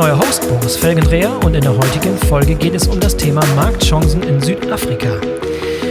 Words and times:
Euer 0.00 0.18
Host 0.18 0.48
Boris 0.48 0.76
Felgendreher 0.76 1.30
und 1.44 1.54
in 1.54 1.60
der 1.60 1.76
heutigen 1.76 2.16
Folge 2.16 2.54
geht 2.54 2.74
es 2.74 2.86
um 2.86 2.98
das 2.98 3.14
Thema 3.14 3.42
Marktchancen 3.54 4.22
in 4.22 4.40
Südafrika. 4.40 5.10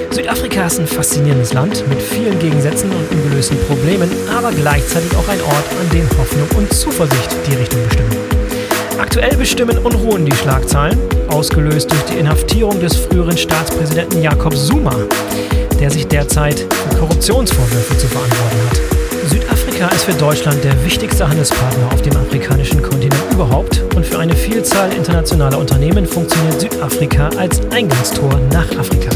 Südafrika 0.09 0.65
ist 0.65 0.79
ein 0.79 0.87
faszinierendes 0.87 1.53
Land 1.53 1.87
mit 1.87 2.01
vielen 2.01 2.39
Gegensätzen 2.39 2.89
und 2.89 3.11
ungelösten 3.11 3.59
Problemen, 3.67 4.09
aber 4.35 4.51
gleichzeitig 4.51 5.15
auch 5.15 5.27
ein 5.27 5.39
Ort, 5.41 5.63
an 5.79 5.89
dem 5.95 6.09
Hoffnung 6.17 6.47
und 6.57 6.73
Zuversicht 6.73 7.35
die 7.45 7.53
Richtung 7.53 7.83
bestimmen. 7.83 8.17
Aktuell 8.97 9.37
bestimmen 9.37 9.77
Unruhen 9.77 10.25
die 10.25 10.35
Schlagzeilen, 10.35 10.97
ausgelöst 11.29 11.91
durch 11.91 12.01
die 12.05 12.17
Inhaftierung 12.17 12.79
des 12.79 12.95
früheren 12.95 13.37
Staatspräsidenten 13.37 14.23
Jakob 14.23 14.57
Zuma, 14.57 14.95
der 15.79 15.91
sich 15.91 16.07
derzeit 16.07 16.57
für 16.59 16.97
Korruptionsvorwürfe 16.97 17.95
zu 17.95 18.07
verantworten 18.07 18.69
hat. 18.71 18.88
Südafrika 19.79 19.95
ist 19.95 20.03
für 20.03 20.25
Deutschland 20.25 20.61
der 20.65 20.83
wichtigste 20.83 21.25
Handelspartner 21.25 21.93
auf 21.93 22.01
dem 22.01 22.13
afrikanischen 22.17 22.81
Kontinent 22.81 23.23
überhaupt 23.31 23.81
und 23.95 24.05
für 24.05 24.19
eine 24.19 24.35
Vielzahl 24.35 24.91
internationaler 24.91 25.57
Unternehmen 25.57 26.05
funktioniert 26.05 26.59
Südafrika 26.59 27.29
als 27.37 27.61
Eingangstor 27.71 28.41
nach 28.51 28.69
Afrika. 28.77 29.09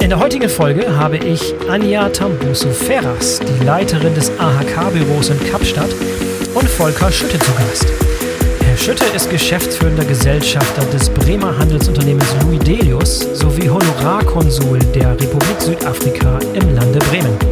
In 0.00 0.08
der 0.08 0.18
heutigen 0.20 0.48
Folge 0.48 0.96
habe 0.96 1.18
ich 1.18 1.52
Anja 1.68 2.08
Tambuso 2.08 2.70
Ferras, 2.70 3.40
die 3.40 3.62
Leiterin 3.62 4.14
des 4.14 4.30
AHK-Büros 4.38 5.28
in 5.28 5.50
Kapstadt, 5.50 5.90
und 6.54 6.66
Volker 6.66 7.12
Schütte 7.12 7.38
zu 7.38 7.52
Gast. 7.52 7.88
Herr 8.64 8.76
Schütte 8.78 9.04
ist 9.14 9.28
geschäftsführender 9.28 10.06
Gesellschafter 10.06 10.82
des 10.94 11.10
Bremer 11.10 11.54
Handelsunternehmens 11.58 12.34
Louis 12.42 12.60
Delius 12.60 13.28
sowie 13.34 13.68
Honorarkonsul 13.68 14.78
der 14.94 15.10
Republik 15.10 15.60
Südafrika 15.60 16.38
im 16.54 16.74
Lande 16.74 17.00
Bremen. 17.10 17.47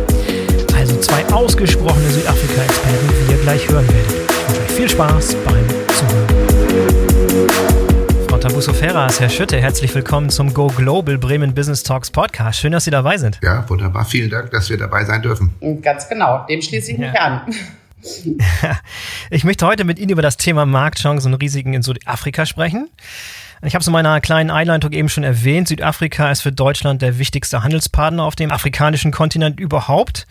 Zwei 1.06 1.24
ausgesprochene 1.32 2.10
Südafrika-Experten, 2.10 3.08
wie 3.10 3.32
ihr 3.32 3.38
gleich 3.38 3.68
hören 3.68 3.86
werdet. 3.86 4.12
Ich 4.28 4.48
wünsche 4.48 4.62
euch 4.62 4.70
viel 4.72 4.88
Spaß 4.88 5.36
beim 5.44 5.64
Zuhören. 5.94 6.26
Tabuso 8.40 8.72
Ferras, 8.72 9.20
Herr 9.20 9.28
Schütte, 9.28 9.60
herzlich 9.60 9.94
willkommen 9.94 10.30
zum 10.30 10.52
Go 10.52 10.66
Global 10.66 11.16
Bremen 11.16 11.54
Business 11.54 11.84
Talks 11.84 12.10
Podcast. 12.10 12.58
Schön, 12.58 12.72
dass 12.72 12.82
Sie 12.82 12.90
dabei 12.90 13.18
sind. 13.18 13.38
Ja, 13.40 13.64
wunderbar. 13.68 14.04
Vielen 14.04 14.30
Dank, 14.30 14.50
dass 14.50 14.68
wir 14.68 14.78
dabei 14.78 15.04
sein 15.04 15.22
dürfen. 15.22 15.54
Ganz 15.80 16.08
genau, 16.08 16.44
dem 16.48 16.60
schließe 16.60 16.90
ich 16.90 16.98
mich 16.98 17.12
ja. 17.12 17.20
an. 17.20 17.42
Ich 19.30 19.44
möchte 19.44 19.64
heute 19.64 19.84
mit 19.84 20.00
Ihnen 20.00 20.10
über 20.10 20.22
das 20.22 20.36
Thema 20.36 20.66
Marktchancen 20.66 21.32
und 21.32 21.40
Risiken 21.40 21.72
in 21.72 21.82
Südafrika 21.82 22.46
sprechen. 22.46 22.90
Ich 23.62 23.74
habe 23.74 23.80
es 23.80 23.86
in 23.86 23.92
meiner 23.92 24.20
kleinen 24.20 24.50
Einleitung 24.50 24.90
eben 24.90 25.08
schon 25.08 25.22
erwähnt. 25.24 25.68
Südafrika 25.68 26.32
ist 26.32 26.40
für 26.40 26.52
Deutschland 26.52 27.00
der 27.00 27.20
wichtigste 27.20 27.62
Handelspartner 27.62 28.24
auf 28.24 28.34
dem 28.34 28.50
afrikanischen 28.50 29.12
Kontinent 29.12 29.60
überhaupt. 29.60 30.26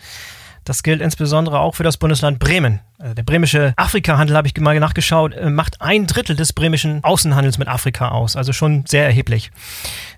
Das 0.66 0.82
gilt 0.82 1.00
insbesondere 1.00 1.60
auch 1.60 1.76
für 1.76 1.84
das 1.84 1.96
Bundesland 1.96 2.40
Bremen. 2.40 2.80
Also 2.98 3.14
der 3.14 3.22
bremische 3.22 3.72
Afrikahandel, 3.76 4.36
habe 4.36 4.48
ich 4.48 4.60
mal 4.60 4.78
nachgeschaut, 4.80 5.32
äh, 5.32 5.48
macht 5.48 5.80
ein 5.80 6.08
Drittel 6.08 6.34
des 6.34 6.52
bremischen 6.52 7.04
Außenhandels 7.04 7.58
mit 7.58 7.68
Afrika 7.68 8.08
aus. 8.08 8.34
Also 8.34 8.52
schon 8.52 8.84
sehr 8.84 9.04
erheblich. 9.04 9.52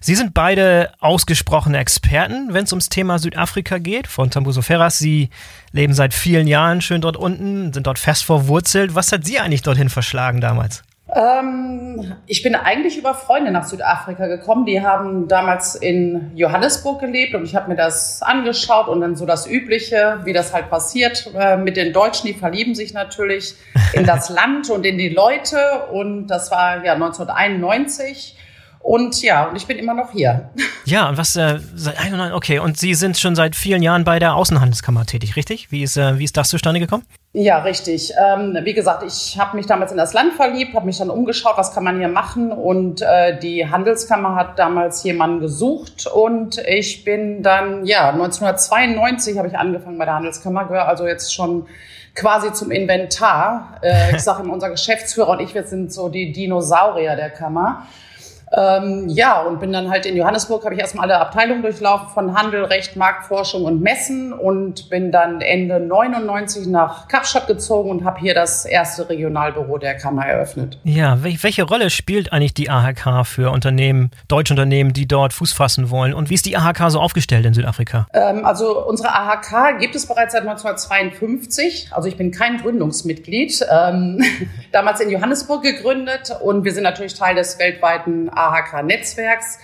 Sie 0.01 0.15
sind 0.15 0.33
beide 0.33 0.91
ausgesprochene 1.01 1.77
Experten, 1.77 2.55
wenn 2.55 2.65
es 2.65 2.73
ums 2.73 2.89
Thema 2.89 3.19
Südafrika 3.19 3.77
geht. 3.77 4.07
Von 4.07 4.31
Tambuso 4.31 4.63
Ferras, 4.63 4.99
Sie 4.99 5.29
leben 5.73 5.93
seit 5.93 6.15
vielen 6.15 6.47
Jahren 6.47 6.81
schön 6.81 7.03
dort 7.03 7.19
unten, 7.19 7.75
sind 7.75 7.87
dort 7.87 7.99
fest 7.99 8.25
verwurzelt. 8.25 8.95
Was 8.95 9.13
hat 9.13 9.27
Sie 9.27 9.39
eigentlich 9.39 9.63
dorthin 9.63 9.91
verschlagen 9.91 10.41
damals? 10.41 10.83
Ähm, 11.15 12.17
ich 12.27 12.43
bin 12.43 12.55
eigentlich 12.55 12.99
über 12.99 13.15
Freunde 13.15 13.51
nach 13.51 13.65
Südafrika 13.65 14.27
gekommen. 14.27 14.67
Die 14.67 14.83
haben 14.83 15.27
damals 15.27 15.75
in 15.75 16.33
Johannesburg 16.35 17.01
gelebt 17.01 17.35
und 17.35 17.45
ich 17.45 17.57
habe 17.57 17.71
mir 17.71 17.77
das 17.77 18.23
angeschaut 18.23 18.89
und 18.89 19.01
dann 19.01 19.17
so 19.17 19.25
das 19.25 19.47
Übliche, 19.47 20.21
wie 20.25 20.35
das 20.35 20.53
halt 20.53 20.69
passiert 20.69 21.31
äh, 21.35 21.57
mit 21.57 21.77
den 21.77 21.93
Deutschen. 21.93 22.27
Die 22.27 22.35
verlieben 22.35 22.75
sich 22.75 22.93
natürlich 22.93 23.55
in 23.95 24.05
das 24.05 24.29
Land 24.29 24.69
und 24.69 24.85
in 24.85 24.99
die 24.99 25.09
Leute 25.09 25.87
und 25.93 26.27
das 26.27 26.51
war 26.51 26.85
ja 26.85 26.93
1991. 26.93 28.37
Und 28.89 29.21
ja, 29.21 29.45
und 29.45 29.57
ich 29.57 29.67
bin 29.67 29.77
immer 29.77 29.93
noch 29.93 30.13
hier. 30.13 30.49
Ja, 30.87 31.11
und 31.11 31.19
was, 31.19 31.37
äh, 31.37 31.59
okay, 32.33 32.61
und 32.61 32.79
Sie 32.79 32.95
sind 32.95 33.19
schon 33.19 33.37
seit 33.37 33.55
vielen 33.55 33.83
Jahren 33.83 34.05
bei 34.05 34.19
der 34.19 34.35
Außenhandelskammer 34.35 35.05
tätig, 35.05 35.37
richtig? 35.37 35.71
Wie 35.71 35.83
ist, 35.83 35.99
äh, 35.99 36.19
wie 36.19 36.25
ist 36.25 36.39
das 36.39 36.49
zustande 36.49 36.81
gekommen? 36.81 37.05
Ja, 37.35 37.59
richtig. 37.59 38.15
Ähm, 38.19 38.57
wie 38.63 38.73
gesagt, 38.73 39.03
ich 39.03 39.39
habe 39.39 39.55
mich 39.59 39.67
damals 39.67 39.91
in 39.93 39.99
das 39.99 40.15
Land 40.15 40.33
verliebt, 40.33 40.75
habe 40.75 40.87
mich 40.87 40.97
dann 40.97 41.11
umgeschaut, 41.11 41.59
was 41.59 41.75
kann 41.75 41.85
man 41.85 41.99
hier 41.99 42.09
machen. 42.09 42.53
Und 42.53 43.03
äh, 43.03 43.39
die 43.39 43.69
Handelskammer 43.69 44.35
hat 44.35 44.59
damals 44.59 45.05
jemanden 45.05 45.41
gesucht. 45.41 46.07
Und 46.07 46.57
ich 46.67 47.05
bin 47.05 47.43
dann, 47.43 47.85
ja, 47.85 48.09
1992 48.09 49.37
habe 49.37 49.49
ich 49.49 49.59
angefangen 49.59 49.99
bei 49.99 50.07
der 50.07 50.15
Handelskammer, 50.15 50.65
gehöre 50.65 50.89
also 50.89 51.07
jetzt 51.07 51.35
schon 51.35 51.67
quasi 52.15 52.51
zum 52.55 52.71
Inventar. 52.71 53.79
Äh, 53.83 54.17
ich 54.17 54.23
sage 54.23 54.43
immer, 54.43 54.55
unser 54.55 54.71
Geschäftsführer 54.71 55.29
und 55.29 55.41
ich, 55.41 55.55
wir 55.55 55.65
sind 55.65 55.93
so 55.93 56.09
die 56.09 56.33
Dinosaurier 56.33 57.15
der 57.15 57.29
Kammer. 57.29 57.87
Ähm, 58.53 59.09
ja, 59.09 59.43
und 59.43 59.61
bin 59.61 59.73
dann 59.73 59.91
halt 59.91 60.07
in 60.07 60.17
Johannesburg, 60.17 60.65
habe 60.65 60.75
ich 60.75 60.81
erstmal 60.81 61.11
alle 61.11 61.21
Abteilungen 61.21 61.63
durchlaufen 61.63 62.09
von 62.09 62.35
Handel, 62.35 62.65
Recht, 62.65 62.97
Marktforschung 62.97 63.65
und 63.65 63.81
Messen 63.81 64.33
und 64.33 64.89
bin 64.91 65.13
dann 65.13 65.41
Ende 65.41 65.81
99 65.81 66.67
nach 66.67 67.09
Kapstadt 67.09 67.47
gezogen 67.47 67.91
und 67.91 68.05
habe 68.05 68.21
hier 68.21 68.35
das 68.35 68.65
erste 68.65 69.09
Regionalbüro 69.09 69.79
der 69.79 69.97
Kammer 69.97 70.27
eröffnet. 70.27 70.79
Ja, 70.85 71.19
welche 71.23 71.65
Rolle 71.65 71.91
spielt 71.91 72.33
eigentlich 72.33 72.55
die 72.55 72.71
AHK 72.71 73.27
für 73.27 73.51
Unternehmen, 73.51 74.11
deutsche 74.29 74.53
Unternehmen, 74.53 74.93
die 74.93 75.07
dort 75.07 75.33
Fuß 75.33 75.53
fassen 75.53 75.91
wollen? 75.91 76.15
Und 76.15 76.31
wie 76.31 76.35
ist 76.35 76.47
die 76.47 76.57
AHK 76.57 76.91
so 76.91 77.01
aufgestellt 77.01 77.45
in 77.45 77.55
Südafrika? 77.55 78.07
Ähm, 78.15 78.45
also 78.45 78.87
unsere 78.87 79.11
AHK 79.15 79.79
gibt 79.79 79.95
es 79.95 80.07
bereits 80.07 80.33
seit 80.33 80.43
1952. 80.43 81.91
Also 81.93 82.09
ich 82.09 82.17
bin 82.17 82.31
kein 82.31 82.59
Gründungsmitglied. 82.59 83.67
Ähm, 83.71 84.23
damals 84.73 85.01
in 85.01 85.11
Johannesburg 85.11 85.63
gegründet 85.63 86.37
und 86.41 86.65
wir 86.65 86.73
sind 86.73 86.83
natürlich 86.83 87.15
Teil 87.15 87.35
des 87.35 87.59
weltweiten 87.59 88.29
AHK-Netzwerks. 88.39 89.59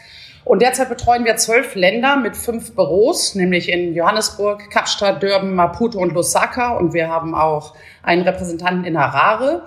Und 0.44 0.60
derzeit 0.60 0.90
betreuen 0.90 1.24
wir 1.24 1.36
zwölf 1.36 1.74
Länder 1.74 2.16
mit 2.16 2.36
fünf 2.36 2.74
Büros, 2.74 3.34
nämlich 3.34 3.70
in 3.70 3.94
Johannesburg, 3.94 4.68
Kapstadt, 4.70 5.22
Durban, 5.22 5.54
Maputo 5.54 5.98
und 5.98 6.12
Lusaka. 6.12 6.76
Und 6.76 6.92
wir 6.92 7.08
haben 7.08 7.34
auch 7.34 7.74
einen 8.02 8.22
Repräsentanten 8.22 8.84
in 8.84 8.98
Harare. 8.98 9.66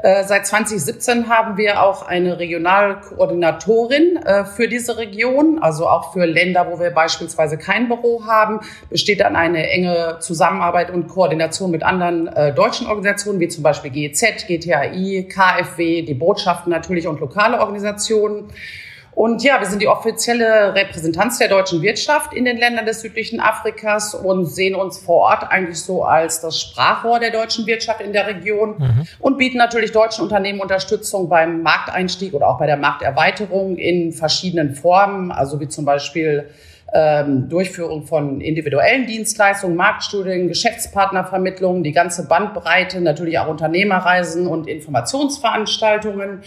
Äh, 0.00 0.24
seit 0.24 0.46
2017 0.46 1.28
haben 1.28 1.56
wir 1.56 1.82
auch 1.82 2.06
eine 2.06 2.38
Regionalkoordinatorin 2.38 4.16
äh, 4.16 4.44
für 4.44 4.68
diese 4.68 4.96
Region, 4.96 5.58
also 5.58 5.88
auch 5.88 6.12
für 6.12 6.24
Länder, 6.24 6.68
wo 6.70 6.78
wir 6.78 6.90
beispielsweise 6.90 7.58
kein 7.58 7.88
Büro 7.88 8.24
haben, 8.24 8.60
besteht 8.90 9.20
dann 9.20 9.34
eine 9.34 9.68
enge 9.68 10.18
Zusammenarbeit 10.20 10.90
und 10.90 11.08
Koordination 11.08 11.72
mit 11.72 11.82
anderen 11.82 12.28
äh, 12.28 12.54
deutschen 12.54 12.86
Organisationen, 12.86 13.40
wie 13.40 13.48
zum 13.48 13.64
Beispiel 13.64 13.90
GEZ, 13.90 14.46
GTAI, 14.46 15.26
KfW, 15.28 16.02
die 16.02 16.14
Botschaften 16.14 16.70
natürlich 16.70 17.08
und 17.08 17.18
lokale 17.18 17.58
Organisationen. 17.58 18.50
Und 19.18 19.42
ja, 19.42 19.58
wir 19.58 19.66
sind 19.66 19.82
die 19.82 19.88
offizielle 19.88 20.76
Repräsentanz 20.76 21.38
der 21.38 21.48
deutschen 21.48 21.82
Wirtschaft 21.82 22.32
in 22.32 22.44
den 22.44 22.56
Ländern 22.56 22.86
des 22.86 23.00
südlichen 23.00 23.40
Afrikas 23.40 24.14
und 24.14 24.46
sehen 24.46 24.76
uns 24.76 25.00
vor 25.00 25.22
Ort 25.22 25.50
eigentlich 25.50 25.80
so 25.80 26.04
als 26.04 26.40
das 26.40 26.60
Sprachrohr 26.60 27.18
der 27.18 27.32
deutschen 27.32 27.66
Wirtschaft 27.66 28.00
in 28.00 28.12
der 28.12 28.28
Region 28.28 28.76
mhm. 28.78 29.08
und 29.18 29.36
bieten 29.36 29.58
natürlich 29.58 29.90
deutschen 29.90 30.22
Unternehmen 30.22 30.60
Unterstützung 30.60 31.28
beim 31.28 31.62
Markteinstieg 31.62 32.32
oder 32.32 32.46
auch 32.46 32.60
bei 32.60 32.66
der 32.66 32.76
Markterweiterung 32.76 33.76
in 33.76 34.12
verschiedenen 34.12 34.76
Formen, 34.76 35.32
also 35.32 35.58
wie 35.58 35.66
zum 35.66 35.84
Beispiel 35.84 36.48
ähm, 36.94 37.48
Durchführung 37.48 38.06
von 38.06 38.40
individuellen 38.40 39.08
Dienstleistungen, 39.08 39.74
Marktstudien, 39.74 40.46
Geschäftspartnervermittlungen, 40.46 41.82
die 41.82 41.90
ganze 41.90 42.28
Bandbreite, 42.28 43.00
natürlich 43.00 43.40
auch 43.40 43.48
Unternehmerreisen 43.48 44.46
und 44.46 44.68
Informationsveranstaltungen. 44.68 46.42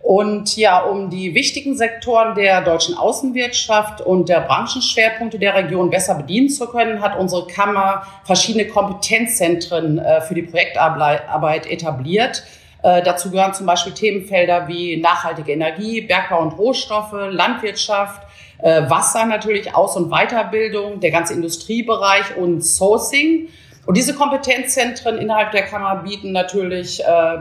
Und 0.00 0.56
ja, 0.56 0.80
um 0.84 1.10
die 1.10 1.34
wichtigen 1.34 1.76
Sektoren 1.76 2.34
der 2.34 2.62
deutschen 2.62 2.96
Außenwirtschaft 2.96 4.00
und 4.00 4.28
der 4.28 4.40
Branchenschwerpunkte 4.40 5.38
der 5.38 5.54
Region 5.54 5.90
besser 5.90 6.14
bedienen 6.14 6.48
zu 6.48 6.66
können, 6.68 7.02
hat 7.02 7.18
unsere 7.18 7.46
Kammer 7.46 8.06
verschiedene 8.24 8.66
Kompetenzzentren 8.68 9.98
äh, 9.98 10.20
für 10.20 10.34
die 10.34 10.42
Projektarbeit 10.42 11.66
etabliert. 11.66 12.44
Äh, 12.82 13.02
dazu 13.02 13.30
gehören 13.30 13.54
zum 13.54 13.66
Beispiel 13.66 13.92
Themenfelder 13.92 14.68
wie 14.68 14.98
nachhaltige 14.98 15.52
Energie, 15.52 16.00
Bergbau 16.00 16.42
und 16.42 16.52
Rohstoffe, 16.52 17.12
Landwirtschaft, 17.12 18.22
äh, 18.62 18.88
Wasser 18.88 19.26
natürlich, 19.26 19.74
Aus- 19.74 19.96
und 19.96 20.10
Weiterbildung, 20.10 21.00
der 21.00 21.10
ganze 21.10 21.34
Industriebereich 21.34 22.36
und 22.36 22.62
Sourcing. 22.64 23.48
Und 23.84 23.96
diese 23.96 24.14
Kompetenzzentren 24.14 25.18
innerhalb 25.18 25.50
der 25.50 25.62
Kammer 25.62 25.96
bieten 25.96 26.30
natürlich 26.30 27.02
äh, 27.04 27.38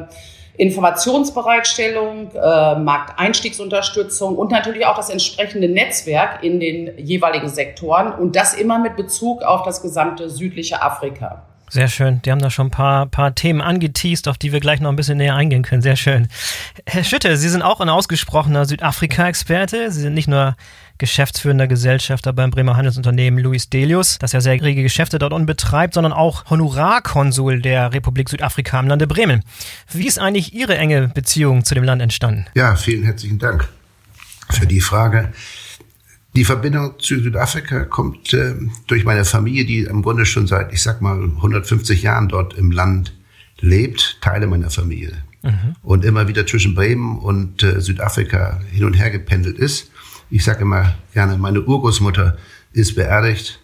Informationsbereitstellung, 0.57 2.31
äh, 2.33 2.75
Markteinstiegsunterstützung 2.79 4.35
und 4.35 4.51
natürlich 4.51 4.85
auch 4.85 4.95
das 4.95 5.09
entsprechende 5.09 5.69
Netzwerk 5.69 6.43
in 6.43 6.59
den 6.59 6.97
jeweiligen 6.97 7.47
Sektoren 7.47 8.11
und 8.11 8.35
das 8.35 8.55
immer 8.55 8.79
mit 8.79 8.95
Bezug 8.95 9.43
auf 9.43 9.63
das 9.63 9.81
gesamte 9.81 10.29
südliche 10.29 10.81
Afrika. 10.81 11.43
Sehr 11.69 11.89
schön. 11.89 12.21
Die 12.23 12.31
haben 12.31 12.41
da 12.41 12.49
schon 12.49 12.67
ein 12.67 12.71
paar, 12.71 13.07
paar 13.07 13.35
Themen 13.35 13.61
angeteased, 13.61 14.29
auf 14.29 14.37
die 14.37 14.53
wir 14.53 14.61
gleich 14.61 14.79
noch 14.79 14.89
ein 14.89 14.95
bisschen 14.95 15.17
näher 15.17 15.35
eingehen 15.35 15.63
können. 15.63 15.81
Sehr 15.81 15.97
schön. 15.97 16.29
Herr 16.85 17.03
Schütte, 17.03 17.35
Sie 17.35 17.49
sind 17.49 17.61
auch 17.61 17.81
ein 17.81 17.89
ausgesprochener 17.89 18.65
Südafrika-Experte. 18.65 19.91
Sie 19.91 20.01
sind 20.01 20.13
nicht 20.13 20.29
nur 20.29 20.55
geschäftsführender 20.97 21.67
Gesellschafter 21.67 22.33
beim 22.33 22.51
Bremer 22.51 22.75
Handelsunternehmen 22.75 23.43
Luis 23.43 23.69
Delius, 23.69 24.17
das 24.19 24.31
ja 24.31 24.41
sehr 24.41 24.61
rege 24.61 24.83
Geschäfte 24.83 25.19
dort 25.19 25.37
betreibt, 25.45 25.93
sondern 25.93 26.13
auch 26.13 26.45
Honorarkonsul 26.49 27.61
der 27.61 27.93
Republik 27.93 28.29
Südafrika 28.29 28.79
im 28.79 28.87
Lande 28.87 29.07
Bremen. 29.07 29.43
Wie 29.91 30.07
ist 30.07 30.19
eigentlich 30.19 30.53
Ihre 30.53 30.77
enge 30.77 31.09
Beziehung 31.09 31.63
zu 31.63 31.75
dem 31.75 31.83
Land 31.83 32.01
entstanden? 32.01 32.45
Ja, 32.55 32.75
vielen 32.75 33.03
herzlichen 33.03 33.39
Dank 33.39 33.67
für 34.49 34.65
die 34.65 34.81
Frage. 34.81 35.31
Die 36.35 36.45
Verbindung 36.45 36.99
zu 36.99 37.19
Südafrika 37.19 37.85
kommt 37.85 38.33
äh, 38.33 38.53
durch 38.87 39.03
meine 39.05 39.25
Familie, 39.25 39.65
die 39.65 39.79
im 39.81 40.03
Grunde 40.03 40.25
schon 40.25 40.45
seit, 40.45 40.71
ich 40.71 40.81
sag 40.81 41.01
mal, 41.01 41.23
150 41.23 42.03
Jahren 42.03 42.29
dort 42.29 42.53
im 42.55 42.71
Land 42.71 43.13
lebt, 43.59 44.19
Teile 44.21 44.47
meiner 44.47 44.69
Familie. 44.69 45.13
Mhm. 45.41 45.75
Und 45.81 46.05
immer 46.05 46.27
wieder 46.27 46.45
zwischen 46.45 46.75
Bremen 46.75 47.17
und 47.17 47.63
äh, 47.63 47.81
Südafrika 47.81 48.59
hin 48.71 48.85
und 48.85 48.93
her 48.93 49.09
gependelt 49.09 49.57
ist. 49.57 49.91
Ich 50.29 50.43
sage 50.43 50.61
immer 50.61 50.95
gerne, 51.13 51.37
meine 51.37 51.61
Urgroßmutter 51.61 52.37
ist 52.73 52.95
beerdigt 52.95 53.59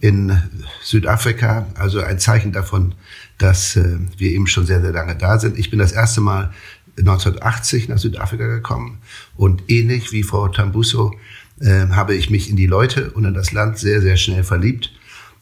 in 0.00 0.36
Südafrika, 0.82 1.66
also 1.74 2.00
ein 2.00 2.18
Zeichen 2.18 2.52
davon, 2.52 2.94
dass 3.38 3.76
äh, 3.76 3.98
wir 4.16 4.30
eben 4.30 4.46
schon 4.46 4.66
sehr, 4.66 4.80
sehr 4.80 4.92
lange 4.92 5.16
da 5.16 5.38
sind. 5.38 5.58
Ich 5.58 5.70
bin 5.70 5.78
das 5.78 5.92
erste 5.92 6.20
Mal 6.20 6.52
1980 6.98 7.88
nach 7.88 7.98
Südafrika 7.98 8.46
gekommen 8.46 8.98
und 9.36 9.70
ähnlich 9.70 10.12
wie 10.12 10.22
Frau 10.22 10.48
Tambuso 10.48 11.14
äh, 11.60 11.86
habe 11.88 12.14
ich 12.14 12.30
mich 12.30 12.50
in 12.50 12.56
die 12.56 12.66
Leute 12.66 13.10
und 13.12 13.24
in 13.24 13.34
das 13.34 13.52
Land 13.52 13.78
sehr, 13.78 14.02
sehr 14.02 14.16
schnell 14.16 14.44
verliebt 14.44 14.92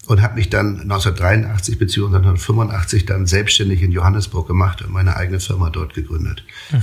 und 0.07 0.23
habe 0.23 0.37
mich 0.37 0.51
dann 0.51 0.81
1983 0.83 1.79
bzw. 1.79 2.17
1985 2.17 3.07
dann 3.07 3.27
selbstständig 3.27 3.83
in 3.83 3.93
Johannesburg 3.93 4.47
gemacht 4.47 4.83
und 4.83 4.93
meine 4.93 5.17
eigene 5.17 5.41
Firma 5.41 5.71
dort 5.71 5.95
gegründet. 5.95 6.45
Mhm. 6.71 6.83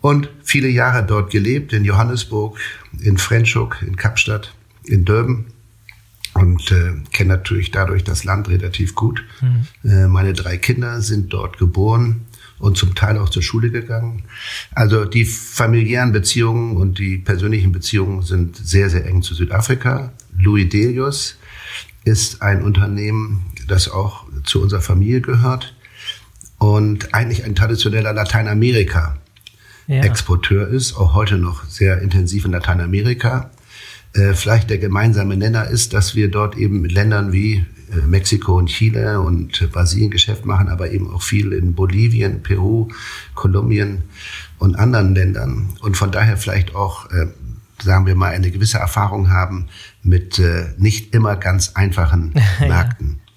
Und 0.00 0.30
viele 0.42 0.68
Jahre 0.68 1.04
dort 1.04 1.30
gelebt, 1.30 1.72
in 1.72 1.84
Johannesburg, 1.84 2.58
in 3.00 3.18
Frenschuk, 3.18 3.82
in 3.82 3.96
Kapstadt, 3.96 4.54
in 4.84 5.04
Durban 5.04 5.46
und 6.34 6.70
äh, 6.70 6.92
kenne 7.12 7.34
natürlich 7.34 7.70
dadurch 7.70 8.04
das 8.04 8.24
Land 8.24 8.48
relativ 8.48 8.94
gut. 8.94 9.22
Mhm. 9.40 9.90
Äh, 9.90 10.06
meine 10.06 10.32
drei 10.32 10.56
Kinder 10.56 11.00
sind 11.00 11.32
dort 11.32 11.58
geboren 11.58 12.22
und 12.58 12.76
zum 12.76 12.94
Teil 12.94 13.18
auch 13.18 13.28
zur 13.28 13.42
Schule 13.42 13.70
gegangen. 13.70 14.22
Also 14.72 15.04
die 15.04 15.24
familiären 15.24 16.12
Beziehungen 16.12 16.76
und 16.76 16.98
die 16.98 17.18
persönlichen 17.18 17.72
Beziehungen 17.72 18.22
sind 18.22 18.56
sehr, 18.56 18.90
sehr 18.90 19.06
eng 19.06 19.22
zu 19.22 19.34
Südafrika. 19.34 20.12
Louis 20.36 20.68
Delius 20.68 21.36
ist 22.04 22.42
ein 22.42 22.62
Unternehmen, 22.62 23.44
das 23.66 23.90
auch 23.90 24.24
zu 24.44 24.62
unserer 24.62 24.80
Familie 24.80 25.20
gehört 25.20 25.74
und 26.58 27.14
eigentlich 27.14 27.44
ein 27.44 27.54
traditioneller 27.54 28.12
Lateinamerika-Exporteur 28.12 29.29
ja. 29.90 30.02
ist, 30.68 30.96
auch 30.96 31.14
heute 31.14 31.36
noch 31.36 31.64
sehr 31.64 32.00
intensiv 32.00 32.44
in 32.44 32.52
Lateinamerika. 32.52 33.50
Äh, 34.12 34.34
vielleicht 34.34 34.70
der 34.70 34.78
gemeinsame 34.78 35.36
Nenner 35.36 35.66
ist, 35.66 35.92
dass 35.92 36.14
wir 36.14 36.30
dort 36.30 36.56
eben 36.56 36.80
mit 36.80 36.92
Ländern 36.92 37.32
wie 37.32 37.64
äh, 37.92 38.06
Mexiko 38.06 38.56
und 38.56 38.66
Chile 38.66 39.20
und 39.20 39.70
Brasilien 39.72 40.10
Geschäft 40.10 40.46
machen, 40.46 40.68
aber 40.68 40.92
eben 40.92 41.12
auch 41.12 41.22
viel 41.22 41.52
in 41.52 41.74
Bolivien, 41.74 42.42
Peru, 42.42 42.88
Kolumbien 43.34 44.04
und 44.58 44.76
anderen 44.76 45.14
Ländern. 45.14 45.74
Und 45.80 45.96
von 45.96 46.12
daher 46.12 46.36
vielleicht 46.36 46.76
auch, 46.76 47.10
äh, 47.10 47.26
sagen 47.82 48.06
wir 48.06 48.14
mal, 48.14 48.30
eine 48.30 48.52
gewisse 48.52 48.78
Erfahrung 48.78 49.30
haben 49.30 49.66
mit 50.04 50.38
äh, 50.38 50.68
nicht 50.78 51.14
immer 51.16 51.34
ganz 51.34 51.72
einfachen 51.74 52.32
Märkten. 52.60 53.18
ja. 53.18 53.30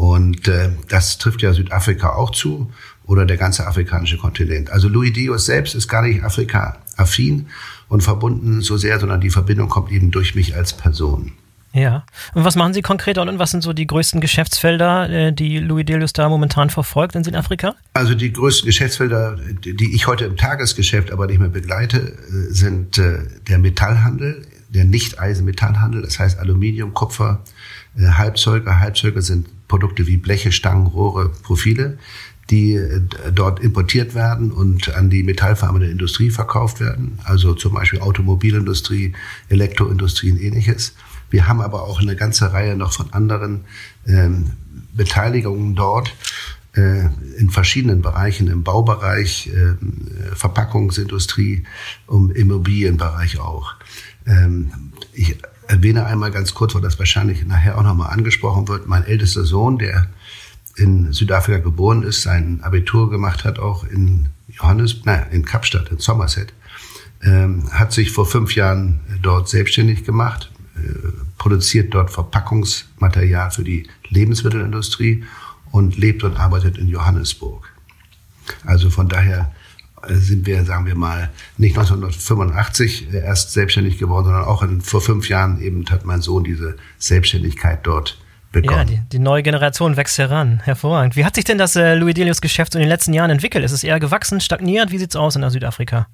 Und 0.00 0.48
äh, 0.48 0.70
das 0.88 1.18
trifft 1.18 1.42
ja 1.42 1.52
Südafrika 1.52 2.14
auch 2.14 2.30
zu 2.30 2.72
oder 3.10 3.26
der 3.26 3.36
ganze 3.36 3.66
afrikanische 3.66 4.18
Kontinent. 4.18 4.70
Also 4.70 4.88
Louis 4.88 5.12
Dios 5.12 5.44
selbst 5.44 5.74
ist 5.74 5.88
gar 5.88 6.02
nicht 6.02 6.22
Afrika-affin 6.22 7.46
und 7.88 8.02
verbunden 8.02 8.60
so 8.60 8.76
sehr, 8.76 9.00
sondern 9.00 9.20
die 9.20 9.30
Verbindung 9.30 9.68
kommt 9.68 9.90
eben 9.90 10.12
durch 10.12 10.36
mich 10.36 10.54
als 10.54 10.74
Person. 10.74 11.32
Ja. 11.72 12.04
Und 12.34 12.44
was 12.44 12.54
machen 12.54 12.72
Sie 12.72 12.82
konkret 12.82 13.18
und 13.18 13.40
was 13.40 13.50
sind 13.50 13.64
so 13.64 13.72
die 13.72 13.88
größten 13.88 14.20
Geschäftsfelder, 14.20 15.10
äh, 15.10 15.32
die 15.32 15.58
Louis 15.58 15.84
Delius 15.84 16.12
da 16.12 16.28
momentan 16.28 16.70
verfolgt 16.70 17.16
in 17.16 17.24
Südafrika? 17.24 17.74
Also 17.94 18.14
die 18.14 18.32
größten 18.32 18.66
Geschäftsfelder, 18.66 19.36
die 19.64 19.92
ich 19.92 20.06
heute 20.06 20.26
im 20.26 20.36
Tagesgeschäft 20.36 21.10
aber 21.10 21.26
nicht 21.26 21.40
mehr 21.40 21.48
begleite, 21.48 21.98
äh, 21.98 22.52
sind 22.52 22.96
äh, 22.98 23.22
der 23.48 23.58
Metallhandel, 23.58 24.46
der 24.68 24.84
Nicht-Eisenmetallhandel, 24.84 26.02
das 26.02 26.20
heißt 26.20 26.38
Aluminium, 26.38 26.94
Kupfer, 26.94 27.42
Halbzeuge. 27.98 28.78
Halbzeuge 28.78 29.20
sind 29.20 29.48
Produkte 29.66 30.06
wie 30.06 30.16
Bleche, 30.16 30.52
Stangen, 30.52 30.86
Rohre, 30.86 31.28
Profile, 31.42 31.98
die 32.50 32.80
dort 33.34 33.60
importiert 33.60 34.14
werden 34.14 34.50
und 34.50 34.94
an 34.94 35.08
die 35.08 35.22
metallverarbeitende 35.22 35.90
Industrie 35.90 36.30
verkauft 36.30 36.80
werden, 36.80 37.18
also 37.24 37.54
zum 37.54 37.74
Beispiel 37.74 38.00
Automobilindustrie, 38.00 39.12
Elektroindustrie 39.48 40.32
und 40.32 40.40
ähnliches. 40.40 40.94
Wir 41.30 41.46
haben 41.46 41.60
aber 41.60 41.84
auch 41.84 42.00
eine 42.00 42.16
ganze 42.16 42.52
Reihe 42.52 42.76
noch 42.76 42.92
von 42.92 43.12
anderen 43.12 43.60
ähm, 44.06 44.50
Beteiligungen 44.92 45.76
dort 45.76 46.12
äh, 46.74 47.06
in 47.38 47.50
verschiedenen 47.50 48.02
Bereichen, 48.02 48.48
im 48.48 48.64
Baubereich, 48.64 49.48
äh, 49.48 50.34
Verpackungsindustrie, 50.34 51.64
im 52.08 52.30
Immobilienbereich 52.30 53.38
auch. 53.38 53.74
Ähm, 54.26 54.92
ich 55.12 55.36
erwähne 55.68 56.06
einmal 56.06 56.32
ganz 56.32 56.54
kurz, 56.54 56.74
weil 56.74 56.82
das 56.82 56.98
wahrscheinlich 56.98 57.46
nachher 57.46 57.78
auch 57.78 57.84
nochmal 57.84 58.10
angesprochen 58.10 58.66
wird. 58.66 58.88
Mein 58.88 59.04
ältester 59.04 59.44
Sohn, 59.44 59.78
der 59.78 60.08
in 60.80 61.12
Südafrika 61.12 61.58
geboren 61.58 62.02
ist, 62.02 62.22
sein 62.22 62.60
Abitur 62.62 63.10
gemacht 63.10 63.44
hat, 63.44 63.58
auch 63.58 63.84
in 63.84 64.28
Johannes, 64.48 65.02
nein, 65.04 65.26
in 65.30 65.44
Kapstadt, 65.44 65.90
in 65.90 65.98
Somerset, 65.98 66.52
ähm, 67.22 67.70
hat 67.72 67.92
sich 67.92 68.10
vor 68.10 68.26
fünf 68.26 68.54
Jahren 68.54 69.00
dort 69.22 69.48
selbstständig 69.48 70.04
gemacht, 70.04 70.50
produziert 71.38 71.94
dort 71.94 72.10
Verpackungsmaterial 72.10 73.50
für 73.50 73.64
die 73.64 73.88
Lebensmittelindustrie 74.08 75.24
und 75.70 75.96
lebt 75.96 76.22
und 76.22 76.36
arbeitet 76.36 76.78
in 76.78 76.88
Johannesburg. 76.88 77.72
Also 78.64 78.90
von 78.90 79.08
daher 79.08 79.52
äh, 80.06 80.16
sind 80.16 80.46
wir, 80.46 80.64
sagen 80.64 80.86
wir 80.86 80.96
mal, 80.96 81.30
nicht 81.56 81.78
1985 81.78 83.12
erst 83.14 83.52
selbstständig 83.52 83.98
geworden, 83.98 84.26
sondern 84.26 84.44
auch 84.44 84.62
in, 84.62 84.80
vor 84.80 85.00
fünf 85.00 85.28
Jahren 85.28 85.60
eben 85.62 85.88
hat 85.88 86.04
mein 86.04 86.20
Sohn 86.20 86.44
diese 86.44 86.76
Selbstständigkeit 86.98 87.86
dort 87.86 88.19
bekommen. 88.52 88.78
Ja, 88.78 88.84
die, 88.84 89.00
die, 89.12 89.18
neue 89.18 89.42
Generation 89.42 89.96
wächst 89.96 90.18
heran. 90.18 90.60
Hervorragend. 90.64 91.16
Wie 91.16 91.24
hat 91.24 91.34
sich 91.34 91.44
denn 91.44 91.58
das 91.58 91.76
äh, 91.76 91.94
Louis 91.94 92.14
Delius 92.14 92.40
Geschäft 92.40 92.74
in 92.74 92.80
den 92.80 92.88
letzten 92.88 93.12
Jahren 93.12 93.30
entwickelt? 93.30 93.64
Ist 93.64 93.72
es 93.72 93.84
eher 93.84 94.00
gewachsen, 94.00 94.40
stagniert? 94.40 94.90
Wie 94.90 94.98
sieht 94.98 95.10
es 95.10 95.16
aus 95.16 95.36
in 95.36 95.48
Südafrika? 95.50 96.08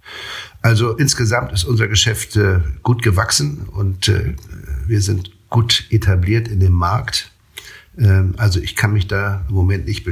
Also 0.62 0.96
insgesamt 0.96 1.52
ist 1.52 1.64
unser 1.64 1.88
Geschäft 1.88 2.36
äh, 2.36 2.60
gut 2.82 3.02
gewachsen 3.02 3.68
und 3.72 4.08
äh, 4.08 4.34
wir 4.86 5.00
sind 5.00 5.30
gut 5.50 5.86
etabliert 5.90 6.48
in 6.48 6.60
dem 6.60 6.72
Markt. 6.72 7.30
Ähm, 7.98 8.34
also 8.36 8.60
ich 8.60 8.76
kann 8.76 8.92
mich 8.92 9.06
da 9.06 9.44
im 9.48 9.54
Moment 9.54 9.86
nicht 9.86 10.04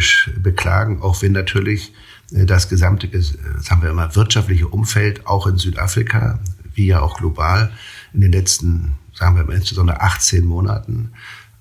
beklagen, 0.43 1.03
auch 1.03 1.23
wenn 1.23 1.33
natürlich 1.33 1.93
äh, 2.33 2.47
das 2.47 2.69
gesamte, 2.69 3.09
sagen 3.23 3.83
wir 3.83 3.91
immer, 3.91 4.15
wirtschaftliche 4.17 4.69
Umfeld 4.69 5.27
auch 5.27 5.47
in 5.47 5.59
Südafrika, 5.59 6.39
wie 6.75 6.87
ja 6.87 7.01
auch 7.01 7.19
global, 7.19 7.73
in 8.13 8.21
den 8.21 8.33
letzten, 8.33 8.95
sagen 9.13 9.37
wir 9.37 9.45
mal, 9.45 9.55
insbesondere 9.55 10.01
18 10.01 10.45
Monaten 10.45 11.13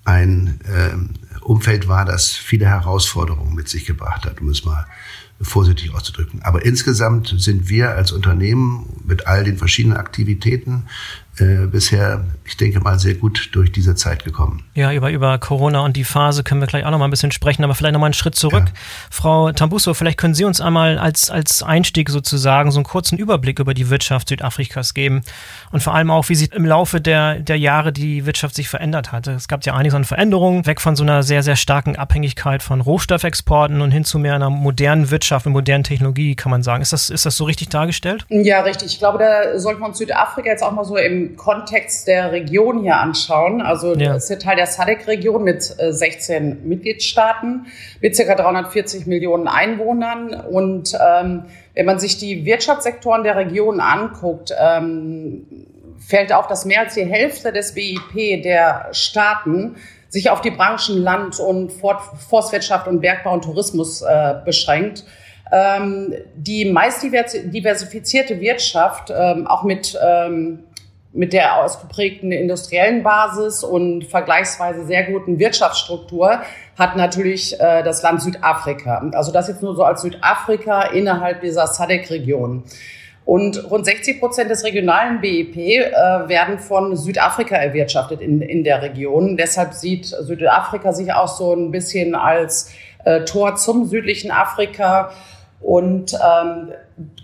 ein 0.04 0.60
äh, 0.64 1.40
Umfeld 1.44 1.88
war, 1.88 2.04
das 2.04 2.30
viele 2.32 2.66
Herausforderungen 2.66 3.54
mit 3.54 3.68
sich 3.68 3.86
gebracht 3.86 4.24
hat, 4.24 4.40
um 4.40 4.48
es 4.48 4.64
mal 4.64 4.86
vorsichtig 5.40 5.94
auszudrücken. 5.94 6.42
Aber 6.42 6.64
insgesamt 6.64 7.34
sind 7.38 7.68
wir 7.68 7.90
als 7.90 8.12
Unternehmen 8.12 8.86
mit 9.04 9.26
all 9.26 9.44
den 9.44 9.56
verschiedenen 9.58 9.96
Aktivitäten 9.96 10.84
äh, 11.40 11.66
bisher, 11.66 12.24
ich 12.44 12.56
denke 12.56 12.78
mal, 12.78 12.98
sehr 13.00 13.14
gut 13.14 13.48
durch 13.52 13.72
diese 13.72 13.96
Zeit 13.96 14.24
gekommen. 14.24 14.62
Ja, 14.74 14.92
über, 14.92 15.10
über 15.10 15.36
Corona 15.38 15.80
und 15.80 15.96
die 15.96 16.04
Phase 16.04 16.44
können 16.44 16.60
wir 16.60 16.68
gleich 16.68 16.84
auch 16.84 16.92
noch 16.92 16.98
mal 16.98 17.06
ein 17.06 17.10
bisschen 17.10 17.32
sprechen, 17.32 17.64
aber 17.64 17.74
vielleicht 17.74 17.92
noch 17.92 18.00
mal 18.00 18.06
einen 18.06 18.14
Schritt 18.14 18.36
zurück. 18.36 18.66
Ja. 18.66 18.72
Frau 19.10 19.50
Tambuso, 19.50 19.94
vielleicht 19.94 20.16
können 20.16 20.34
Sie 20.34 20.44
uns 20.44 20.60
einmal 20.60 20.96
als, 20.96 21.30
als 21.30 21.64
Einstieg 21.64 22.08
sozusagen 22.08 22.70
so 22.70 22.78
einen 22.78 22.84
kurzen 22.84 23.18
Überblick 23.18 23.58
über 23.58 23.74
die 23.74 23.90
Wirtschaft 23.90 24.28
Südafrikas 24.28 24.94
geben 24.94 25.22
und 25.72 25.82
vor 25.82 25.94
allem 25.94 26.12
auch, 26.12 26.28
wie 26.28 26.36
sich 26.36 26.52
im 26.52 26.64
Laufe 26.64 27.00
der, 27.00 27.40
der 27.40 27.58
Jahre 27.58 27.92
die 27.92 28.26
Wirtschaft 28.26 28.54
sich 28.54 28.68
verändert 28.68 29.10
hat. 29.10 29.26
Es 29.26 29.48
gab 29.48 29.66
ja 29.66 29.74
einiges 29.74 29.94
an 29.94 30.04
Veränderungen, 30.04 30.66
weg 30.66 30.80
von 30.80 30.94
so 30.94 31.02
einer 31.02 31.24
sehr, 31.24 31.42
sehr 31.42 31.56
starken 31.56 31.96
Abhängigkeit 31.96 32.62
von 32.62 32.80
Rohstoffexporten 32.80 33.80
und 33.80 33.90
hin 33.90 34.04
zu 34.04 34.20
mehr 34.20 34.36
einer 34.36 34.50
modernen 34.50 35.10
Wirtschaft, 35.10 35.23
mit 35.46 35.54
modernen 35.54 35.84
Technologie, 35.84 36.34
kann 36.34 36.50
man 36.50 36.62
sagen. 36.62 36.82
Ist 36.82 36.92
das, 36.92 37.10
ist 37.10 37.26
das 37.26 37.36
so 37.36 37.44
richtig 37.44 37.68
dargestellt? 37.68 38.26
Ja, 38.28 38.60
richtig. 38.60 38.92
Ich 38.92 38.98
glaube, 38.98 39.18
da 39.18 39.58
sollten 39.58 39.80
wir 39.80 39.86
uns 39.86 39.98
Südafrika 39.98 40.48
jetzt 40.48 40.62
auch 40.62 40.72
mal 40.72 40.84
so 40.84 40.96
im 40.96 41.36
Kontext 41.36 42.06
der 42.06 42.32
Region 42.32 42.82
hier 42.82 42.96
anschauen, 42.96 43.60
also 43.60 43.94
ja. 43.94 44.14
das 44.14 44.24
ist 44.24 44.30
ja 44.30 44.36
Teil 44.36 44.56
der 44.56 44.66
SADC-Region 44.66 45.42
mit 45.42 45.62
16 45.62 46.34
äh, 46.34 46.54
Mitgliedstaaten, 46.66 47.66
mit 48.00 48.16
ca. 48.16 48.34
340 48.34 49.06
Millionen 49.06 49.48
Einwohnern. 49.48 50.34
Und 50.34 50.94
ähm, 50.94 51.44
wenn 51.74 51.86
man 51.86 51.98
sich 51.98 52.18
die 52.18 52.44
Wirtschaftssektoren 52.44 53.24
der 53.24 53.36
Region 53.36 53.80
anguckt, 53.80 54.52
ähm, 54.58 55.46
fällt 55.98 56.32
auf, 56.32 56.46
dass 56.46 56.64
mehr 56.64 56.80
als 56.80 56.94
die 56.94 57.04
Hälfte 57.04 57.52
des 57.52 57.74
BIP 57.74 58.42
der 58.42 58.88
Staaten 58.92 59.76
sich 60.14 60.30
auf 60.30 60.40
die 60.40 60.52
Branchen 60.52 61.02
Land 61.02 61.40
und 61.40 61.72
Forstwirtschaft 61.72 62.86
und 62.86 63.00
Bergbau 63.00 63.34
und 63.34 63.42
Tourismus 63.42 64.00
äh, 64.00 64.36
beschränkt. 64.44 65.04
Ähm, 65.50 66.14
die 66.36 66.66
meist 66.66 67.02
diversifizierte 67.02 68.40
Wirtschaft, 68.40 69.12
ähm, 69.14 69.48
auch 69.48 69.64
mit, 69.64 69.98
ähm, 70.00 70.60
mit 71.12 71.32
der 71.32 71.56
ausgeprägten 71.56 72.30
industriellen 72.30 73.02
Basis 73.02 73.64
und 73.64 74.04
vergleichsweise 74.04 74.86
sehr 74.86 75.02
guten 75.02 75.40
Wirtschaftsstruktur, 75.40 76.42
hat 76.78 76.96
natürlich 76.96 77.58
äh, 77.58 77.82
das 77.82 78.00
Land 78.04 78.22
Südafrika. 78.22 79.10
Also 79.14 79.32
das 79.32 79.48
jetzt 79.48 79.62
nur 79.62 79.74
so 79.74 79.82
als 79.82 80.02
Südafrika 80.02 80.82
innerhalb 80.82 81.40
dieser 81.40 81.66
SADC-Region. 81.66 82.62
Und 83.24 83.70
rund 83.70 83.86
60 83.86 84.20
Prozent 84.20 84.50
des 84.50 84.64
regionalen 84.64 85.20
BIP 85.20 85.56
äh, 85.56 85.92
werden 86.28 86.58
von 86.58 86.94
Südafrika 86.94 87.56
erwirtschaftet 87.56 88.20
in, 88.20 88.42
in 88.42 88.64
der 88.64 88.82
Region. 88.82 89.36
Deshalb 89.38 89.72
sieht 89.72 90.06
Südafrika 90.06 90.92
sich 90.92 91.12
auch 91.12 91.28
so 91.28 91.54
ein 91.54 91.70
bisschen 91.70 92.14
als 92.14 92.70
äh, 93.04 93.24
Tor 93.24 93.56
zum 93.56 93.86
südlichen 93.86 94.30
Afrika 94.30 95.10
und 95.60 96.12
ähm, 96.12 96.72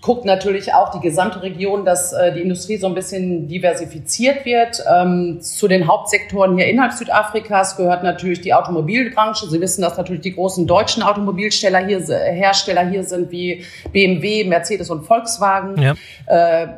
guckt 0.01 0.25
natürlich 0.25 0.75
auch 0.75 0.91
die 0.91 1.01
gesamte 1.01 1.43
Region, 1.43 1.85
dass 1.85 2.13
äh, 2.13 2.33
die 2.33 2.41
Industrie 2.41 2.77
so 2.77 2.89
ein 2.89 2.95
bisschen 2.95 3.47
diversifiziert 3.47 4.45
wird. 4.45 4.83
Ähm, 4.91 5.41
zu 5.41 5.69
den 5.69 5.87
Hauptsektoren 5.87 6.57
hier 6.57 6.67
innerhalb 6.67 6.93
Südafrikas 6.93 7.77
gehört 7.77 8.03
natürlich 8.03 8.41
die 8.41 8.53
Automobilbranche. 8.53 9.49
Sie 9.49 9.61
wissen, 9.61 9.83
dass 9.83 9.97
natürlich 9.97 10.23
die 10.23 10.35
großen 10.35 10.67
deutschen 10.67 11.03
Automobilsteller 11.05 11.87
hier, 11.87 12.01
Hersteller 12.01 12.89
hier 12.89 13.05
sind 13.05 13.31
wie 13.31 13.65
BMW, 13.93 14.45
Mercedes 14.45 14.91
und 14.91 15.05
Volkswagen. 15.05 15.81
Ja. 15.81 15.95
Äh, 16.27 16.69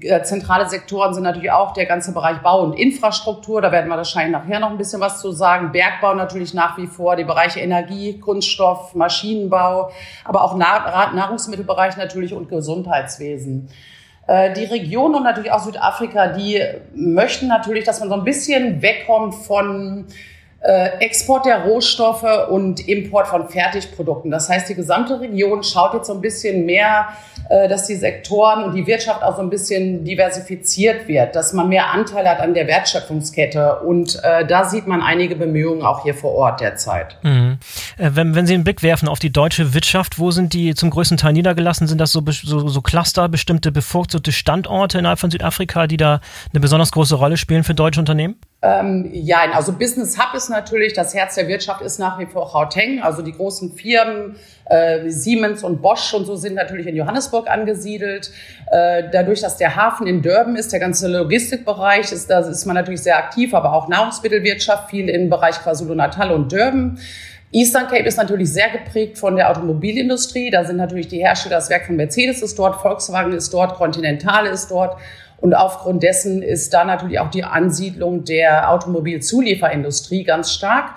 äh, 0.00 0.22
zentrale 0.22 0.68
Sektoren 0.68 1.14
sind 1.14 1.22
natürlich 1.22 1.52
auch 1.52 1.72
der 1.72 1.86
ganze 1.86 2.12
Bereich 2.12 2.38
Bau 2.38 2.62
und 2.62 2.72
Infrastruktur. 2.72 3.60
Da 3.60 3.70
werden 3.70 3.88
wir 3.88 3.96
wahrscheinlich 3.96 4.32
nachher 4.32 4.58
noch 4.58 4.70
ein 4.70 4.78
bisschen 4.78 5.00
was 5.00 5.20
zu 5.20 5.30
sagen. 5.30 5.70
Bergbau 5.70 6.14
natürlich 6.14 6.52
nach 6.54 6.76
wie 6.78 6.88
vor, 6.88 7.14
die 7.14 7.24
Bereiche 7.24 7.60
Energie, 7.60 8.18
Kunststoff, 8.18 8.94
Maschinenbau, 8.94 9.92
aber 10.24 10.42
auch 10.42 10.56
Nahrungsmittelbereich 10.56 11.96
natürlich 11.96 12.34
und 12.40 12.48
Gesundheitswesen. 12.48 13.68
Äh, 14.26 14.52
die 14.54 14.64
Region 14.64 15.14
und 15.14 15.22
natürlich 15.22 15.52
auch 15.52 15.62
Südafrika, 15.64 16.28
die 16.28 16.62
möchten 16.94 17.46
natürlich, 17.46 17.84
dass 17.84 18.00
man 18.00 18.08
so 18.08 18.14
ein 18.14 18.24
bisschen 18.24 18.82
wegkommt 18.82 19.34
von 19.34 20.06
Export 20.62 21.46
der 21.46 21.64
Rohstoffe 21.64 22.48
und 22.50 22.86
Import 22.86 23.28
von 23.28 23.48
Fertigprodukten. 23.48 24.30
Das 24.30 24.48
heißt, 24.50 24.68
die 24.68 24.74
gesamte 24.74 25.18
Region 25.18 25.62
schaut 25.62 25.94
jetzt 25.94 26.08
so 26.08 26.14
ein 26.14 26.20
bisschen 26.20 26.66
mehr, 26.66 27.08
äh, 27.50 27.68
dass 27.68 27.86
die 27.86 27.96
Sektoren 27.96 28.62
und 28.62 28.74
die 28.74 28.86
Wirtschaft 28.86 29.24
auch 29.24 29.34
so 29.34 29.42
ein 29.42 29.50
bisschen 29.50 30.04
diversifiziert 30.04 31.08
wird, 31.08 31.34
dass 31.34 31.52
man 31.52 31.68
mehr 31.68 31.90
Anteil 31.90 32.28
hat 32.28 32.38
an 32.38 32.54
der 32.54 32.68
Wertschöpfungskette. 32.68 33.80
Und 33.80 34.20
äh, 34.22 34.46
da 34.46 34.66
sieht 34.68 34.86
man 34.86 35.02
einige 35.02 35.34
Bemühungen 35.34 35.82
auch 35.82 36.04
hier 36.04 36.14
vor 36.14 36.32
Ort 36.32 36.60
derzeit. 36.60 37.16
Mhm. 37.22 37.58
Wenn, 37.96 38.36
wenn 38.36 38.46
Sie 38.46 38.54
einen 38.54 38.62
Blick 38.62 38.84
werfen 38.84 39.08
auf 39.08 39.18
die 39.18 39.32
deutsche 39.32 39.74
Wirtschaft, 39.74 40.20
wo 40.20 40.30
sind 40.30 40.52
die 40.52 40.76
zum 40.76 40.90
größten 40.90 41.16
Teil 41.16 41.32
niedergelassen? 41.32 41.88
Sind 41.88 42.00
das 42.00 42.12
so, 42.12 42.22
so, 42.30 42.68
so 42.68 42.80
Cluster, 42.82 43.28
bestimmte 43.28 43.72
bevorzugte 43.72 44.30
Standorte 44.30 44.98
innerhalb 44.98 45.18
von 45.18 45.32
Südafrika, 45.32 45.88
die 45.88 45.96
da 45.96 46.20
eine 46.52 46.60
besonders 46.60 46.92
große 46.92 47.16
Rolle 47.16 47.36
spielen 47.36 47.64
für 47.64 47.74
deutsche 47.74 47.98
Unternehmen? 47.98 48.36
Ähm, 48.62 49.08
ja, 49.12 49.38
also 49.54 49.72
Business 49.72 50.18
Hub 50.18 50.34
ist 50.34 50.50
natürlich, 50.50 50.92
das 50.92 51.14
Herz 51.14 51.34
der 51.34 51.48
Wirtschaft 51.48 51.80
ist 51.80 51.98
nach 51.98 52.18
wie 52.18 52.26
vor 52.26 52.50
Gauteng. 52.52 53.00
Also 53.00 53.22
die 53.22 53.32
großen 53.32 53.72
Firmen, 53.72 54.36
äh, 54.66 55.08
Siemens 55.08 55.64
und 55.64 55.80
Bosch 55.80 56.12
und 56.12 56.26
so 56.26 56.36
sind 56.36 56.54
natürlich 56.54 56.86
in 56.86 56.94
Johannesburg 56.94 57.48
angesiedelt. 57.48 58.30
Äh, 58.70 59.04
dadurch, 59.10 59.40
dass 59.40 59.56
der 59.56 59.76
Hafen 59.76 60.06
in 60.06 60.20
Durban 60.20 60.56
ist, 60.56 60.72
der 60.72 60.80
ganze 60.80 61.08
Logistikbereich, 61.08 62.12
ist, 62.12 62.28
da 62.28 62.40
ist 62.40 62.66
man 62.66 62.74
natürlich 62.74 63.02
sehr 63.02 63.16
aktiv, 63.16 63.54
aber 63.54 63.72
auch 63.72 63.88
Nahrungsmittelwirtschaft, 63.88 64.90
viel 64.90 65.08
im 65.08 65.30
Bereich 65.30 65.58
KwaZulu-Natal 65.62 66.30
und 66.30 66.52
Durban. 66.52 66.98
Eastern 67.52 67.88
Cape 67.88 68.04
ist 68.04 68.16
natürlich 68.16 68.52
sehr 68.52 68.70
geprägt 68.70 69.18
von 69.18 69.34
der 69.34 69.50
Automobilindustrie. 69.50 70.50
Da 70.50 70.64
sind 70.64 70.76
natürlich 70.76 71.08
die 71.08 71.18
Hersteller, 71.18 71.56
das 71.56 71.68
Werk 71.68 71.86
von 71.86 71.96
Mercedes 71.96 72.42
ist 72.42 72.56
dort, 72.58 72.80
Volkswagen 72.80 73.32
ist 73.32 73.52
dort, 73.52 73.74
Continental 73.74 74.46
ist 74.46 74.70
dort. 74.70 74.96
Und 75.38 75.54
aufgrund 75.54 76.02
dessen 76.02 76.42
ist 76.42 76.72
da 76.72 76.84
natürlich 76.84 77.18
auch 77.18 77.30
die 77.30 77.42
Ansiedlung 77.42 78.24
der 78.24 78.70
Automobilzulieferindustrie 78.70 80.22
ganz 80.22 80.52
stark. 80.52 80.94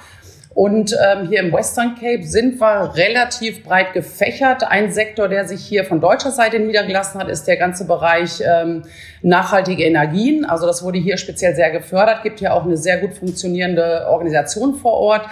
Und 0.53 0.95
ähm, 1.03 1.29
hier 1.29 1.39
im 1.39 1.51
Western 1.51 1.95
Cape 1.95 2.23
sind 2.23 2.61
wir 2.61 2.93
relativ 2.95 3.63
breit 3.63 3.93
gefächert. 3.93 4.63
Ein 4.63 4.91
Sektor, 4.91 5.27
der 5.27 5.47
sich 5.47 5.65
hier 5.65 5.83
von 5.83 5.99
deutscher 5.99 6.29
Seite 6.29 6.59
niedergelassen 6.59 7.19
hat, 7.19 7.27
ist 7.27 7.45
der 7.45 7.57
ganze 7.57 7.87
Bereich 7.87 8.39
ähm, 8.45 8.83
nachhaltige 9.23 9.83
Energien. 9.83 10.45
Also 10.45 10.67
das 10.67 10.83
wurde 10.83 10.99
hier 10.99 11.17
speziell 11.17 11.55
sehr 11.55 11.71
gefördert. 11.71 12.21
Gibt 12.21 12.39
ja 12.39 12.53
auch 12.53 12.65
eine 12.65 12.77
sehr 12.77 12.99
gut 12.99 13.15
funktionierende 13.15 14.05
Organisation 14.07 14.75
vor 14.75 14.93
Ort, 14.93 15.25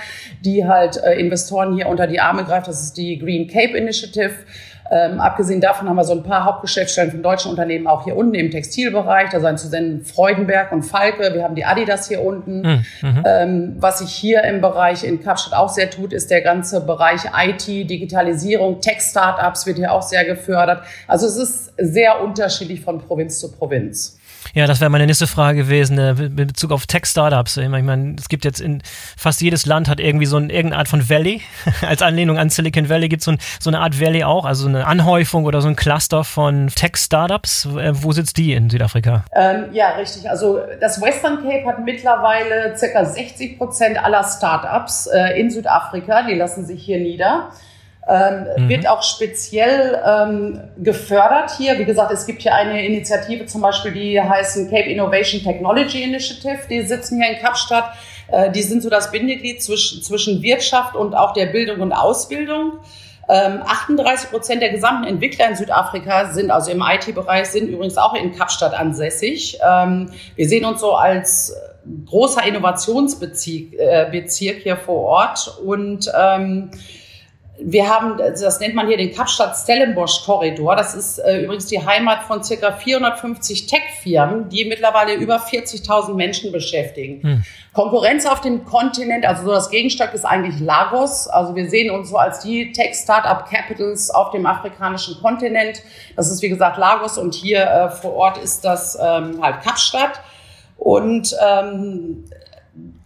die 0.43 0.65
halt 0.65 0.97
äh, 0.97 1.13
Investoren 1.19 1.75
hier 1.75 1.87
unter 1.87 2.07
die 2.07 2.19
Arme 2.19 2.43
greift. 2.43 2.67
Das 2.67 2.81
ist 2.81 2.97
die 2.97 3.19
Green 3.19 3.47
Cape 3.47 3.77
Initiative. 3.77 4.33
Ähm, 4.91 5.21
abgesehen 5.21 5.61
davon 5.61 5.87
haben 5.87 5.95
wir 5.95 6.03
so 6.03 6.11
ein 6.11 6.23
paar 6.23 6.43
Hauptgeschäftsstellen 6.43 7.11
von 7.11 7.23
deutschen 7.23 7.49
Unternehmen 7.49 7.87
auch 7.87 8.03
hier 8.03 8.17
unten 8.17 8.35
im 8.35 8.51
Textilbereich. 8.51 9.29
Da 9.29 9.39
seien 9.39 9.57
zu 9.57 9.69
nennen 9.69 10.01
Freudenberg 10.03 10.73
und 10.73 10.83
Falke. 10.83 11.33
Wir 11.33 11.43
haben 11.43 11.55
die 11.55 11.63
Adidas 11.63 12.09
hier 12.09 12.21
unten. 12.21 12.63
Hm, 12.63 12.85
mhm. 13.01 13.23
Ähm, 13.25 13.75
was 13.79 13.99
sich 13.99 14.11
hier 14.11 14.43
im 14.43 14.59
Bereich 14.59 15.05
in 15.05 15.23
Kapstadt 15.23 15.57
auch 15.57 15.69
sehr 15.69 15.89
tut, 15.89 16.11
ist 16.11 16.29
der 16.29 16.41
ganze 16.41 16.81
Bereich 16.81 17.21
IT, 17.33 17.67
Digitalisierung, 17.67 18.81
Tech-Startups 18.81 19.65
wird 19.65 19.77
hier 19.77 19.93
auch 19.93 20.01
sehr 20.01 20.25
gefördert. 20.25 20.83
Also 21.07 21.25
es 21.25 21.37
ist 21.37 21.73
sehr 21.77 22.21
unterschiedlich 22.21 22.81
von 22.81 22.99
Provinz 22.99 23.39
zu 23.39 23.49
Provinz. 23.49 24.19
Ja, 24.53 24.67
das 24.67 24.79
wäre 24.79 24.89
meine 24.89 25.05
nächste 25.05 25.27
Frage 25.27 25.63
gewesen, 25.63 25.97
äh, 25.97 26.11
in 26.11 26.35
Bezug 26.35 26.71
auf 26.71 26.87
Tech-Startups. 26.87 27.57
Ich 27.57 27.69
meine, 27.69 28.15
es 28.19 28.29
gibt 28.29 28.45
jetzt 28.45 28.59
in 28.59 28.81
fast 29.17 29.41
jedes 29.41 29.65
Land 29.65 29.87
hat 29.87 29.99
irgendwie 29.99 30.25
so 30.25 30.37
eine, 30.37 30.51
irgendeine 30.51 30.79
Art 30.79 30.87
von 30.87 31.09
Valley. 31.09 31.41
Als 31.87 32.01
Anlehnung 32.01 32.37
an 32.37 32.49
Silicon 32.49 32.89
Valley 32.89 33.09
gibt 33.09 33.21
es 33.21 33.25
so, 33.25 33.31
ein, 33.31 33.39
so, 33.59 33.69
eine 33.69 33.79
Art 33.79 33.99
Valley 33.99 34.23
auch, 34.23 34.45
also 34.45 34.67
eine 34.67 34.85
Anhäufung 34.85 35.45
oder 35.45 35.61
so 35.61 35.67
ein 35.67 35.75
Cluster 35.75 36.23
von 36.23 36.67
Tech-Startups. 36.67 37.65
Äh, 37.65 37.91
wo 38.03 38.11
sitzt 38.11 38.37
die 38.37 38.53
in 38.53 38.69
Südafrika? 38.69 39.25
Ähm, 39.33 39.65
ja, 39.71 39.91
richtig. 39.91 40.29
Also 40.29 40.59
das 40.79 41.01
Western 41.01 41.43
Cape 41.43 41.65
hat 41.65 41.83
mittlerweile 41.83 42.77
circa 42.77 43.05
60 43.05 43.57
Prozent 43.57 44.03
aller 44.03 44.23
Startups 44.23 45.07
äh, 45.07 45.39
in 45.39 45.49
Südafrika. 45.49 46.23
Die 46.23 46.35
lassen 46.35 46.65
sich 46.65 46.83
hier 46.83 46.99
nieder 46.99 47.51
ähm, 48.07 48.47
mhm. 48.57 48.69
wird 48.69 48.87
auch 48.87 49.03
speziell 49.03 50.01
ähm, 50.05 50.61
gefördert 50.77 51.51
hier. 51.57 51.77
Wie 51.77 51.85
gesagt, 51.85 52.11
es 52.11 52.25
gibt 52.25 52.41
hier 52.41 52.55
eine 52.55 52.83
Initiative 52.83 53.45
zum 53.45 53.61
Beispiel, 53.61 53.91
die 53.91 54.19
heißen 54.19 54.69
Cape 54.69 54.89
Innovation 54.89 55.43
Technology 55.43 56.03
Initiative. 56.03 56.59
Die 56.69 56.81
sitzen 56.81 57.21
hier 57.21 57.31
in 57.35 57.39
Kapstadt. 57.39 57.93
Äh, 58.31 58.51
die 58.51 58.63
sind 58.63 58.81
so 58.81 58.89
das 58.89 59.11
Bindeglied 59.11 59.61
zwischen, 59.61 60.01
zwischen 60.01 60.41
Wirtschaft 60.41 60.95
und 60.95 61.13
auch 61.13 61.33
der 61.33 61.47
Bildung 61.47 61.79
und 61.81 61.93
Ausbildung. 61.93 62.79
Ähm, 63.29 63.61
38 63.63 64.31
Prozent 64.31 64.63
der 64.63 64.71
gesamten 64.71 65.05
Entwickler 65.05 65.47
in 65.47 65.55
Südafrika 65.55 66.33
sind, 66.33 66.49
also 66.49 66.71
im 66.71 66.81
IT-Bereich, 66.81 67.47
sind 67.47 67.69
übrigens 67.69 67.97
auch 67.97 68.15
in 68.15 68.35
Kapstadt 68.35 68.73
ansässig. 68.73 69.59
Ähm, 69.63 70.09
wir 70.35 70.49
sehen 70.49 70.65
uns 70.65 70.81
so 70.81 70.93
als 70.95 71.55
großer 72.07 72.43
Innovationsbezirk 72.45 73.73
äh, 73.77 74.61
hier 74.61 74.75
vor 74.75 75.03
Ort 75.03 75.59
und 75.63 76.11
ähm, 76.17 76.71
wir 77.63 77.87
haben, 77.87 78.17
das 78.17 78.59
nennt 78.59 78.75
man 78.75 78.87
hier 78.87 78.97
den 78.97 79.13
Kapstadt-Stellenbosch-Korridor. 79.13 80.75
Das 80.75 80.95
ist 80.95 81.19
äh, 81.19 81.43
übrigens 81.43 81.67
die 81.67 81.83
Heimat 81.85 82.23
von 82.23 82.43
circa 82.43 82.71
450 82.71 83.67
Tech-Firmen, 83.67 84.49
die 84.49 84.65
mittlerweile 84.65 85.13
über 85.13 85.37
40.000 85.37 86.13
Menschen 86.15 86.51
beschäftigen. 86.51 87.21
Hm. 87.21 87.43
Konkurrenz 87.73 88.25
auf 88.25 88.41
dem 88.41 88.65
Kontinent, 88.65 89.25
also 89.25 89.45
so 89.45 89.51
das 89.51 89.69
Gegenstück 89.69 90.13
ist 90.13 90.25
eigentlich 90.25 90.59
Lagos. 90.59 91.27
Also 91.27 91.55
wir 91.55 91.69
sehen 91.69 91.91
uns 91.91 92.09
so 92.09 92.17
als 92.17 92.39
die 92.39 92.71
Tech-Startup-Capitals 92.71 94.09
auf 94.09 94.31
dem 94.31 94.45
afrikanischen 94.45 95.21
Kontinent. 95.21 95.83
Das 96.15 96.31
ist 96.31 96.41
wie 96.41 96.49
gesagt 96.49 96.77
Lagos 96.77 97.17
und 97.17 97.35
hier 97.35 97.61
äh, 97.61 97.89
vor 97.89 98.13
Ort 98.15 98.37
ist 98.39 98.65
das 98.65 98.97
ähm, 99.01 99.41
halt 99.41 99.61
Kapstadt. 99.61 100.19
Und 100.77 101.35
ähm, 101.47 102.25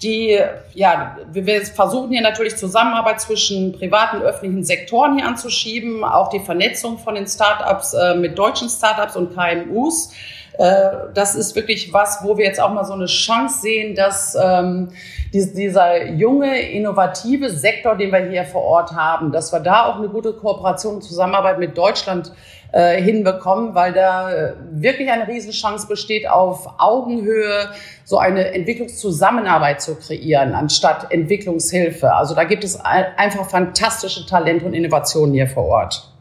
die, 0.01 0.39
ja, 0.73 1.17
wir 1.31 1.65
versuchen 1.65 2.11
hier 2.11 2.21
natürlich 2.21 2.57
Zusammenarbeit 2.57 3.21
zwischen 3.21 3.73
privaten 3.73 4.17
und 4.17 4.23
öffentlichen 4.23 4.63
Sektoren 4.63 5.17
hier 5.17 5.27
anzuschieben, 5.27 6.03
auch 6.03 6.29
die 6.29 6.39
Vernetzung 6.39 6.97
von 6.97 7.15
den 7.15 7.27
Startups 7.27 7.93
äh, 7.93 8.15
mit 8.15 8.37
deutschen 8.37 8.69
Startups 8.69 9.15
und 9.15 9.33
KMUs. 9.33 10.11
Äh, 10.57 10.89
das 11.13 11.35
ist 11.35 11.55
wirklich 11.55 11.93
was, 11.93 12.19
wo 12.23 12.37
wir 12.37 12.45
jetzt 12.45 12.61
auch 12.61 12.73
mal 12.73 12.85
so 12.85 12.93
eine 12.93 13.05
Chance 13.05 13.61
sehen, 13.61 13.95
dass 13.95 14.35
ähm, 14.35 14.89
dieser 15.33 16.11
junge, 16.11 16.59
innovative 16.61 17.49
Sektor, 17.49 17.95
den 17.95 18.11
wir 18.11 18.29
hier 18.29 18.45
vor 18.45 18.63
Ort 18.63 18.93
haben, 18.93 19.31
dass 19.31 19.51
wir 19.51 19.59
da 19.59 19.85
auch 19.85 19.97
eine 19.97 20.07
gute 20.07 20.33
Kooperation 20.33 20.95
und 20.95 21.01
Zusammenarbeit 21.01 21.59
mit 21.59 21.77
Deutschland 21.77 22.31
äh, 22.75 23.01
hinbekommen, 23.01 23.73
weil 23.73 23.93
da 23.93 24.29
äh, 24.29 24.53
wirklich 24.69 25.09
eine 25.09 25.29
Riesenchance 25.29 25.87
besteht, 25.87 26.29
auf 26.29 26.67
Augenhöhe 26.77 27.69
so 28.03 28.17
eine 28.17 28.53
Entwicklungszusammenarbeit 28.53 29.81
zu 29.81 29.95
kreieren, 29.95 30.53
anstatt 30.53 31.09
Entwicklungshilfe. 31.09 32.13
Also 32.13 32.35
da 32.35 32.43
gibt 32.43 32.65
es 32.65 32.75
einfach 32.75 33.49
fantastische 33.49 34.25
Talente 34.25 34.65
und 34.65 34.73
Innovationen 34.73 35.33
hier 35.33 35.47
vor 35.47 35.63
Ort. 35.63 36.11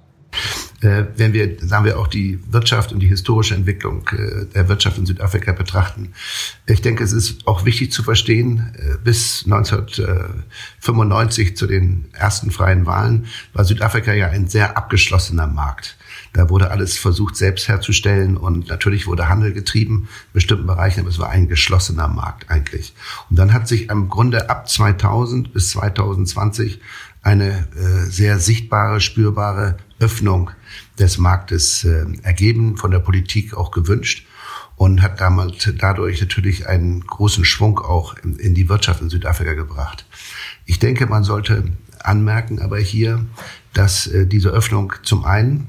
Äh, 0.80 1.06
wenn 1.16 1.32
wir, 1.32 1.56
sagen 1.58 1.86
wir, 1.86 1.98
auch 1.98 2.06
die 2.06 2.38
Wirtschaft 2.52 2.92
und 2.92 3.00
die 3.00 3.08
historische 3.08 3.56
Entwicklung 3.56 4.08
äh, 4.12 4.44
der 4.54 4.68
Wirtschaft 4.68 4.96
in 4.96 5.06
Südafrika 5.06 5.50
betrachten. 5.50 6.12
Ich 6.66 6.82
denke, 6.82 7.02
es 7.02 7.12
ist 7.12 7.48
auch 7.48 7.64
wichtig 7.64 7.90
zu 7.90 8.04
verstehen, 8.04 8.72
bis 9.02 9.42
1995 9.44 11.56
zu 11.56 11.66
den 11.66 12.04
ersten 12.12 12.52
freien 12.52 12.86
Wahlen 12.86 13.26
war 13.52 13.64
Südafrika 13.64 14.12
ja 14.12 14.28
ein 14.28 14.46
sehr 14.46 14.76
abgeschlossener 14.76 15.48
Markt. 15.48 15.96
Da 16.34 16.50
wurde 16.50 16.72
alles 16.72 16.98
versucht, 16.98 17.36
selbst 17.36 17.68
herzustellen 17.68 18.36
und 18.36 18.68
natürlich 18.68 19.06
wurde 19.06 19.28
Handel 19.28 19.52
getrieben 19.52 20.08
in 20.26 20.32
bestimmten 20.32 20.66
Bereichen, 20.66 21.00
aber 21.00 21.08
es 21.08 21.20
war 21.20 21.30
ein 21.30 21.48
geschlossener 21.48 22.08
Markt 22.08 22.50
eigentlich. 22.50 22.92
Und 23.30 23.38
dann 23.38 23.52
hat 23.52 23.68
sich 23.68 23.88
im 23.88 24.08
Grunde 24.08 24.50
ab 24.50 24.68
2000 24.68 25.52
bis 25.52 25.70
2020 25.70 26.80
eine 27.22 27.68
äh, 27.76 28.10
sehr 28.10 28.40
sichtbare, 28.40 29.00
spürbare 29.00 29.76
Öffnung 30.00 30.50
des 30.98 31.18
Marktes 31.18 31.84
äh, 31.84 32.04
ergeben, 32.22 32.76
von 32.76 32.90
der 32.90 32.98
Politik 32.98 33.54
auch 33.54 33.70
gewünscht 33.70 34.26
und 34.74 35.02
hat 35.02 35.20
damals 35.20 35.70
dadurch 35.78 36.20
natürlich 36.20 36.66
einen 36.66 37.06
großen 37.06 37.44
Schwung 37.44 37.78
auch 37.78 38.16
in, 38.18 38.36
in 38.40 38.54
die 38.54 38.68
Wirtschaft 38.68 39.00
in 39.00 39.08
Südafrika 39.08 39.54
gebracht. 39.54 40.04
Ich 40.66 40.80
denke, 40.80 41.06
man 41.06 41.22
sollte 41.22 41.64
anmerken 42.00 42.60
aber 42.60 42.78
hier, 42.78 43.24
dass 43.72 44.08
äh, 44.08 44.26
diese 44.26 44.50
Öffnung 44.50 44.94
zum 45.04 45.24
einen 45.24 45.68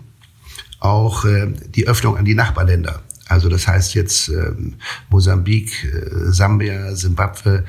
auch 0.86 1.25
äh, 1.25 1.54
die 1.75 1.88
Öffnung 1.88 2.18
an 2.18 2.25
die 2.25 2.36
Nachbarländer 2.36 3.01
also 3.27 3.50
das 3.50 3.68
heißt 3.68 3.96
jetzt 3.96 4.30
ähm, 4.30 4.75
Mosambik, 5.10 5.84
äh, 5.84 6.32
Sambia, 6.32 6.96
Simbabwe, 6.96 7.65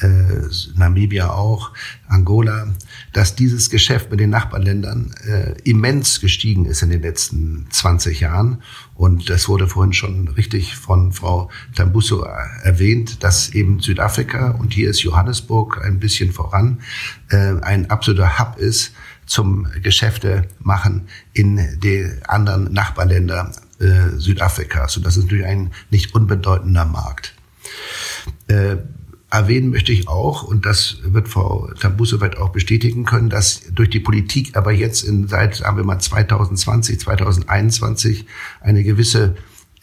äh, 0.00 0.76
Namibia 0.76 1.30
auch, 1.30 1.72
Angola, 2.06 2.68
dass 3.12 3.34
dieses 3.34 3.70
Geschäft 3.70 4.10
mit 4.10 4.20
den 4.20 4.30
Nachbarländern 4.30 5.12
äh, 5.26 5.54
immens 5.62 6.20
gestiegen 6.20 6.66
ist 6.66 6.82
in 6.82 6.90
den 6.90 7.02
letzten 7.02 7.66
20 7.70 8.20
Jahren. 8.20 8.62
Und 8.94 9.30
das 9.30 9.48
wurde 9.48 9.66
vorhin 9.66 9.94
schon 9.94 10.28
richtig 10.28 10.76
von 10.76 11.12
Frau 11.12 11.50
Tambuso 11.74 12.22
erwähnt, 12.62 13.24
dass 13.24 13.48
eben 13.50 13.80
Südafrika, 13.80 14.50
und 14.50 14.74
hier 14.74 14.90
ist 14.90 15.02
Johannesburg 15.02 15.82
ein 15.82 15.98
bisschen 15.98 16.32
voran, 16.32 16.80
äh, 17.30 17.54
ein 17.62 17.90
absoluter 17.90 18.38
Hub 18.38 18.58
ist 18.58 18.92
zum 19.28 19.68
Geschäfte 19.82 20.48
machen 20.58 21.08
in 21.32 21.78
die 21.80 22.10
anderen 22.26 22.72
Nachbarländer 22.72 23.52
äh, 23.78 24.18
Südafrikas. 24.18 24.96
Und 24.96 25.06
das 25.06 25.16
ist 25.16 25.24
natürlich 25.24 25.46
ein 25.46 25.70
nicht 25.90 26.14
unbedeutender 26.14 26.84
Markt. 26.84 27.34
Äh, 28.48 28.78
Erwähnen 29.30 29.70
möchte 29.70 29.92
ich 29.92 30.08
auch, 30.08 30.42
und 30.42 30.64
das 30.64 30.96
wird 31.02 31.28
Frau 31.28 31.70
Tambusoweit 31.78 32.38
auch 32.38 32.48
bestätigen 32.48 33.04
können, 33.04 33.28
dass 33.28 33.62
durch 33.72 33.90
die 33.90 34.00
Politik 34.00 34.56
aber 34.56 34.72
jetzt 34.72 35.02
in, 35.02 35.28
seit, 35.28 35.56
sagen 35.56 35.76
wir 35.76 35.84
mal, 35.84 35.98
2020, 35.98 36.98
2021 36.98 38.24
eine 38.62 38.82
gewisse 38.82 39.36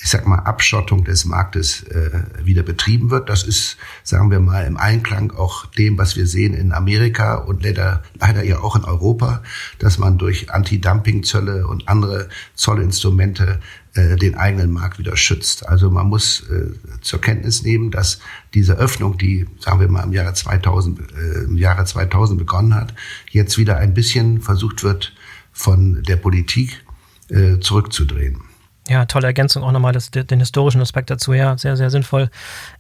ich 0.05 0.11
sag 0.11 0.27
mal, 0.27 0.37
Abschottung 0.37 1.03
des 1.03 1.25
Marktes 1.25 1.81
äh, 1.81 2.11
wieder 2.43 2.61
betrieben 2.61 3.09
wird. 3.09 3.27
Das 3.27 3.41
ist, 3.41 3.77
sagen 4.03 4.29
wir 4.29 4.39
mal, 4.39 4.63
im 4.67 4.77
Einklang 4.77 5.31
auch 5.31 5.65
dem, 5.65 5.97
was 5.97 6.15
wir 6.15 6.27
sehen 6.27 6.53
in 6.53 6.73
Amerika 6.73 7.37
und 7.37 7.63
leider, 7.63 8.03
leider 8.19 8.43
ja 8.43 8.59
auch 8.59 8.75
in 8.75 8.83
Europa, 8.83 9.41
dass 9.79 9.97
man 9.97 10.19
durch 10.19 10.51
Anti-Dumping-Zölle 10.51 11.65
und 11.65 11.89
andere 11.89 12.29
Zollinstrumente 12.53 13.59
äh, 13.95 14.15
den 14.15 14.35
eigenen 14.35 14.71
Markt 14.71 14.99
wieder 14.99 15.17
schützt. 15.17 15.67
Also 15.67 15.89
man 15.89 16.05
muss 16.05 16.47
äh, 16.51 16.69
zur 17.01 17.19
Kenntnis 17.19 17.63
nehmen, 17.63 17.89
dass 17.89 18.19
diese 18.53 18.73
Öffnung, 18.73 19.17
die, 19.17 19.47
sagen 19.59 19.79
wir 19.79 19.87
mal, 19.87 20.03
im 20.03 20.13
Jahre 20.13 20.35
2000, 20.35 20.99
äh, 20.99 21.45
im 21.45 21.57
Jahre 21.57 21.83
2000 21.83 22.37
begonnen 22.37 22.75
hat, 22.75 22.93
jetzt 23.31 23.57
wieder 23.57 23.77
ein 23.77 23.95
bisschen 23.95 24.39
versucht 24.39 24.83
wird, 24.83 25.15
von 25.51 26.03
der 26.03 26.17
Politik 26.17 26.85
äh, 27.29 27.57
zurückzudrehen. 27.59 28.44
Ja, 28.87 29.05
tolle 29.05 29.27
Ergänzung 29.27 29.63
auch 29.63 29.71
nochmal 29.71 29.93
das, 29.93 30.11
den 30.11 30.39
historischen 30.39 30.79
Aspekt 30.79 31.09
dazu. 31.09 31.33
Ja, 31.33 31.57
sehr, 31.57 31.75
sehr 31.75 31.89
sinnvoll. 31.89 32.29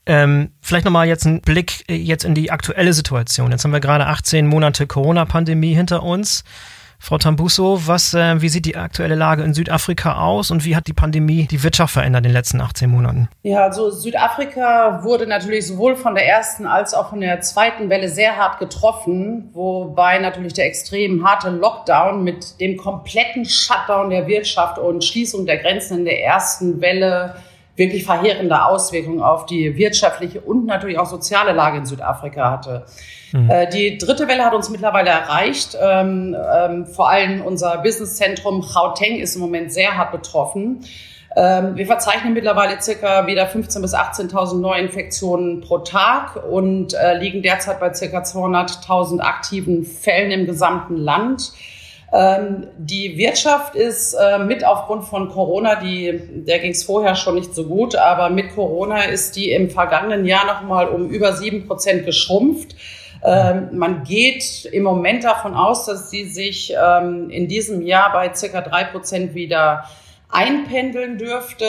Ähm, 0.05 0.51
vielleicht 0.61 0.85
nochmal 0.85 1.07
jetzt 1.07 1.25
ein 1.25 1.41
Blick 1.41 1.83
äh, 1.89 1.95
jetzt 1.95 2.25
in 2.25 2.35
die 2.35 2.51
aktuelle 2.51 2.93
Situation. 2.93 3.51
Jetzt 3.51 3.63
haben 3.63 3.71
wir 3.71 3.79
gerade 3.79 4.05
18 4.05 4.45
Monate 4.45 4.85
Corona-Pandemie 4.85 5.73
hinter 5.73 6.03
uns. 6.03 6.43
Frau 6.99 7.17
Tambuso, 7.17 7.81
was, 7.85 8.13
äh, 8.13 8.41
wie 8.41 8.49
sieht 8.49 8.65
die 8.65 8.75
aktuelle 8.75 9.15
Lage 9.15 9.43
in 9.43 9.53
Südafrika 9.53 10.19
aus 10.19 10.51
und 10.51 10.65
wie 10.65 10.75
hat 10.75 10.87
die 10.87 10.93
Pandemie 10.93 11.45
die 11.45 11.63
Wirtschaft 11.63 11.93
verändert 11.93 12.19
in 12.19 12.29
den 12.29 12.33
letzten 12.33 12.61
18 12.61 12.89
Monaten? 12.89 13.29
Ja, 13.43 13.63
also 13.63 13.91
Südafrika 13.91 15.03
wurde 15.03 15.27
natürlich 15.27 15.67
sowohl 15.67 15.95
von 15.95 16.15
der 16.15 16.27
ersten 16.27 16.65
als 16.65 16.93
auch 16.93 17.09
von 17.09 17.21
der 17.21 17.41
zweiten 17.41 17.89
Welle 17.89 18.09
sehr 18.09 18.37
hart 18.37 18.59
getroffen, 18.59 19.49
wobei 19.53 20.19
natürlich 20.19 20.53
der 20.53 20.65
extrem 20.65 21.27
harte 21.27 21.49
Lockdown 21.49 22.23
mit 22.23 22.59
dem 22.59 22.77
kompletten 22.77 23.45
Shutdown 23.45 24.09
der 24.09 24.27
Wirtschaft 24.27 24.79
und 24.79 25.03
Schließung 25.03 25.45
der 25.45 25.57
Grenzen 25.57 25.99
in 25.99 26.05
der 26.05 26.23
ersten 26.23 26.81
Welle 26.81 27.35
wirklich 27.75 28.05
verheerende 28.05 28.65
Auswirkungen 28.65 29.21
auf 29.21 29.45
die 29.45 29.75
wirtschaftliche 29.75 30.41
und 30.41 30.65
natürlich 30.65 30.97
auch 30.97 31.07
soziale 31.07 31.51
Lage 31.51 31.77
in 31.77 31.85
Südafrika 31.85 32.51
hatte. 32.51 32.85
Mhm. 33.33 33.49
Äh, 33.49 33.69
die 33.69 33.97
dritte 33.97 34.27
Welle 34.27 34.45
hat 34.45 34.53
uns 34.53 34.69
mittlerweile 34.69 35.09
erreicht. 35.09 35.77
Ähm, 35.81 36.35
ähm, 36.55 36.85
vor 36.85 37.09
allem 37.09 37.41
unser 37.41 37.79
Businesszentrum 37.79 38.65
Gauteng 38.73 39.19
ist 39.19 39.35
im 39.35 39.41
Moment 39.41 39.73
sehr 39.73 39.97
hart 39.97 40.11
betroffen. 40.11 40.85
Ähm, 41.35 41.75
wir 41.75 41.85
verzeichnen 41.85 42.33
mittlerweile 42.33 42.81
circa 42.81 43.27
wieder 43.27 43.45
15.000 43.49 43.81
bis 43.81 43.93
18.000 43.93 44.61
Neuinfektionen 44.61 45.59
pro 45.59 45.79
Tag 45.79 46.41
und 46.49 46.93
äh, 46.93 47.17
liegen 47.17 47.41
derzeit 47.41 47.81
bei 47.81 47.93
circa 47.93 48.19
200.000 48.19 49.19
aktiven 49.19 49.83
Fällen 49.83 50.31
im 50.31 50.45
gesamten 50.45 50.95
Land. 50.95 51.51
Ähm, 52.15 52.67
die 52.77 53.17
Wirtschaft 53.17 53.75
ist 53.75 54.13
äh, 54.13 54.39
mit 54.39 54.63
aufgrund 54.63 55.03
von 55.03 55.27
Corona, 55.27 55.75
die, 55.75 56.17
der 56.45 56.59
ging 56.59 56.71
es 56.71 56.85
vorher 56.85 57.13
schon 57.15 57.35
nicht 57.35 57.53
so 57.53 57.65
gut, 57.65 57.95
aber 57.97 58.29
mit 58.29 58.55
Corona 58.55 59.03
ist 59.03 59.35
die 59.35 59.51
im 59.51 59.69
vergangenen 59.69 60.23
Jahr 60.23 60.45
nochmal 60.45 60.87
um 60.87 61.09
über 61.09 61.33
sieben 61.33 61.67
Prozent 61.67 62.05
geschrumpft. 62.05 62.75
Ähm, 63.21 63.69
man 63.73 64.03
geht 64.05 64.63
im 64.63 64.83
Moment 64.83 65.25
davon 65.25 65.55
aus, 65.55 65.87
dass 65.87 66.09
sie 66.09 66.23
sich 66.23 66.73
ähm, 66.81 67.29
in 67.29 67.49
diesem 67.49 67.81
Jahr 67.81 68.13
bei 68.13 68.33
circa 68.33 68.61
drei 68.61 68.85
Prozent 68.85 69.35
wieder 69.35 69.83
einpendeln 70.29 71.17
dürfte. 71.17 71.65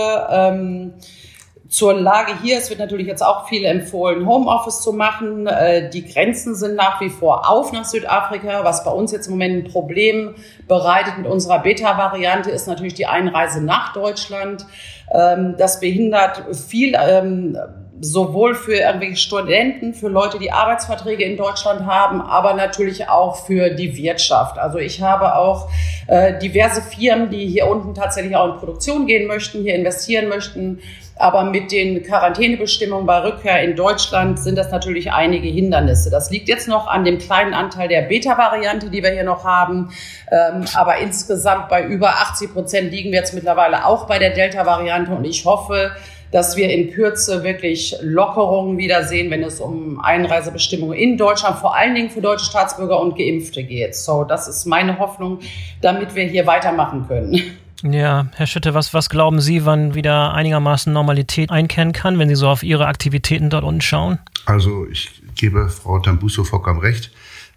Zur 1.69 1.95
Lage 1.95 2.33
hier, 2.43 2.59
es 2.59 2.71
wird 2.71 2.79
natürlich 2.79 3.07
jetzt 3.07 3.23
auch 3.23 3.49
viel 3.49 3.65
empfohlen, 3.65 4.27
Homeoffice 4.27 4.83
zu 4.83 4.93
machen. 4.93 5.47
Äh, 5.47 5.91
die 5.91 6.05
Grenzen 6.05 6.55
sind 6.55 6.77
nach 6.77 7.01
wie 7.01 7.11
vor 7.11 7.51
auf 7.51 7.73
nach 7.73 7.85
Südafrika. 7.85 8.63
Was 8.63 8.85
bei 8.85 8.91
uns 8.91 9.11
jetzt 9.11 9.27
im 9.27 9.33
Moment 9.33 9.65
ein 9.65 9.73
Problem 9.73 10.35
bereitet 10.69 11.19
mit 11.19 11.27
unserer 11.27 11.59
Beta-Variante, 11.59 12.51
ist 12.51 12.69
natürlich 12.69 12.95
die 12.95 13.07
Einreise 13.07 13.65
nach 13.65 13.93
Deutschland. 13.93 14.67
Ähm, 15.13 15.57
das 15.59 15.81
behindert 15.81 16.45
viel 16.55 16.95
ähm, 16.99 17.59
sowohl 18.01 18.55
für 18.55 18.75
irgendwelche 18.75 19.17
Studenten, 19.17 19.95
für 19.95 20.09
Leute, 20.09 20.39
die 20.39 20.53
Arbeitsverträge 20.53 21.25
in 21.25 21.37
Deutschland 21.37 21.87
haben, 21.87 22.21
aber 22.21 22.55
natürlich 22.55 23.09
auch 23.09 23.37
für 23.47 23.71
die 23.71 23.97
Wirtschaft. 23.97 24.59
Also 24.59 24.79
ich 24.79 25.01
habe 25.01 25.35
auch 25.37 25.71
äh, 26.07 26.39
diverse 26.39 26.83
Firmen, 26.83 27.31
die 27.31 27.47
hier 27.47 27.67
unten 27.67 27.95
tatsächlich 27.95 28.37
auch 28.37 28.53
in 28.53 28.59
Produktion 28.59 29.07
gehen 29.07 29.27
möchten, 29.27 29.63
hier 29.63 29.75
investieren 29.75 30.29
möchten. 30.29 30.81
Aber 31.19 31.45
mit 31.45 31.73
den 31.73 32.03
Quarantänebestimmungen 32.03 33.07
bei 33.07 33.21
Rückkehr 33.21 33.63
in 33.63 33.75
Deutschland 33.75 34.39
sind 34.39 34.57
das 34.57 34.71
natürlich 34.71 35.13
einige 35.13 35.49
Hindernisse. 35.49 36.11
Das 36.11 36.31
liegt 36.31 36.47
jetzt 36.47 36.69
noch 36.69 36.87
an 36.87 37.07
dem 37.07 37.17
kleinen 37.17 37.55
Anteil 37.55 37.89
der 37.89 38.03
Beta-Variante, 38.03 38.91
die 38.91 39.03
wir 39.03 39.11
hier 39.11 39.25
noch 39.25 39.43
haben. 39.43 39.91
Ähm, 40.31 40.67
aber 40.75 40.99
insgesamt 40.99 41.71
bei 41.71 41.85
über 41.87 42.11
80 42.11 42.53
Prozent 42.53 42.93
liegen 42.93 43.13
wir 43.13 43.21
jetzt 43.21 43.33
mittlerweile 43.33 43.87
auch 43.87 44.07
bei 44.07 44.19
der 44.19 44.35
Delta-Variante. 44.35 45.13
Und 45.13 45.25
ich 45.25 45.47
hoffe, 45.47 45.93
dass 46.37 46.55
wir 46.55 46.69
in 46.69 46.93
Kürze 46.93 47.43
wirklich 47.45 47.97
Lockerungen 48.03 48.77
wiedersehen, 48.77 49.31
wenn 49.31 49.43
es 49.43 49.59
um 49.59 49.99
Einreisebestimmungen 49.99 50.95
in 50.95 51.17
Deutschland, 51.17 51.57
vor 51.57 51.75
allen 51.75 51.95
Dingen 51.95 52.11
für 52.11 52.21
deutsche 52.21 52.45
Staatsbürger 52.45 53.01
und 53.01 53.17
Geimpfte 53.17 53.65
geht. 53.65 53.95
So, 53.97 54.23
das 54.23 54.47
ist 54.47 54.67
meine 54.67 54.99
Hoffnung, 54.99 55.39
damit 55.81 56.15
wir 56.15 56.25
hier 56.25 56.47
weitermachen 56.47 57.07
können. 57.09 57.41
Ja, 57.83 58.27
Herr 58.35 58.47
Schütte, 58.47 58.75
was, 58.75 58.93
was 58.93 59.09
glauben 59.09 59.41
Sie, 59.41 59.65
wann 59.65 59.95
wieder 59.95 60.35
einigermaßen 60.35 60.93
Normalität 60.93 61.51
einkehren 61.51 61.95
kann, 61.95 62.19
wenn 62.19 62.29
Sie 62.29 62.35
so 62.35 62.49
auf 62.49 62.63
Ihre 62.63 62.87
Aktivitäten 62.87 63.49
dort 63.49 63.65
unten 63.65 63.81
schauen? 63.81 64.19
Also 64.45 64.87
ich 64.91 65.23
gebe 65.37 65.71
Frau 65.71 66.01
Tambuso 66.01 66.45
vollkommen 66.45 66.81
recht. 66.81 67.13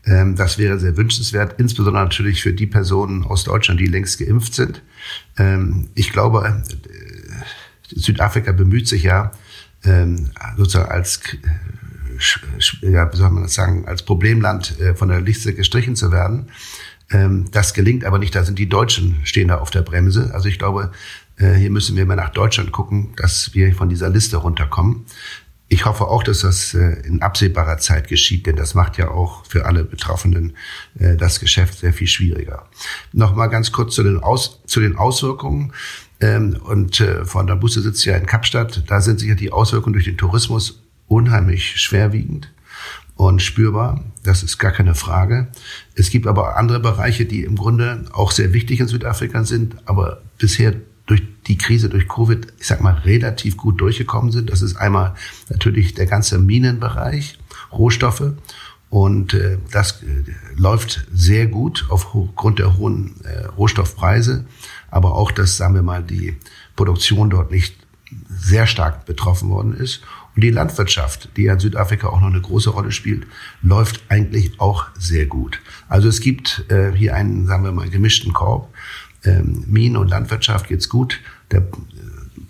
Ähm, 0.05 0.35
das 0.37 0.57
wäre 0.57 0.79
sehr 0.79 0.95
wünschenswert, 0.95 1.59
insbesondere 1.59 2.01
natürlich 2.01 2.41
für 2.41 2.53
die 2.53 2.67
Personen 2.67 3.25
aus 3.25 3.43
Deutschland, 3.43 3.79
die 3.79 3.87
längst 3.87 4.19
geimpft 4.19 4.53
sind. 4.53 4.81
Ähm, 5.37 5.89
ich 5.95 6.13
glaube, 6.13 6.63
Südafrika 7.89 8.51
bemüht 8.51 8.87
sich 8.87 9.03
ja 9.03 9.31
ähm, 9.83 10.31
sozusagen 10.57 10.91
als 10.91 11.19
äh, 11.33 11.37
ja, 12.81 13.11
wie 13.11 13.17
soll 13.17 13.29
man 13.29 13.43
das 13.43 13.53
sagen, 13.53 13.87
als 13.87 14.03
Problemland 14.03 14.79
äh, 14.79 14.95
von 14.95 15.09
der 15.09 15.21
Liste 15.21 15.53
gestrichen 15.53 15.95
zu 15.95 16.11
werden. 16.11 16.49
Ähm, 17.11 17.45
das 17.51 17.73
gelingt 17.73 18.05
aber 18.05 18.19
nicht. 18.19 18.35
Da 18.35 18.43
sind 18.43 18.59
die 18.59 18.69
Deutschen 18.69 19.19
stehen 19.23 19.47
da 19.47 19.59
auf 19.59 19.71
der 19.71 19.81
Bremse. 19.81 20.31
Also 20.33 20.47
ich 20.47 20.59
glaube, 20.59 20.91
äh, 21.37 21.53
hier 21.53 21.71
müssen 21.71 21.95
wir 21.95 22.05
mal 22.05 22.15
nach 22.15 22.29
Deutschland 22.29 22.71
gucken, 22.71 23.13
dass 23.15 23.53
wir 23.53 23.73
von 23.73 23.89
dieser 23.89 24.09
Liste 24.09 24.37
runterkommen. 24.37 25.05
Ich 25.71 25.85
hoffe 25.85 26.07
auch, 26.07 26.23
dass 26.23 26.39
das 26.39 26.73
äh, 26.73 27.01
in 27.05 27.21
absehbarer 27.21 27.77
Zeit 27.77 28.07
geschieht, 28.07 28.47
denn 28.47 28.55
das 28.55 28.73
macht 28.73 28.97
ja 28.97 29.09
auch 29.09 29.45
für 29.45 29.65
alle 29.65 29.83
Betroffenen 29.83 30.57
äh, 30.97 31.15
das 31.15 31.39
Geschäft 31.39 31.79
sehr 31.79 31.93
viel 31.93 32.07
schwieriger. 32.07 32.65
Nochmal 33.13 33.49
ganz 33.49 33.71
kurz 33.71 33.95
zu 33.95 34.03
den 34.03 34.17
Aus 34.17 34.61
zu 34.65 34.79
den 34.79 34.97
Auswirkungen. 34.97 35.73
Ähm, 36.21 36.57
und 36.63 36.99
äh, 36.99 37.25
von 37.25 37.47
der 37.47 37.55
Busse 37.55 37.81
sitzt 37.81 38.05
ja 38.05 38.15
in 38.15 38.25
Kapstadt. 38.25 38.83
Da 38.87 39.01
sind 39.01 39.19
sicher 39.19 39.35
die 39.35 39.51
Auswirkungen 39.51 39.93
durch 39.93 40.05
den 40.05 40.17
Tourismus 40.17 40.83
unheimlich 41.07 41.79
schwerwiegend 41.81 42.51
und 43.15 43.41
spürbar. 43.41 44.03
Das 44.23 44.43
ist 44.43 44.57
gar 44.59 44.71
keine 44.71 44.95
Frage. 44.95 45.47
Es 45.95 46.09
gibt 46.09 46.27
aber 46.27 46.57
andere 46.57 46.79
Bereiche, 46.79 47.25
die 47.25 47.43
im 47.43 47.55
Grunde 47.55 48.05
auch 48.13 48.31
sehr 48.31 48.53
wichtig 48.53 48.79
in 48.79 48.87
Südafrika 48.87 49.43
sind, 49.43 49.75
aber 49.85 50.21
bisher 50.37 50.73
durch 51.05 51.23
die 51.47 51.57
Krise, 51.57 51.89
durch 51.89 52.07
Covid, 52.07 52.47
ich 52.59 52.67
sag 52.67 52.81
mal, 52.81 52.93
relativ 52.93 53.57
gut 53.57 53.81
durchgekommen 53.81 54.31
sind. 54.31 54.51
Das 54.51 54.61
ist 54.61 54.75
einmal 54.75 55.15
natürlich 55.49 55.95
der 55.95 56.05
ganze 56.05 56.37
Minenbereich, 56.37 57.39
Rohstoffe. 57.71 58.33
Und 58.89 59.33
äh, 59.33 59.57
das 59.71 60.03
äh, 60.03 60.23
läuft 60.55 61.07
sehr 61.13 61.47
gut 61.47 61.87
aufgrund 61.89 62.59
der 62.59 62.77
hohen 62.77 63.15
äh, 63.23 63.45
Rohstoffpreise, 63.47 64.45
aber 64.91 65.15
auch, 65.15 65.31
dass, 65.31 65.57
sagen 65.57 65.75
wir 65.75 65.83
mal, 65.83 66.03
die 66.03 66.37
Produktion 66.75 67.29
dort 67.29 67.51
nicht 67.51 67.75
sehr 68.27 68.67
stark 68.67 69.05
betroffen 69.05 69.49
worden 69.49 69.73
ist. 69.73 70.01
Und 70.35 70.43
die 70.43 70.49
Landwirtschaft, 70.49 71.29
die 71.37 71.43
ja 71.43 71.53
in 71.53 71.59
Südafrika 71.59 72.07
auch 72.07 72.21
noch 72.21 72.27
eine 72.27 72.41
große 72.41 72.69
Rolle 72.69 72.91
spielt, 72.91 73.27
läuft 73.61 74.01
eigentlich 74.09 74.59
auch 74.59 74.85
sehr 74.97 75.25
gut. 75.25 75.59
Also 75.87 76.07
es 76.07 76.21
gibt 76.21 76.65
äh, 76.69 76.91
hier 76.91 77.15
einen, 77.15 77.45
sagen 77.45 77.63
wir 77.63 77.71
mal, 77.71 77.89
gemischten 77.89 78.33
Korb 78.33 78.73
ähm, 79.25 79.65
Minen- 79.67 79.97
und 79.97 80.09
Landwirtschaft 80.09 80.67
geht's 80.67 80.89
gut. 80.89 81.19
Der 81.51 81.59
äh, 81.59 81.63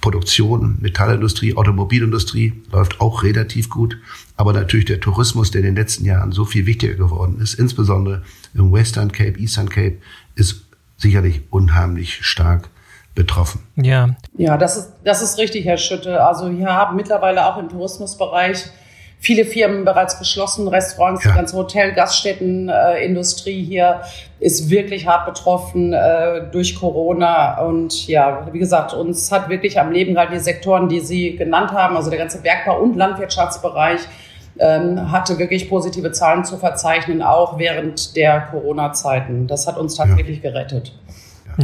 Produktion, 0.01 0.77
Metallindustrie, 0.79 1.55
Automobilindustrie 1.55 2.61
läuft 2.71 3.01
auch 3.01 3.23
relativ 3.23 3.69
gut. 3.69 3.97
Aber 4.35 4.53
natürlich 4.53 4.85
der 4.85 4.99
Tourismus, 4.99 5.51
der 5.51 5.61
in 5.61 5.67
den 5.67 5.75
letzten 5.75 6.05
Jahren 6.05 6.31
so 6.31 6.45
viel 6.45 6.65
wichtiger 6.65 6.93
geworden 6.93 7.39
ist, 7.41 7.55
insbesondere 7.55 8.23
im 8.53 8.71
Western 8.71 9.11
Cape, 9.11 9.39
Eastern 9.39 9.69
Cape, 9.69 9.97
ist 10.35 10.65
sicherlich 10.99 11.41
unheimlich 11.49 12.25
stark 12.25 12.69
betroffen. 13.15 13.61
Ja. 13.75 14.09
Ja, 14.37 14.57
das 14.57 14.77
ist, 14.77 14.93
das 15.03 15.21
ist 15.21 15.37
richtig, 15.39 15.65
Herr 15.65 15.77
Schütte. 15.77 16.23
Also 16.23 16.55
wir 16.55 16.67
haben 16.67 16.95
mittlerweile 16.95 17.45
auch 17.45 17.57
im 17.57 17.69
Tourismusbereich 17.69 18.65
viele 19.19 19.43
Firmen 19.43 19.83
bereits 19.83 20.17
geschlossen, 20.17 20.67
Restaurants, 20.67 21.23
ja. 21.23 21.31
die 21.31 21.37
ganze 21.37 21.57
Hotel, 21.57 21.93
Gaststätten, 21.93 22.69
äh, 22.69 23.03
Industrie 23.03 23.63
hier 23.63 24.01
ist 24.39 24.69
wirklich 24.69 25.05
hart 25.05 25.25
betroffen 25.25 25.91
äh, 25.93 26.43
durch 26.51 26.75
Corona. 26.75 27.59
Und 27.61 28.07
ja, 28.07 28.47
wie 28.51 28.59
gesagt, 28.59 28.93
uns 28.93 29.31
hat 29.31 29.49
wirklich 29.49 29.79
am 29.79 29.91
Leben 29.91 30.13
gehalten 30.13 30.33
die 30.33 30.39
Sektoren, 30.39 30.87
die 30.87 31.01
Sie 31.01 31.35
genannt 31.35 31.71
haben, 31.73 31.97
also 31.97 32.09
der 32.09 32.19
ganze 32.19 32.41
Bergbau- 32.41 32.79
und 32.79 32.95
Landwirtschaftsbereich, 32.95 33.99
ähm, 34.59 35.11
hatte 35.11 35.39
wirklich 35.39 35.69
positive 35.69 36.11
Zahlen 36.11 36.45
zu 36.45 36.57
verzeichnen, 36.57 37.21
auch 37.21 37.57
während 37.57 38.15
der 38.15 38.41
Corona-Zeiten. 38.41 39.47
Das 39.47 39.67
hat 39.67 39.77
uns 39.77 39.95
tatsächlich 39.95 40.43
ja. 40.43 40.51
gerettet. 40.51 40.93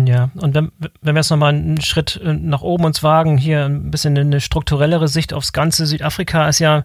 Ja, 0.05 0.29
und 0.36 0.53
wenn, 0.53 0.71
wenn 1.01 1.15
wir 1.15 1.21
jetzt 1.21 1.29
nochmal 1.29 1.53
einen 1.53 1.81
Schritt 1.81 2.19
äh, 2.23 2.34
nach 2.34 2.62
oben 2.62 2.86
uns 2.86 3.03
wagen, 3.03 3.38
hier 3.38 3.65
ein 3.65 3.91
bisschen 3.91 4.17
eine 4.17 4.41
strukturellere 4.41 5.08
Sicht 5.08 5.34
aufs 5.34 5.53
ganze 5.53 5.86
Südafrika 5.86 6.49
ist 6.49 6.60
ja 6.60 6.84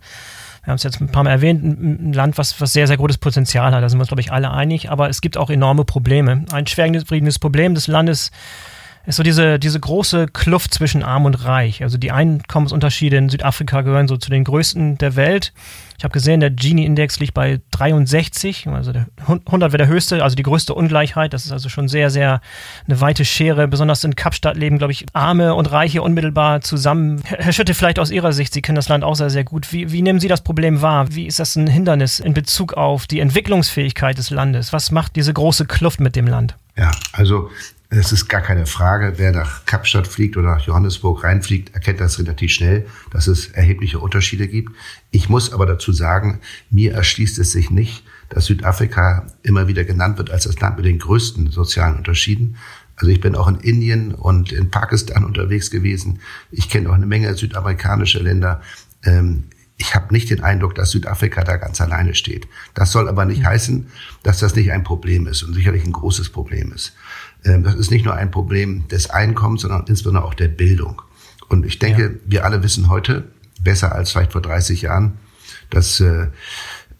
wir 0.62 0.73
haben 0.73 0.77
es 0.77 0.83
jetzt 0.83 1.01
ein 1.01 1.09
paar 1.09 1.25
Mal 1.25 1.31
erwähnt, 1.31 1.62
ein, 1.64 2.12
Land, 2.12 2.37
was, 2.37 2.61
was 2.61 2.75
sehr, 2.75 2.87
sehr 2.87 2.99
gutes 2.99 3.16
Potenzial 3.16 3.75
hat. 3.75 3.83
Da 3.83 3.88
sind 3.88 3.99
wir 3.99 4.03
uns, 4.03 4.09
glaube 4.09 4.20
ich, 4.20 4.31
alle 4.31 4.51
einig. 4.51 4.90
Aber 4.90 5.09
es 5.09 5.23
gibt 5.23 5.38
auch 5.38 5.49
enorme 5.49 5.85
Probleme. 5.85 6.44
Ein 6.53 6.66
schwerwiegendes 6.66 7.38
Problem 7.38 7.75
des 7.75 7.87
Landes 7.87 8.31
ist 9.07 9.17
so 9.17 9.23
diese, 9.23 9.59
diese 9.59 9.81
große 9.81 10.27
Kluft 10.29 10.75
zwischen 10.75 11.03
Arm 11.03 11.25
und 11.25 11.45
Reich. 11.45 11.83
Also 11.83 11.99
die 11.99 12.13
Einkommensunterschiede 12.13 13.17
in 13.17 13.29
Südafrika 13.29 13.81
gehören 13.81 14.09
so 14.09 14.17
zu 14.17 14.31
den 14.31 14.45
größten 14.45 14.99
der 14.99 15.17
Welt. 15.17 15.53
Ich 16.01 16.05
habe 16.05 16.13
gesehen, 16.13 16.41
der 16.41 16.51
Gini-Index 16.51 17.21
liegt 17.21 17.35
bei 17.35 17.61
63, 17.73 18.67
also 18.69 18.93
der 18.93 19.07
100 19.27 19.73
wäre 19.73 19.77
der 19.77 19.87
höchste, 19.87 20.23
also 20.23 20.35
die 20.35 20.43
größte 20.43 20.73
Ungleichheit. 20.75 21.35
Das 21.35 21.45
ist 21.45 21.53
also 21.53 21.69
schon 21.69 21.89
sehr, 21.89 22.09
sehr 22.09 22.41
eine 22.87 23.01
weite 23.03 23.27
Schere. 23.27 23.69
Besonders 23.69 24.03
in 24.05 24.17
Kapstadt 24.17 24.57
leben, 24.57 24.79
glaube 24.79 24.93
ich, 24.93 25.05
Arme 25.13 25.55
und 25.55 25.71
Reiche 25.71 26.01
unmittelbar 26.01 26.63
zusammen. 26.63 27.21
Herr 27.25 27.53
Schütte, 27.53 27.75
vielleicht 27.75 27.99
aus 27.99 28.11
Ihrer 28.11 28.33
Sicht, 28.33 28.55
Sie 28.55 28.63
kennen 28.63 28.77
das 28.77 28.89
Land 28.89 29.05
auch 29.05 29.15
sehr, 29.15 29.29
sehr 29.29 29.45
gut. 29.45 29.73
Wie, 29.73 29.93
wie 29.93 30.01
nehmen 30.01 30.21
Sie 30.21 30.29
das 30.29 30.41
Problem 30.43 30.81
wahr? 30.81 31.15
Wie 31.15 31.27
ist 31.27 31.39
das 31.39 31.55
ein 31.57 31.67
Hindernis 31.67 32.19
in 32.19 32.33
Bezug 32.33 32.75
auf 32.75 33.07
die 33.07 33.21
Entwicklungsfähigkeit 33.21 34.17
des 34.17 34.31
Landes? 34.31 34.73
Was 34.73 34.91
macht 34.91 35.17
diese 35.17 35.35
große 35.35 35.67
Kluft 35.67 36.01
mit 36.01 36.17
dem 36.17 36.27
Land? 36.27 36.57
Ja, 36.79 36.93
also 37.13 37.51
es 37.92 38.12
ist 38.12 38.29
gar 38.29 38.40
keine 38.40 38.66
Frage, 38.66 39.14
wer 39.16 39.33
nach 39.33 39.66
Kapstadt 39.66 40.07
fliegt 40.07 40.37
oder 40.37 40.55
nach 40.55 40.64
Johannesburg 40.64 41.24
reinfliegt, 41.24 41.74
erkennt 41.74 42.00
das 42.00 42.20
relativ 42.20 42.53
schnell, 42.53 42.87
dass 43.11 43.26
es 43.26 43.48
erhebliche 43.48 43.98
Unterschiede 43.98 44.46
gibt. 44.46 44.72
Ich 45.11 45.29
muss 45.29 45.53
aber 45.53 45.66
dazu 45.66 45.92
sagen, 45.92 46.40
mir 46.70 46.94
erschließt 46.94 47.40
es 47.40 47.50
sich 47.50 47.70
nicht, 47.70 48.05
dass 48.29 48.46
Südafrika 48.46 49.26
immer 49.42 49.66
wieder 49.66 49.83
genannt 49.83 50.18
wird 50.18 50.31
als 50.31 50.44
das 50.44 50.61
Land 50.61 50.76
mit 50.76 50.87
den 50.87 51.00
größten 51.00 51.50
sozialen 51.50 51.96
Unterschieden. 51.96 52.57
Also 52.94 53.11
ich 53.11 53.20
bin 53.20 53.35
auch 53.35 53.48
in 53.48 53.57
Indien 53.57 54.14
und 54.14 54.53
in 54.53 54.70
Pakistan 54.70 55.24
unterwegs 55.24 55.72
gewesen. 55.72 56.20
Ich 56.53 56.68
kenne 56.68 56.90
auch 56.90 56.94
eine 56.94 57.07
Menge 57.07 57.35
südamerikanische 57.35 58.20
Länder. 58.20 58.61
Ähm, 59.03 59.44
ich 59.79 59.94
habe 59.94 60.12
nicht 60.12 60.31
den 60.31 60.44
Eindruck, 60.44 60.74
dass 60.74 60.90
Südafrika 60.90 61.42
da 61.42 61.57
ganz 61.57 61.81
alleine 61.81 62.14
steht. 62.14 62.46
Das 62.74 62.92
soll 62.92 63.09
aber 63.09 63.24
nicht 63.24 63.44
heißen, 63.44 63.87
dass 64.22 64.38
das 64.38 64.55
nicht 64.55 64.70
ein 64.70 64.85
Problem 64.85 65.26
ist 65.26 65.42
und 65.42 65.55
sicherlich 65.55 65.85
ein 65.85 65.92
großes 65.92 66.29
Problem 66.29 66.70
ist. 66.72 66.92
Ähm, 67.44 67.62
das 67.62 67.74
ist 67.74 67.90
nicht 67.90 68.05
nur 68.05 68.14
ein 68.14 68.31
Problem 68.31 68.88
des 68.88 69.11
Einkommens, 69.11 69.62
sondern 69.62 69.87
insbesondere 69.87 70.24
auch 70.24 70.35
der 70.35 70.48
Bildung. 70.48 71.03
Und 71.48 71.66
ich 71.66 71.79
denke, 71.79 72.03
ja. 72.03 72.11
wir 72.26 72.44
alle 72.44 72.62
wissen 72.62 72.88
heute, 72.88 73.24
besser 73.62 73.94
als 73.94 74.12
vielleicht 74.12 74.33
vor 74.33 74.42
30 74.42 74.83
Jahren, 74.83 75.18
dass 75.70 76.00
äh, 76.00 76.29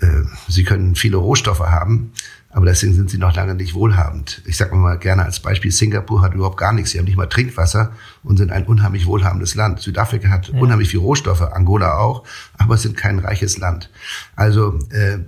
äh, 0.01 0.25
sie 0.49 0.65
können 0.65 0.95
viele 0.95 1.17
Rohstoffe 1.17 1.61
haben, 1.61 2.13
aber 2.53 2.67
deswegen 2.67 2.95
sind 2.95 3.11
sie 3.11 3.19
noch 3.19 3.35
lange 3.35 3.55
nicht 3.55 3.75
wohlhabend. 3.75 4.43
Ich 4.45 4.57
sage 4.57 4.75
mal 4.75 4.99
gerne 4.99 5.25
als 5.25 5.39
Beispiel, 5.39 5.71
Singapur 5.71 6.21
hat 6.21 6.35
überhaupt 6.35 6.57
gar 6.57 6.73
nichts. 6.73 6.91
Sie 6.91 6.99
haben 6.99 7.05
nicht 7.05 7.17
mal 7.17 7.27
Trinkwasser 7.27 7.93
und 8.25 8.39
sind 8.39 8.51
ein 8.51 8.67
unheimlich 8.67 9.07
wohlhabendes 9.07 9.55
Land. 9.55 9.81
Südafrika 9.81 10.31
hat 10.31 10.49
ja. 10.49 10.59
unheimlich 10.59 10.89
viel 10.89 10.99
Rohstoffe, 10.99 11.43
Angola 11.43 11.99
auch, 11.99 12.25
aber 12.59 12.75
es 12.75 12.83
sind 12.83 12.97
kein 12.97 13.21
reiches 13.21 13.59
Land. 13.59 13.91
Also 14.35 14.79
äh, 14.91 15.19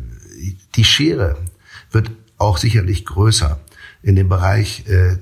die 0.74 0.84
Schere 0.84 1.36
wird 1.92 2.10
auch 2.38 2.58
sicherlich 2.58 3.04
größer 3.04 3.60
in 4.02 4.16
dem 4.16 4.28
Bereich 4.28 4.84
äh, 4.88 5.16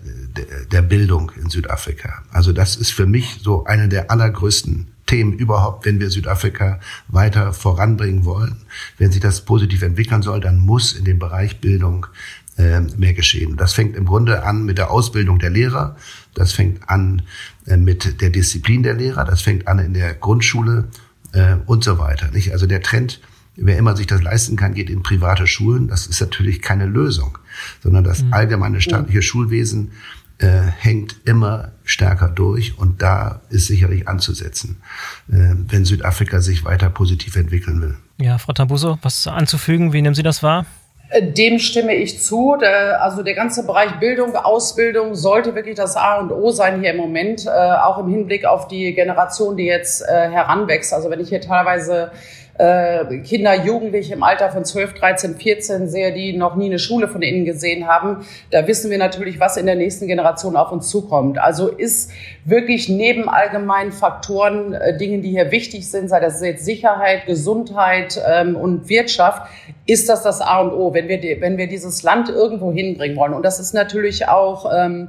der 0.72 0.82
Bildung 0.82 1.32
in 1.40 1.50
Südafrika. 1.50 2.22
Also 2.30 2.52
das 2.52 2.76
ist 2.76 2.92
für 2.92 3.06
mich 3.06 3.40
so 3.42 3.64
eine 3.64 3.88
der 3.88 4.10
allergrößten 4.10 4.86
Themen 5.06 5.32
überhaupt, 5.32 5.84
wenn 5.86 6.00
wir 6.00 6.10
Südafrika 6.10 6.80
weiter 7.08 7.52
voranbringen 7.52 8.24
wollen. 8.24 8.56
Wenn 8.96 9.10
sich 9.10 9.20
das 9.20 9.44
positiv 9.44 9.82
entwickeln 9.82 10.22
soll, 10.22 10.40
dann 10.40 10.58
muss 10.58 10.92
in 10.92 11.04
dem 11.04 11.18
Bereich 11.18 11.60
Bildung 11.60 12.06
äh, 12.56 12.80
mehr 12.80 13.12
geschehen. 13.12 13.56
Das 13.56 13.72
fängt 13.72 13.96
im 13.96 14.06
Grunde 14.06 14.44
an 14.44 14.64
mit 14.64 14.78
der 14.78 14.90
Ausbildung 14.90 15.38
der 15.38 15.50
Lehrer. 15.50 15.96
Das 16.34 16.52
fängt 16.52 16.88
an 16.88 17.22
äh, 17.66 17.76
mit 17.76 18.22
der 18.22 18.30
Disziplin 18.30 18.82
der 18.82 18.94
Lehrer. 18.94 19.24
Das 19.24 19.42
fängt 19.42 19.68
an 19.68 19.78
in 19.78 19.94
der 19.94 20.14
Grundschule 20.14 20.88
äh, 21.32 21.56
und 21.66 21.84
so 21.84 21.98
weiter. 21.98 22.30
Nicht? 22.30 22.52
Also 22.52 22.66
der 22.66 22.80
Trend 22.80 23.20
wer 23.56 23.76
immer 23.76 23.96
sich 23.96 24.06
das 24.06 24.22
leisten 24.22 24.56
kann, 24.56 24.74
geht 24.74 24.90
in 24.90 25.02
private 25.02 25.46
Schulen. 25.46 25.88
Das 25.88 26.06
ist 26.06 26.20
natürlich 26.20 26.62
keine 26.62 26.86
Lösung, 26.86 27.38
sondern 27.82 28.04
das 28.04 28.22
mhm. 28.22 28.32
allgemeine 28.32 28.80
staatliche 28.80 29.22
Schulwesen 29.22 29.92
äh, 30.38 30.62
hängt 30.78 31.16
immer 31.24 31.72
stärker 31.84 32.28
durch 32.28 32.78
und 32.78 33.02
da 33.02 33.42
ist 33.50 33.66
sicherlich 33.66 34.08
anzusetzen, 34.08 34.76
äh, 35.30 35.54
wenn 35.68 35.84
Südafrika 35.84 36.40
sich 36.40 36.64
weiter 36.64 36.88
positiv 36.88 37.36
entwickeln 37.36 37.82
will. 37.82 37.96
Ja, 38.18 38.38
Frau 38.38 38.52
Tambuso, 38.52 38.98
was 39.02 39.26
anzufügen? 39.26 39.92
Wie 39.92 40.02
nehmen 40.02 40.14
Sie 40.14 40.22
das 40.22 40.42
wahr? 40.42 40.66
Äh, 41.10 41.32
dem 41.32 41.58
stimme 41.58 41.94
ich 41.94 42.22
zu. 42.22 42.52
also 42.52 43.22
der 43.22 43.34
ganze 43.34 43.66
Bereich 43.66 43.98
Bildung, 44.00 44.34
Ausbildung 44.34 45.14
sollte 45.14 45.54
wirklich 45.54 45.76
das 45.76 45.96
A 45.96 46.18
und 46.18 46.30
O 46.32 46.50
sein 46.50 46.80
hier 46.80 46.92
im 46.92 46.96
Moment, 46.96 47.46
äh, 47.46 47.50
auch 47.50 47.98
im 47.98 48.08
Hinblick 48.08 48.44
auf 48.44 48.68
die 48.68 48.94
Generation, 48.94 49.56
die 49.56 49.66
jetzt 49.66 50.02
äh, 50.02 50.30
heranwächst. 50.30 50.94
Also 50.94 51.10
wenn 51.10 51.20
ich 51.20 51.28
hier 51.28 51.40
teilweise 51.40 52.12
äh, 52.12 52.39
Kinder, 53.24 53.64
Jugendliche 53.64 54.14
im 54.14 54.22
Alter 54.22 54.50
von 54.50 54.64
12, 54.64 54.94
13, 54.94 55.36
14 55.36 55.88
sehe, 55.88 56.12
die 56.12 56.36
noch 56.36 56.56
nie 56.56 56.66
eine 56.66 56.78
Schule 56.78 57.08
von 57.08 57.22
innen 57.22 57.44
gesehen 57.44 57.86
haben, 57.86 58.26
da 58.50 58.66
wissen 58.66 58.90
wir 58.90 58.98
natürlich, 58.98 59.40
was 59.40 59.56
in 59.56 59.66
der 59.66 59.76
nächsten 59.76 60.06
Generation 60.06 60.56
auf 60.56 60.70
uns 60.70 60.88
zukommt. 60.90 61.38
Also 61.38 61.68
ist 61.68 62.10
wirklich 62.44 62.88
neben 62.88 63.28
allgemeinen 63.28 63.92
Faktoren, 63.92 64.74
äh, 64.74 64.96
Dingen, 64.96 65.22
die 65.22 65.30
hier 65.30 65.50
wichtig 65.50 65.90
sind, 65.90 66.08
sei 66.08 66.20
das 66.20 66.42
jetzt 66.42 66.64
Sicherheit, 66.64 67.26
Gesundheit 67.26 68.20
ähm, 68.28 68.56
und 68.56 68.88
Wirtschaft, 68.88 69.48
ist 69.86 70.08
das 70.08 70.22
das 70.22 70.40
A 70.40 70.60
und 70.60 70.72
O, 70.72 70.92
wenn 70.92 71.08
wir, 71.08 71.40
wenn 71.40 71.56
wir 71.56 71.66
dieses 71.66 72.02
Land 72.02 72.28
irgendwo 72.28 72.72
hinbringen 72.72 73.16
wollen. 73.16 73.32
Und 73.32 73.42
das 73.42 73.58
ist 73.58 73.72
natürlich 73.72 74.28
auch 74.28 74.70
ähm, 74.72 75.08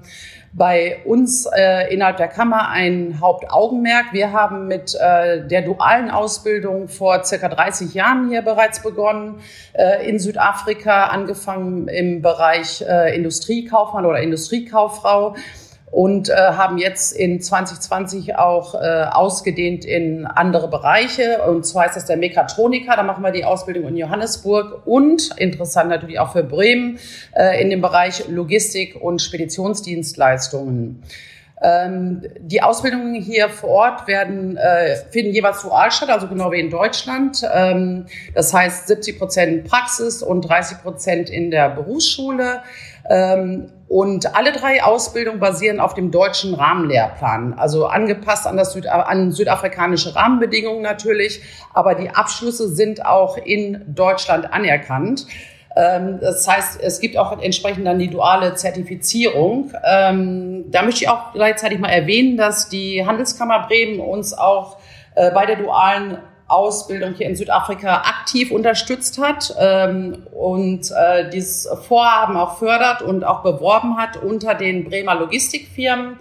bei 0.53 0.97
uns 1.05 1.45
äh, 1.45 1.93
innerhalb 1.93 2.17
der 2.17 2.27
Kammer 2.27 2.69
ein 2.69 3.19
Hauptaugenmerk. 3.21 4.07
Wir 4.11 4.33
haben 4.33 4.67
mit 4.67 4.95
äh, 4.95 5.47
der 5.47 5.61
dualen 5.61 6.11
Ausbildung 6.11 6.89
vor 6.89 7.23
circa 7.23 7.47
30 7.47 7.93
Jahren 7.93 8.29
hier 8.29 8.41
bereits 8.41 8.81
begonnen, 8.81 9.39
äh, 9.73 10.07
in 10.07 10.19
Südafrika, 10.19 11.05
angefangen 11.05 11.87
im 11.87 12.21
Bereich 12.21 12.81
äh, 12.81 13.15
Industriekaufmann 13.15 14.05
oder 14.05 14.19
Industriekauffrau 14.19 15.35
und 15.91 16.29
äh, 16.29 16.33
haben 16.33 16.77
jetzt 16.77 17.11
in 17.11 17.41
2020 17.41 18.37
auch 18.37 18.75
äh, 18.75 19.05
ausgedehnt 19.11 19.83
in 19.83 20.25
andere 20.25 20.69
Bereiche. 20.69 21.41
Und 21.43 21.65
zwar 21.65 21.85
ist 21.85 21.97
das 21.97 22.05
der 22.05 22.15
Mechatroniker, 22.15 22.95
da 22.95 23.03
machen 23.03 23.23
wir 23.23 23.31
die 23.31 23.43
Ausbildung 23.43 23.89
in 23.89 23.97
Johannesburg 23.97 24.87
und 24.87 25.31
interessant 25.37 25.89
natürlich 25.89 26.19
auch 26.19 26.31
für 26.31 26.43
Bremen 26.43 26.97
äh, 27.35 27.61
in 27.61 27.69
dem 27.69 27.81
Bereich 27.81 28.27
Logistik 28.29 28.95
und 28.95 29.21
Speditionsdienstleistungen. 29.21 31.03
Ähm, 31.63 32.23
die 32.39 32.63
Ausbildungen 32.63 33.13
hier 33.13 33.49
vor 33.49 33.69
Ort 33.69 34.07
werden, 34.07 34.57
äh, 34.57 34.95
finden 35.11 35.33
jeweils 35.33 35.61
dual 35.61 35.91
statt, 35.91 36.09
also 36.09 36.27
genau 36.27 36.51
wie 36.51 36.59
in 36.59 36.71
Deutschland. 36.71 37.43
Ähm, 37.53 38.07
das 38.33 38.53
heißt 38.53 38.87
70 38.87 39.19
Prozent 39.19 39.69
Praxis 39.69 40.23
und 40.23 40.41
30 40.41 40.79
Prozent 40.81 41.29
in 41.29 41.51
der 41.51 41.69
Berufsschule. 41.69 42.61
Ähm, 43.07 43.71
und 43.91 44.37
alle 44.37 44.53
drei 44.53 44.81
Ausbildungen 44.85 45.41
basieren 45.41 45.81
auf 45.81 45.95
dem 45.95 46.11
deutschen 46.11 46.53
Rahmenlehrplan, 46.53 47.55
also 47.55 47.87
angepasst 47.87 48.47
an, 48.47 48.55
das 48.55 48.71
Süd 48.71 48.87
an 48.87 49.33
südafrikanische 49.33 50.15
Rahmenbedingungen 50.15 50.81
natürlich, 50.81 51.41
aber 51.73 51.93
die 51.95 52.09
Abschlüsse 52.09 52.69
sind 52.69 53.05
auch 53.05 53.35
in 53.35 53.83
Deutschland 53.93 54.53
anerkannt. 54.53 55.27
Ähm, 55.75 56.19
das 56.21 56.47
heißt, 56.47 56.79
es 56.81 57.01
gibt 57.01 57.17
auch 57.17 57.37
entsprechend 57.41 57.85
dann 57.85 57.99
die 57.99 58.09
duale 58.09 58.55
Zertifizierung. 58.55 59.73
Ähm, 59.83 60.71
da 60.71 60.83
möchte 60.83 61.03
ich 61.03 61.09
auch 61.09 61.33
gleichzeitig 61.33 61.77
mal 61.79 61.89
erwähnen, 61.89 62.37
dass 62.37 62.69
die 62.69 63.05
Handelskammer 63.05 63.67
Bremen 63.67 63.99
uns 63.99 64.33
auch 64.33 64.77
äh, 65.15 65.31
bei 65.31 65.45
der 65.45 65.57
dualen 65.57 66.17
Ausbildung 66.51 67.13
hier 67.13 67.27
in 67.27 67.35
Südafrika 67.35 68.01
aktiv 68.01 68.51
unterstützt 68.51 69.17
hat 69.19 69.55
ähm, 69.59 70.27
und 70.31 70.91
äh, 70.91 71.29
dieses 71.29 71.67
Vorhaben 71.87 72.37
auch 72.37 72.57
fördert 72.57 73.01
und 73.01 73.23
auch 73.23 73.43
beworben 73.43 73.97
hat 73.97 74.17
unter 74.17 74.53
den 74.53 74.85
Bremer 74.85 75.15
Logistikfirmen. 75.15 76.17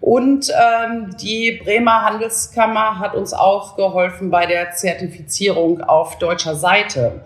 Und 0.00 0.50
ähm, 0.50 1.16
die 1.20 1.60
Bremer 1.64 2.02
Handelskammer 2.02 2.98
hat 2.98 3.14
uns 3.14 3.32
auch 3.32 3.76
geholfen 3.76 4.30
bei 4.30 4.46
der 4.46 4.72
Zertifizierung 4.72 5.80
auf 5.80 6.18
deutscher 6.18 6.56
Seite. 6.56 7.20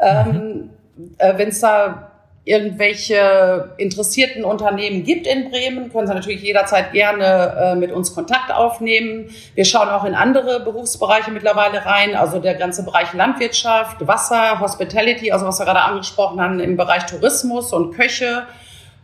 Ähm, 0.00 0.28
mhm 0.28 0.70
äh, 1.18 1.38
wenn 1.38 1.48
es 1.48 1.60
da 1.60 2.10
irgendwelche 2.50 3.70
interessierten 3.76 4.44
Unternehmen 4.44 5.04
gibt 5.04 5.28
in 5.28 5.50
Bremen, 5.50 5.92
können 5.92 6.08
Sie 6.08 6.14
natürlich 6.14 6.42
jederzeit 6.42 6.92
gerne 6.92 7.56
äh, 7.60 7.74
mit 7.76 7.92
uns 7.92 8.12
Kontakt 8.12 8.52
aufnehmen. 8.52 9.30
Wir 9.54 9.64
schauen 9.64 9.88
auch 9.88 10.04
in 10.04 10.16
andere 10.16 10.58
Berufsbereiche 10.58 11.30
mittlerweile 11.30 11.86
rein, 11.86 12.16
also 12.16 12.40
der 12.40 12.56
ganze 12.56 12.84
Bereich 12.84 13.12
Landwirtschaft, 13.12 14.04
Wasser, 14.04 14.58
Hospitality, 14.58 15.30
also 15.30 15.46
was 15.46 15.60
wir 15.60 15.64
gerade 15.64 15.82
angesprochen 15.82 16.40
haben 16.40 16.58
im 16.58 16.76
Bereich 16.76 17.06
Tourismus 17.06 17.72
und 17.72 17.94
Köche. 17.94 18.46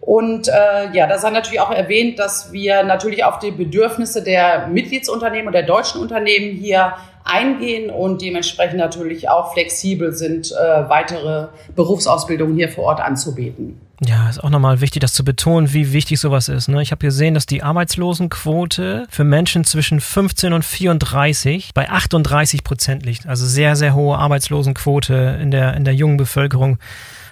Und 0.01 0.49
äh, 0.49 0.91
ja, 0.93 1.07
da 1.07 1.19
sei 1.19 1.31
natürlich 1.31 1.61
auch 1.61 1.71
erwähnt, 1.71 2.19
dass 2.19 2.53
wir 2.53 2.83
natürlich 2.83 3.23
auf 3.25 3.39
die 3.39 3.53
Bedürfnisse 3.53 4.25
der 4.25 4.67
Mitgliedsunternehmen 4.67 5.47
und 5.47 5.53
der 5.53 5.63
deutschen 5.63 6.01
Unternehmen 6.01 6.57
hier 6.57 6.95
eingehen 7.27 7.91
und 7.91 8.23
dementsprechend 8.23 8.79
natürlich 8.79 9.29
auch 9.29 9.53
flexibel 9.53 10.13
sind, 10.13 10.53
äh, 10.53 10.89
weitere 10.89 11.49
Berufsausbildungen 11.75 12.57
hier 12.57 12.69
vor 12.69 12.85
Ort 12.85 13.01
anzubieten. 13.01 13.81
Ja, 14.05 14.29
ist 14.29 14.45
auch 14.45 14.51
nochmal 14.51 14.83
wichtig, 14.83 15.01
das 15.01 15.15
zu 15.15 15.25
betonen, 15.25 15.73
wie 15.73 15.93
wichtig 15.93 16.21
sowas 16.21 16.49
ist. 16.49 16.69
Ne? 16.69 16.83
Ich 16.83 16.91
habe 16.91 17.05
gesehen, 17.05 17.33
dass 17.33 17.47
die 17.47 17.63
Arbeitslosenquote 17.63 19.07
für 19.09 19.25
Menschen 19.25 19.65
zwischen 19.65 20.01
15 20.01 20.53
und 20.53 20.65
34 20.65 21.73
bei 21.73 21.89
38 21.89 22.63
Prozent 22.63 23.07
liegt. 23.07 23.27
Also 23.27 23.47
sehr, 23.47 23.75
sehr 23.75 23.95
hohe 23.95 24.19
Arbeitslosenquote 24.19 25.39
in 25.41 25.51
der, 25.51 25.75
in 25.75 25.85
der 25.85 25.95
jungen 25.95 26.19
Bevölkerung. 26.19 26.79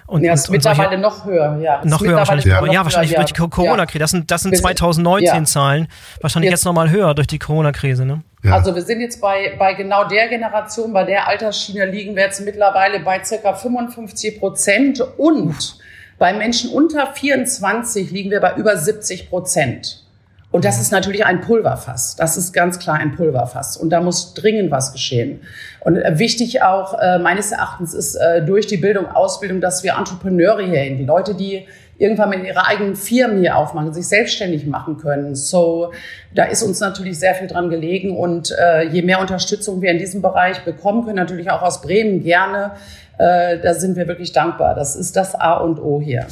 Und, 0.07 0.23
ja, 0.23 0.33
ist 0.33 0.49
und, 0.49 0.53
mittlerweile 0.53 0.89
solche, 0.89 1.01
noch 1.01 1.25
höher, 1.25 1.59
ja. 1.61 1.81
Noch 1.83 2.01
höher 2.01 2.17
wahrscheinlich. 2.17 2.45
Ja, 2.45 2.65
ja 2.65 2.83
wahrscheinlich 2.83 3.11
höher, 3.11 3.19
durch 3.19 3.33
die 3.33 3.39
Corona-Krise. 3.41 3.99
Das 3.99 4.11
sind, 4.11 4.31
das 4.31 4.41
sind 4.43 4.55
2019-Zahlen. 4.55 5.87
Wahrscheinlich 6.21 6.51
jetzt, 6.51 6.59
jetzt 6.59 6.65
nochmal 6.65 6.89
höher 6.89 7.13
durch 7.13 7.27
die 7.27 7.39
Corona-Krise, 7.39 8.05
ne? 8.05 8.21
Ja. 8.45 8.53
Also 8.53 8.75
wir 8.75 8.83
sind 8.83 9.01
jetzt 9.01 9.19
bei, 9.21 9.55
bei 9.57 9.73
genau 9.73 10.07
der 10.07 10.27
Generation, 10.27 10.93
bei 10.93 11.03
der 11.03 11.27
Altersschiene 11.27 11.85
liegen 11.85 12.15
wir 12.15 12.23
jetzt 12.23 12.41
mittlerweile 12.41 12.99
bei 12.99 13.23
circa 13.23 13.53
55 13.53 14.39
Prozent 14.39 15.01
und 15.17 15.77
bei 16.19 16.31
Menschen 16.33 16.69
unter 16.69 17.07
24 17.07 18.11
liegen 18.11 18.29
wir 18.29 18.39
bei 18.39 18.55
über 18.55 18.77
70 18.77 19.29
Prozent. 19.29 20.05
Und 20.51 20.63
das 20.63 20.79
ist 20.79 20.91
natürlich 20.91 21.25
ein 21.25 21.41
Pulverfass. 21.41 22.15
Das 22.15 22.37
ist 22.37 22.53
ganz 22.53 22.79
klar 22.79 22.95
ein 22.95 23.13
Pulverfass. 23.13 23.75
Und 23.75 23.89
da 23.89 23.99
muss 23.99 24.33
dringend 24.35 24.71
was 24.71 24.93
geschehen. 24.93 25.41
Und 25.81 25.97
wichtig 26.17 26.61
auch 26.61 26.97
äh, 26.97 27.19
meines 27.19 27.51
Erachtens 27.51 27.93
ist 27.93 28.15
äh, 28.15 28.41
durch 28.45 28.65
die 28.65 28.77
Bildung, 28.77 29.07
Ausbildung, 29.07 29.59
dass 29.59 29.83
wir 29.83 29.95
Entrepreneure 29.97 30.61
hier, 30.61 30.95
die 30.95 31.03
Leute, 31.03 31.35
die 31.35 31.67
irgendwann 31.97 32.29
mit 32.29 32.43
ihrer 32.43 32.67
eigenen 32.67 32.95
Firmen 32.95 33.39
hier 33.39 33.55
aufmachen, 33.55 33.93
sich 33.93 34.07
selbstständig 34.07 34.65
machen 34.65 34.97
können. 34.97 35.35
So, 35.35 35.93
da 36.33 36.43
ist 36.45 36.61
uns 36.63 36.79
natürlich 36.79 37.19
sehr 37.19 37.35
viel 37.35 37.47
dran 37.47 37.69
gelegen. 37.69 38.17
Und 38.17 38.51
äh, 38.51 38.83
je 38.89 39.01
mehr 39.01 39.19
Unterstützung 39.19 39.81
wir 39.81 39.91
in 39.91 39.99
diesem 39.99 40.21
Bereich 40.21 40.63
bekommen 40.65 41.05
können, 41.05 41.15
natürlich 41.15 41.49
auch 41.51 41.61
aus 41.61 41.81
Bremen 41.81 42.23
gerne, 42.23 42.71
äh, 43.17 43.59
da 43.59 43.73
sind 43.73 43.95
wir 43.95 44.07
wirklich 44.07 44.33
dankbar. 44.33 44.75
Das 44.75 44.95
ist 44.95 45.15
das 45.15 45.35
A 45.35 45.53
und 45.53 45.79
O 45.79 46.01
hier. 46.01 46.27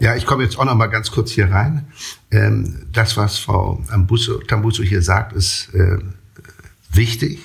Ja, 0.00 0.14
ich 0.14 0.26
komme 0.26 0.44
jetzt 0.44 0.58
auch 0.58 0.64
noch 0.64 0.76
mal 0.76 0.86
ganz 0.86 1.10
kurz 1.10 1.32
hier 1.32 1.50
rein. 1.50 1.88
Ähm, 2.30 2.86
das, 2.92 3.16
was 3.16 3.38
Frau 3.38 3.80
Ambuso, 3.90 4.38
Tambuso 4.38 4.84
hier 4.84 5.02
sagt, 5.02 5.32
ist 5.32 5.70
äh, 5.74 5.98
wichtig. 6.92 7.40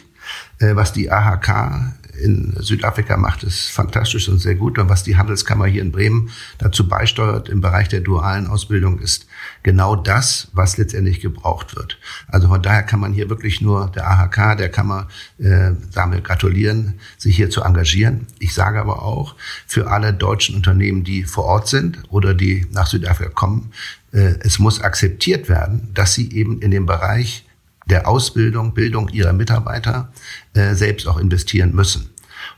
Äh, 0.62 0.75
was 0.75 0.93
die 0.93 1.12
AHK 1.12 1.95
in 2.21 2.53
Südafrika 2.60 3.17
macht 3.17 3.43
es 3.43 3.67
fantastisch 3.67 4.29
und 4.29 4.39
sehr 4.39 4.55
gut. 4.55 4.77
Und 4.77 4.89
was 4.89 5.03
die 5.03 5.17
Handelskammer 5.17 5.65
hier 5.65 5.81
in 5.81 5.91
Bremen 5.91 6.29
dazu 6.57 6.88
beisteuert 6.88 7.49
im 7.49 7.62
Bereich 7.62 7.89
der 7.89 8.01
dualen 8.01 8.47
Ausbildung 8.47 8.99
ist 8.99 9.27
genau 9.63 9.95
das, 9.95 10.49
was 10.53 10.77
letztendlich 10.77 11.19
gebraucht 11.19 11.75
wird. 11.75 11.97
Also 12.27 12.47
von 12.47 12.62
daher 12.62 12.84
kann 12.84 12.99
man 12.99 13.13
hier 13.13 13.29
wirklich 13.29 13.62
nur 13.62 13.91
der 13.93 14.10
AHK, 14.10 14.57
der 14.57 14.69
Kammer, 14.69 15.07
äh, 15.39 15.71
damit 15.93 16.23
gratulieren, 16.23 16.99
sich 17.17 17.36
hier 17.36 17.49
zu 17.49 17.62
engagieren. 17.62 18.27
Ich 18.39 18.53
sage 18.53 18.79
aber 18.79 19.03
auch 19.03 19.36
für 19.67 19.89
alle 19.89 20.13
deutschen 20.13 20.55
Unternehmen, 20.55 21.03
die 21.03 21.23
vor 21.23 21.45
Ort 21.45 21.67
sind 21.67 22.03
oder 22.10 22.34
die 22.34 22.67
nach 22.71 22.88
Südafrika 22.88 23.31
kommen, 23.31 23.71
äh, 24.13 24.36
es 24.41 24.60
muss 24.60 24.81
akzeptiert 24.81 25.49
werden, 25.49 25.89
dass 25.93 26.13
sie 26.13 26.31
eben 26.31 26.62
in 26.62 26.71
dem 26.71 26.86
Bereich 26.86 27.45
der 27.89 28.07
Ausbildung, 28.07 28.73
Bildung 28.73 29.10
ihrer 29.10 29.34
Mitarbeiter 29.34 30.12
äh, 30.53 30.75
selbst 30.75 31.07
auch 31.07 31.17
investieren 31.17 31.73
müssen. 31.73 32.11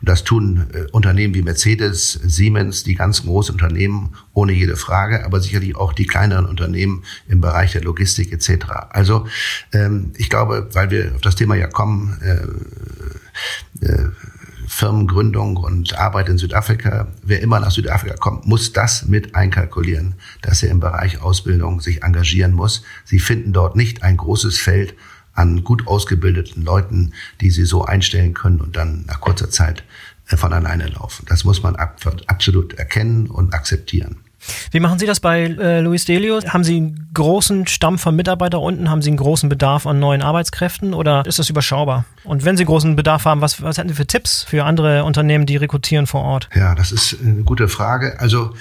Und 0.04 0.10
das 0.10 0.26
tun 0.26 0.68
äh, 0.74 0.82
Unternehmen 0.92 1.34
wie 1.34 1.44
Mercedes, 1.44 2.12
Siemens, 2.12 2.84
die 2.84 2.94
ganzen 2.94 3.26
großen 3.26 3.54
Unternehmen 3.56 4.16
ohne 4.34 4.52
jede 4.52 4.76
Frage, 4.76 5.24
aber 5.24 5.40
sicherlich 5.40 5.78
auch 5.78 5.94
die 5.94 6.06
kleineren 6.06 6.46
Unternehmen 6.46 7.06
im 7.30 7.40
Bereich 7.40 7.72
der 7.72 7.84
Logistik 7.84 8.34
etc. 8.34 8.66
Also 8.90 9.28
ähm, 9.72 10.12
ich 10.18 10.30
glaube, 10.30 10.68
weil 10.74 10.92
wir 10.92 11.16
auf 11.16 11.22
das 11.22 11.38
Thema 11.38 11.56
ja 11.56 11.68
kommen, 11.68 12.20
äh, 12.22 13.86
äh, 13.86 14.10
Firmengründung 14.68 15.56
und 15.56 15.98
Arbeit 15.98 16.28
in 16.28 16.38
Südafrika, 16.38 17.08
wer 17.22 17.42
immer 17.42 17.62
nach 17.62 17.72
Südafrika 17.72 18.16
kommt, 18.16 18.46
muss 18.46 18.74
das 18.74 19.06
mit 19.06 19.36
einkalkulieren, 19.36 20.16
dass 20.42 20.64
er 20.64 20.72
im 20.72 20.82
Bereich 20.82 21.22
Ausbildung 21.22 21.80
sich 21.80 22.04
engagieren 22.04 22.52
muss. 22.52 22.84
Sie 23.06 23.20
finden 23.20 23.54
dort 23.54 23.78
nicht 23.78 24.04
ein 24.04 24.18
großes 24.18 24.58
Feld, 24.58 24.96
an 25.34 25.64
gut 25.64 25.88
ausgebildeten 25.88 26.64
Leuten, 26.64 27.14
die 27.42 27.50
sie 27.50 27.66
so 27.66 27.86
einstellen 27.86 28.34
können 28.34 28.62
und 28.62 28.76
dann 28.76 29.06
nach 29.08 29.22
kurzer 29.22 29.50
Zeit 29.50 29.84
äh, 30.28 30.38
von 30.38 30.54
alleine 30.54 30.88
laufen. 30.88 31.26
Das 31.28 31.44
muss 31.44 31.64
man 31.64 31.76
absolut 31.76 32.74
erkennen 32.74 33.28
und 33.28 33.54
akzeptieren. 33.54 34.23
Wie 34.72 34.80
machen 34.80 35.00
Sie 35.00 35.06
das 35.06 35.20
bei 35.20 35.44
äh, 35.44 35.80
Luis 35.82 36.06
Delio? 36.06 36.42
Haben 36.46 36.64
Sie 36.64 36.78
einen 36.78 37.10
großen 37.14 37.68
Stamm 37.68 37.98
von 37.98 38.16
Mitarbeitern 38.16 38.62
unten? 38.62 38.90
Haben 38.90 39.02
Sie 39.02 39.10
einen 39.10 39.18
großen 39.18 39.50
Bedarf 39.50 39.86
an 39.86 40.00
neuen 40.00 40.22
Arbeitskräften 40.22 40.94
oder 40.94 41.26
ist 41.26 41.40
das 41.40 41.50
überschaubar? 41.50 42.06
Und 42.24 42.46
wenn 42.46 42.58
Sie 42.58 42.66
großen 42.66 42.96
Bedarf 42.96 43.26
haben, 43.26 43.42
was, 43.42 43.62
was 43.62 43.78
hätten 43.78 43.90
Sie 43.90 43.96
für 43.96 44.08
Tipps 44.08 44.44
für 44.44 44.64
andere 44.66 45.04
Unternehmen, 45.04 45.46
die 45.46 45.58
rekrutieren 45.58 46.08
vor 46.08 46.22
Ort? 46.22 46.50
Ja, 46.56 46.76
das 46.76 46.92
ist 46.92 47.18
eine 47.22 47.44
gute 47.44 47.68
Frage. 47.68 48.20
Also 48.20 48.54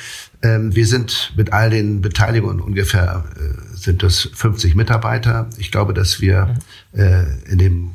ähm, 0.42 0.74
wir 0.74 0.86
sind 0.86 1.32
mit 1.36 1.52
all 1.52 1.70
den 1.70 2.00
Beteiligungen 2.00 2.60
ungefähr 2.60 3.24
äh, 3.36 3.76
sind 3.76 4.02
das 4.02 4.28
50 4.34 4.74
Mitarbeiter. 4.74 5.48
Ich 5.58 5.70
glaube, 5.70 5.94
dass 5.94 6.20
wir 6.20 6.56
mhm. 6.92 7.00
äh, 7.00 7.50
in 7.50 7.58
dem 7.58 7.90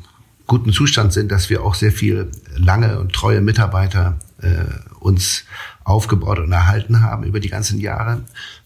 guten 0.46 0.72
Zustand 0.72 1.12
sind, 1.12 1.30
dass 1.30 1.50
wir 1.50 1.62
auch 1.62 1.74
sehr 1.74 1.92
viel 1.92 2.30
lange 2.56 2.98
und 2.98 3.12
treue 3.12 3.40
Mitarbeiter 3.40 4.18
äh, 4.40 4.48
uns 4.98 5.44
aufgebaut 5.88 6.38
und 6.38 6.52
erhalten 6.52 7.02
haben 7.02 7.24
über 7.24 7.40
die 7.40 7.48
ganzen 7.48 7.80
Jahre. 7.80 8.22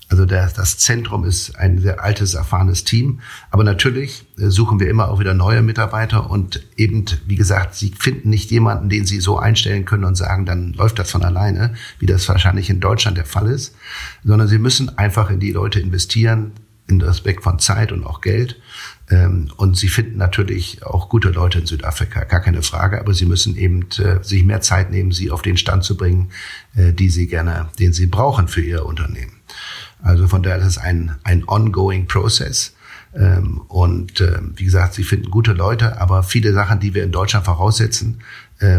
Also 0.08 0.26
der, 0.26 0.50
das 0.50 0.76
Zentrum 0.76 1.24
ist 1.24 1.56
ein 1.56 1.78
sehr 1.78 2.04
altes, 2.04 2.34
erfahrenes 2.34 2.84
Team. 2.84 3.20
Aber 3.50 3.64
natürlich 3.64 4.26
äh, 4.38 4.48
suchen 4.48 4.78
wir 4.78 4.90
immer 4.90 5.08
auch 5.08 5.20
wieder 5.20 5.32
neue 5.32 5.62
Mitarbeiter 5.62 6.28
und 6.30 6.62
eben, 6.76 7.06
wie 7.26 7.36
gesagt, 7.36 7.74
sie 7.74 7.94
finden 7.98 8.28
nicht 8.28 8.50
jemanden, 8.50 8.90
den 8.90 9.06
sie 9.06 9.20
so 9.20 9.38
einstellen 9.38 9.86
können 9.86 10.04
und 10.04 10.16
sagen, 10.16 10.44
dann 10.44 10.74
läuft 10.74 10.98
das 10.98 11.10
von 11.10 11.24
alleine, 11.24 11.74
wie 11.98 12.06
das 12.06 12.28
wahrscheinlich 12.28 12.68
in 12.68 12.80
Deutschland 12.80 13.16
der 13.16 13.24
Fall 13.24 13.46
ist, 13.46 13.74
sondern 14.22 14.48
sie 14.48 14.58
müssen 14.58 14.98
einfach 14.98 15.30
in 15.30 15.40
die 15.40 15.52
Leute 15.52 15.80
investieren, 15.80 16.52
in 16.88 17.00
Respekt 17.00 17.42
von 17.42 17.58
Zeit 17.58 17.90
und 17.90 18.04
auch 18.04 18.20
Geld. 18.20 18.60
Ähm, 19.10 19.50
und 19.56 19.76
sie 19.76 19.88
finden 19.88 20.16
natürlich 20.16 20.84
auch 20.84 21.08
gute 21.08 21.30
Leute 21.30 21.58
in 21.58 21.66
Südafrika, 21.66 22.24
gar 22.24 22.40
keine 22.40 22.62
Frage, 22.62 23.00
aber 23.00 23.14
sie 23.14 23.26
müssen 23.26 23.56
eben 23.56 23.88
äh, 23.98 24.22
sich 24.22 24.44
mehr 24.44 24.60
Zeit 24.60 24.90
nehmen, 24.90 25.12
sie 25.12 25.30
auf 25.30 25.42
den 25.42 25.56
Stand 25.56 25.84
zu 25.84 25.96
bringen, 25.96 26.30
äh, 26.76 26.92
die 26.92 27.10
sie 27.10 27.26
gerne, 27.26 27.68
den 27.78 27.92
sie 27.92 28.06
brauchen 28.06 28.48
für 28.48 28.62
ihr 28.62 28.86
Unternehmen. 28.86 29.32
Also 30.02 30.28
von 30.28 30.42
daher 30.42 30.58
ist 30.58 30.66
es 30.66 30.78
ein, 30.78 31.16
ein 31.24 31.46
ongoing 31.46 32.06
process. 32.06 32.74
Ähm, 33.14 33.60
und 33.68 34.20
äh, 34.20 34.38
wie 34.56 34.64
gesagt, 34.64 34.94
sie 34.94 35.04
finden 35.04 35.30
gute 35.30 35.52
Leute, 35.52 36.00
aber 36.00 36.22
viele 36.22 36.52
Sachen, 36.52 36.80
die 36.80 36.94
wir 36.94 37.04
in 37.04 37.12
Deutschland 37.12 37.44
voraussetzen, 37.44 38.22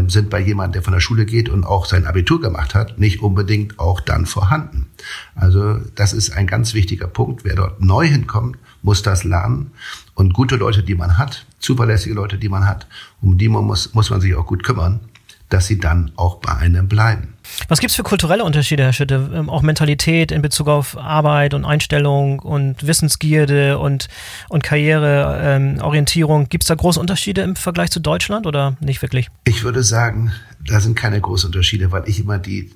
sind 0.06 0.30
bei 0.30 0.40
jemandem, 0.40 0.72
der 0.72 0.82
von 0.82 0.94
der 0.94 1.00
Schule 1.00 1.26
geht 1.26 1.50
und 1.50 1.64
auch 1.64 1.84
sein 1.84 2.06
Abitur 2.06 2.40
gemacht 2.40 2.74
hat, 2.74 2.98
nicht 2.98 3.20
unbedingt 3.20 3.78
auch 3.78 4.00
dann 4.00 4.24
vorhanden. 4.24 4.86
Also 5.34 5.76
das 5.94 6.14
ist 6.14 6.30
ein 6.30 6.46
ganz 6.46 6.72
wichtiger 6.72 7.06
Punkt. 7.06 7.44
Wer 7.44 7.54
dort 7.54 7.82
neu 7.82 8.06
hinkommt, 8.06 8.56
muss 8.84 9.02
das 9.02 9.24
lernen. 9.24 9.72
Und 10.14 10.34
gute 10.34 10.56
Leute, 10.56 10.84
die 10.84 10.94
man 10.94 11.18
hat, 11.18 11.46
zuverlässige 11.58 12.14
Leute, 12.14 12.38
die 12.38 12.48
man 12.48 12.66
hat, 12.66 12.86
um 13.20 13.36
die 13.36 13.48
man 13.48 13.64
muss, 13.64 13.94
muss 13.94 14.10
man 14.10 14.20
sich 14.20 14.34
auch 14.36 14.46
gut 14.46 14.62
kümmern, 14.62 15.00
dass 15.48 15.66
sie 15.66 15.78
dann 15.78 16.10
auch 16.16 16.36
bei 16.36 16.54
einem 16.54 16.88
bleiben. 16.88 17.34
Was 17.68 17.78
gibt 17.80 17.90
es 17.90 17.96
für 17.96 18.02
kulturelle 18.02 18.44
Unterschiede, 18.44 18.82
Herr 18.82 18.92
Schütte? 18.92 19.30
Ähm, 19.34 19.50
auch 19.50 19.62
Mentalität 19.62 20.32
in 20.32 20.42
Bezug 20.42 20.68
auf 20.68 20.96
Arbeit 20.96 21.54
und 21.54 21.64
Einstellung 21.64 22.40
und 22.40 22.86
Wissensgierde 22.86 23.78
und, 23.78 24.08
und 24.48 24.62
Karriereorientierung. 24.62 26.42
Ähm, 26.42 26.48
gibt 26.48 26.64
es 26.64 26.68
da 26.68 26.74
große 26.74 26.98
Unterschiede 26.98 27.42
im 27.42 27.56
Vergleich 27.56 27.90
zu 27.90 28.00
Deutschland 28.00 28.46
oder 28.46 28.76
nicht 28.80 29.02
wirklich? 29.02 29.28
Ich 29.44 29.62
würde 29.64 29.82
sagen, 29.82 30.32
da 30.66 30.80
sind 30.80 30.96
keine 30.96 31.20
großen 31.20 31.48
Unterschiede, 31.48 31.92
weil 31.92 32.04
ich 32.06 32.20
immer 32.20 32.38
die 32.38 32.70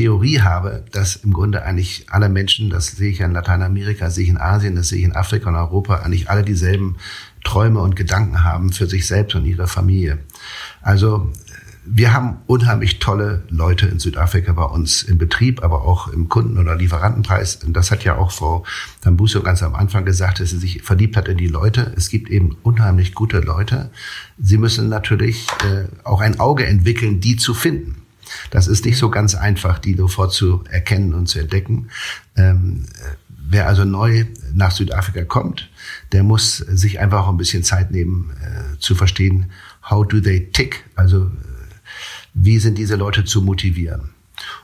Theorie 0.00 0.40
habe, 0.40 0.82
dass 0.92 1.16
im 1.16 1.34
Grunde 1.34 1.62
eigentlich 1.62 2.06
alle 2.08 2.30
Menschen, 2.30 2.70
das 2.70 2.86
sehe 2.86 3.10
ich 3.10 3.20
in 3.20 3.32
Lateinamerika, 3.32 4.08
sehe 4.08 4.24
ich 4.24 4.30
in 4.30 4.38
Asien, 4.38 4.74
das 4.74 4.88
sehe 4.88 5.00
ich 5.00 5.04
in 5.04 5.14
Afrika 5.14 5.50
und 5.50 5.56
Europa, 5.56 5.96
eigentlich 5.96 6.30
alle 6.30 6.42
dieselben 6.42 6.96
Träume 7.44 7.80
und 7.80 7.96
Gedanken 7.96 8.42
haben 8.42 8.72
für 8.72 8.86
sich 8.86 9.06
selbst 9.06 9.34
und 9.34 9.44
ihre 9.44 9.66
Familie. 9.66 10.20
Also 10.80 11.30
wir 11.84 12.14
haben 12.14 12.38
unheimlich 12.46 12.98
tolle 12.98 13.42
Leute 13.50 13.88
in 13.88 13.98
Südafrika 13.98 14.54
bei 14.54 14.64
uns 14.64 15.02
im 15.02 15.18
Betrieb, 15.18 15.62
aber 15.62 15.82
auch 15.82 16.08
im 16.08 16.30
Kunden- 16.30 16.56
oder 16.56 16.76
Lieferantenpreis. 16.76 17.56
Und 17.56 17.74
das 17.74 17.90
hat 17.90 18.02
ja 18.02 18.16
auch 18.16 18.30
Frau 18.30 18.64
Dambuso 19.02 19.42
ganz 19.42 19.62
am 19.62 19.74
Anfang 19.74 20.06
gesagt, 20.06 20.40
dass 20.40 20.48
sie 20.48 20.58
sich 20.58 20.82
verliebt 20.82 21.18
hat 21.18 21.28
in 21.28 21.36
die 21.36 21.48
Leute. 21.48 21.92
Es 21.94 22.08
gibt 22.08 22.30
eben 22.30 22.56
unheimlich 22.62 23.14
gute 23.14 23.40
Leute. 23.40 23.90
Sie 24.38 24.56
müssen 24.56 24.88
natürlich 24.88 25.46
äh, 25.62 25.88
auch 26.04 26.22
ein 26.22 26.40
Auge 26.40 26.64
entwickeln, 26.64 27.20
die 27.20 27.36
zu 27.36 27.52
finden. 27.52 28.00
Das 28.50 28.66
ist 28.68 28.84
nicht 28.84 28.98
so 28.98 29.10
ganz 29.10 29.34
einfach, 29.34 29.78
die 29.78 29.94
sofort 29.94 30.32
zu 30.32 30.64
erkennen 30.70 31.14
und 31.14 31.26
zu 31.26 31.38
entdecken. 31.38 31.88
Ähm, 32.36 32.86
wer 33.28 33.66
also 33.66 33.84
neu 33.84 34.26
nach 34.52 34.70
Südafrika 34.70 35.24
kommt, 35.24 35.70
der 36.12 36.22
muss 36.22 36.58
sich 36.58 37.00
einfach 37.00 37.26
auch 37.26 37.30
ein 37.30 37.36
bisschen 37.36 37.64
Zeit 37.64 37.90
nehmen, 37.90 38.30
äh, 38.42 38.78
zu 38.78 38.94
verstehen, 38.94 39.50
how 39.88 40.06
do 40.06 40.20
they 40.20 40.50
tick? 40.52 40.84
Also, 40.94 41.24
äh, 41.24 41.30
wie 42.34 42.58
sind 42.58 42.78
diese 42.78 42.96
Leute 42.96 43.24
zu 43.24 43.42
motivieren? 43.42 44.10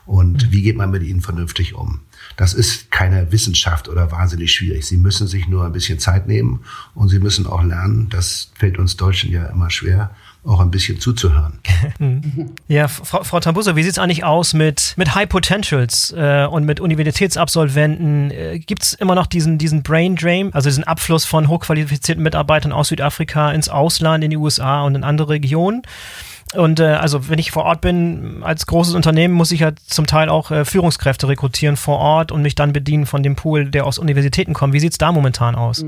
Und 0.05 0.51
wie 0.51 0.61
geht 0.61 0.77
man 0.77 0.89
mit 0.89 1.03
ihnen 1.03 1.21
vernünftig 1.21 1.75
um? 1.75 2.01
Das 2.35 2.53
ist 2.53 2.91
keine 2.91 3.31
Wissenschaft 3.31 3.89
oder 3.89 4.11
wahnsinnig 4.11 4.51
schwierig. 4.51 4.85
Sie 4.85 4.97
müssen 4.97 5.27
sich 5.27 5.47
nur 5.47 5.65
ein 5.65 5.71
bisschen 5.71 5.99
Zeit 5.99 6.27
nehmen 6.27 6.61
und 6.95 7.09
sie 7.09 7.19
müssen 7.19 7.45
auch 7.45 7.63
lernen, 7.63 8.09
das 8.09 8.51
fällt 8.55 8.79
uns 8.79 8.97
Deutschen 8.97 9.31
ja 9.31 9.45
immer 9.47 9.69
schwer, 9.69 10.15
auch 10.47 10.59
ein 10.59 10.71
bisschen 10.71 10.99
zuzuhören. 10.99 11.59
ja, 12.67 12.87
Frau, 12.87 13.23
Frau 13.23 13.39
Tambuso, 13.39 13.75
wie 13.75 13.83
sieht 13.83 13.93
es 13.93 13.99
eigentlich 13.99 14.23
aus 14.23 14.53
mit, 14.53 14.93
mit 14.97 15.13
High 15.13 15.27
Potentials 15.27 16.13
äh, 16.17 16.47
und 16.49 16.65
mit 16.65 16.79
Universitätsabsolventen? 16.79 18.31
Äh, 18.31 18.59
Gibt 18.59 18.83
es 18.83 18.93
immer 18.93 19.15
noch 19.15 19.27
diesen, 19.27 19.57
diesen 19.57 19.83
Brain 19.83 20.15
Drain, 20.15 20.53
also 20.53 20.69
diesen 20.69 20.85
Abfluss 20.85 21.25
von 21.25 21.47
hochqualifizierten 21.47 22.23
Mitarbeitern 22.23 22.71
aus 22.71 22.87
Südafrika 22.87 23.51
ins 23.51 23.69
Ausland, 23.69 24.23
in 24.23 24.29
die 24.29 24.37
USA 24.37 24.83
und 24.83 24.95
in 24.95 25.03
andere 25.03 25.29
Regionen? 25.29 25.81
Und 26.53 26.79
äh, 26.79 26.85
also 26.85 27.27
wenn 27.27 27.39
ich 27.39 27.51
vor 27.51 27.65
Ort 27.65 27.81
bin, 27.81 28.41
als 28.41 28.65
großes 28.67 28.93
Unternehmen, 28.93 29.33
muss 29.33 29.51
ich 29.51 29.59
ja 29.59 29.71
zum 29.85 30.07
Teil 30.07 30.29
auch 30.29 30.49
äh, 30.49 30.63
Führungskräfte 30.63 31.27
rekrutieren 31.27 31.75
vor 31.75 31.99
Ort 31.99 32.31
und 32.31 32.41
mich 32.41 32.55
dann 32.55 32.71
bedienen 32.71 33.05
von 33.05 33.21
dem 33.21 33.35
Pool, 33.35 33.69
der 33.69 33.85
aus 33.85 33.97
Universitäten 33.97 34.53
kommt. 34.53 34.73
Wie 34.73 34.79
sieht 34.79 34.93
es 34.93 34.97
da 34.97 35.11
momentan 35.11 35.55
aus? 35.55 35.85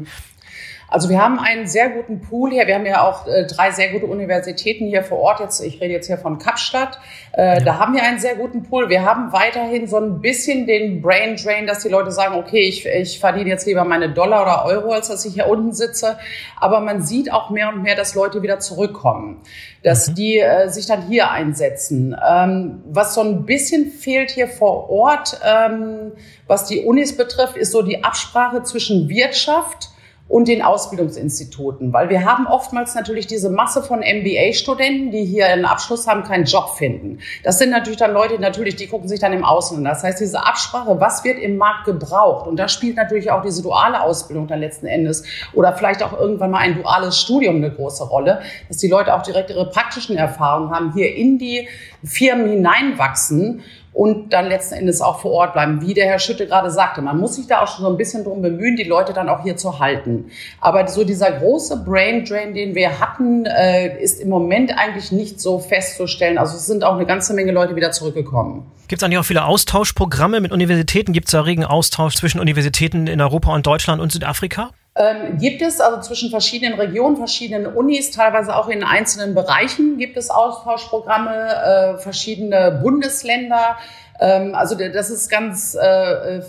Also 0.89 1.09
wir 1.09 1.21
haben 1.21 1.39
einen 1.39 1.67
sehr 1.67 1.89
guten 1.89 2.21
Pool 2.21 2.51
hier. 2.51 2.65
Wir 2.65 2.75
haben 2.75 2.85
ja 2.85 3.07
auch 3.07 3.27
äh, 3.27 3.45
drei 3.45 3.71
sehr 3.71 3.89
gute 3.89 4.07
Universitäten 4.07 4.87
hier 4.87 5.03
vor 5.03 5.19
Ort. 5.19 5.39
Jetzt, 5.39 5.59
ich 5.61 5.79
rede 5.79 5.93
jetzt 5.93 6.07
hier 6.07 6.17
von 6.17 6.39
Kapstadt. 6.39 6.99
Äh, 7.33 7.59
ja. 7.59 7.59
Da 7.59 7.79
haben 7.79 7.93
wir 7.93 8.01
einen 8.01 8.19
sehr 8.19 8.35
guten 8.35 8.63
Pool. 8.63 8.89
Wir 8.89 9.05
haben 9.05 9.31
weiterhin 9.31 9.87
so 9.87 9.97
ein 9.97 10.19
bisschen 10.21 10.65
den 10.65 11.01
Brain 11.01 11.35
Drain, 11.35 11.67
dass 11.67 11.83
die 11.83 11.89
Leute 11.89 12.11
sagen, 12.11 12.35
okay, 12.35 12.61
ich, 12.61 12.87
ich 12.87 13.19
verdiene 13.19 13.49
jetzt 13.49 13.67
lieber 13.67 13.83
meine 13.83 14.09
Dollar 14.09 14.41
oder 14.41 14.65
Euro, 14.65 14.91
als 14.91 15.09
dass 15.09 15.25
ich 15.25 15.35
hier 15.35 15.47
unten 15.47 15.73
sitze. 15.73 16.17
Aber 16.59 16.79
man 16.79 17.03
sieht 17.03 17.31
auch 17.31 17.51
mehr 17.51 17.69
und 17.69 17.83
mehr, 17.83 17.95
dass 17.95 18.15
Leute 18.15 18.41
wieder 18.41 18.59
zurückkommen, 18.59 19.41
dass 19.83 20.09
mhm. 20.09 20.15
die 20.15 20.39
äh, 20.39 20.69
sich 20.69 20.87
dann 20.87 21.03
hier 21.03 21.29
einsetzen. 21.29 22.15
Ähm, 22.27 22.83
was 22.85 23.13
so 23.13 23.21
ein 23.21 23.45
bisschen 23.45 23.91
fehlt 23.91 24.31
hier 24.31 24.47
vor 24.47 24.89
Ort, 24.89 25.39
ähm, 25.45 26.13
was 26.47 26.65
die 26.65 26.81
Unis 26.81 27.15
betrifft, 27.15 27.57
ist 27.57 27.71
so 27.71 27.83
die 27.83 28.03
Absprache 28.03 28.63
zwischen 28.63 29.07
Wirtschaft 29.07 29.89
und 30.29 30.47
den 30.47 30.61
Ausbildungsinstituten, 30.61 31.91
weil 31.91 32.09
wir 32.09 32.23
haben 32.23 32.45
oftmals 32.45 32.93
natürlich 32.93 33.25
diese 33.25 33.49
Masse 33.49 33.81
von 33.81 33.99
MBA-Studenten, 33.99 35.09
die 35.09 35.25
hier 35.25 35.47
einen 35.47 35.65
Abschluss 35.65 36.07
haben, 36.07 36.23
keinen 36.23 36.45
Job 36.45 36.75
finden. 36.77 37.17
Das 37.43 37.57
sind 37.57 37.71
natürlich 37.71 37.97
dann 37.97 38.13
Leute, 38.13 38.39
natürlich, 38.39 38.75
die 38.75 38.87
gucken 38.87 39.09
sich 39.09 39.19
dann 39.19 39.33
im 39.33 39.43
Ausland. 39.43 39.85
Das 39.87 40.03
heißt, 40.03 40.21
diese 40.21 40.45
Absprache, 40.45 40.99
was 40.99 41.23
wird 41.23 41.39
im 41.39 41.57
Markt 41.57 41.85
gebraucht? 41.85 42.47
Und 42.47 42.57
da 42.57 42.67
spielt 42.67 42.95
natürlich 42.95 43.31
auch 43.31 43.41
diese 43.41 43.63
duale 43.63 44.01
Ausbildung 44.03 44.47
dann 44.47 44.59
letzten 44.59 44.85
Endes 44.85 45.23
oder 45.53 45.73
vielleicht 45.73 46.03
auch 46.03 46.13
irgendwann 46.13 46.51
mal 46.51 46.59
ein 46.59 46.75
duales 46.75 47.19
Studium 47.19 47.55
eine 47.55 47.71
große 47.71 48.03
Rolle, 48.03 48.41
dass 48.67 48.77
die 48.77 48.87
Leute 48.87 49.15
auch 49.15 49.23
direkt 49.23 49.49
ihre 49.49 49.67
praktischen 49.67 50.15
Erfahrungen 50.15 50.69
haben, 50.69 50.93
hier 50.93 51.15
in 51.15 51.39
die 51.39 51.67
Firmen 52.03 52.47
hineinwachsen 52.49 53.63
und 53.99 54.31
dann 54.31 54.47
letzten 54.47 54.75
Endes 54.75 55.01
auch 55.01 55.19
vor 55.19 55.31
Ort 55.31 55.51
bleiben. 55.51 55.81
Wie 55.81 55.93
der 55.93 56.05
Herr 56.05 56.19
Schütte 56.19 56.47
gerade 56.47 56.71
sagte, 56.71 57.01
man 57.01 57.19
muss 57.19 57.35
sich 57.35 57.47
da 57.47 57.61
auch 57.61 57.67
schon 57.67 57.83
so 57.83 57.91
ein 57.91 57.97
bisschen 57.97 58.23
drum 58.23 58.41
bemühen, 58.41 58.77
die 58.77 58.85
Leute 58.85 59.11
dann 59.11 59.27
auch 59.27 59.43
hier 59.43 59.57
zu 59.57 59.79
halten. 59.79 60.31
Aber 60.61 60.87
so 60.87 61.03
dieser 61.03 61.33
große 61.33 61.83
Brain 61.83 62.23
Drain, 62.23 62.53
den 62.53 62.75
wir 62.75 63.01
hatten, 63.01 63.45
äh, 63.45 64.01
ist 64.01 64.21
im 64.21 64.29
Moment 64.29 64.71
eigentlich 64.77 65.11
nicht 65.11 65.41
so 65.41 65.59
festzustellen. 65.59 66.37
Also 66.37 66.55
es 66.55 66.65
sind 66.65 66.85
auch 66.85 66.95
eine 66.95 67.05
ganze 67.05 67.33
Menge 67.33 67.51
Leute 67.51 67.75
wieder 67.75 67.91
zurückgekommen. 67.91 68.71
Gibt 68.87 69.01
es 69.01 69.05
eigentlich 69.05 69.19
auch 69.19 69.25
viele 69.25 69.43
Austauschprogramme 69.43 70.39
mit 70.39 70.53
Universitäten? 70.53 71.11
Gibt 71.11 71.27
es 71.27 71.33
da 71.33 71.41
regen 71.41 71.65
Austausch 71.65 72.15
zwischen 72.15 72.39
Universitäten 72.39 73.05
in 73.07 73.19
Europa 73.19 73.53
und 73.53 73.67
Deutschland 73.67 74.01
und 74.01 74.13
Südafrika? 74.13 74.69
Ähm, 75.01 75.37
gibt 75.37 75.61
es 75.61 75.79
also 75.79 76.01
zwischen 76.01 76.29
verschiedenen 76.29 76.77
Regionen, 76.77 77.15
verschiedenen 77.15 77.67
Unis, 77.67 78.11
teilweise 78.11 78.53
auch 78.53 78.67
in 78.67 78.83
einzelnen 78.83 79.33
Bereichen 79.33 79.97
gibt 79.97 80.17
es 80.17 80.29
Austauschprogramme, 80.29 81.95
äh, 81.95 81.97
verschiedene 81.99 82.79
Bundesländer. 82.83 83.77
Ähm, 84.19 84.53
also 84.53 84.75
das 84.75 85.09
ist 85.09 85.29
ganz 85.29 85.73
äh, 85.73 86.39
äh, 86.39 86.41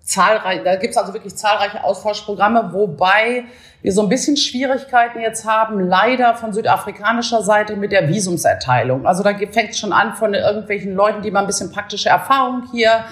zahlreich. 0.00 0.62
Da 0.64 0.76
gibt 0.76 0.92
es 0.92 0.96
also 0.96 1.12
wirklich 1.12 1.36
zahlreiche 1.36 1.84
Austauschprogramme, 1.84 2.70
wobei 2.72 3.44
wir 3.82 3.92
so 3.92 4.00
ein 4.00 4.08
bisschen 4.08 4.38
Schwierigkeiten 4.38 5.20
jetzt 5.20 5.44
haben, 5.44 5.78
leider 5.78 6.34
von 6.34 6.54
südafrikanischer 6.54 7.42
Seite 7.42 7.76
mit 7.76 7.92
der 7.92 8.08
Visumserteilung. 8.08 9.06
Also 9.06 9.22
da 9.22 9.36
fängt 9.36 9.72
es 9.72 9.78
schon 9.78 9.92
an 9.92 10.14
von 10.14 10.32
irgendwelchen 10.32 10.94
Leuten, 10.94 11.20
die 11.20 11.30
mal 11.30 11.40
ein 11.40 11.46
bisschen 11.46 11.70
praktische 11.70 12.08
Erfahrung 12.08 12.62
hier 12.72 13.04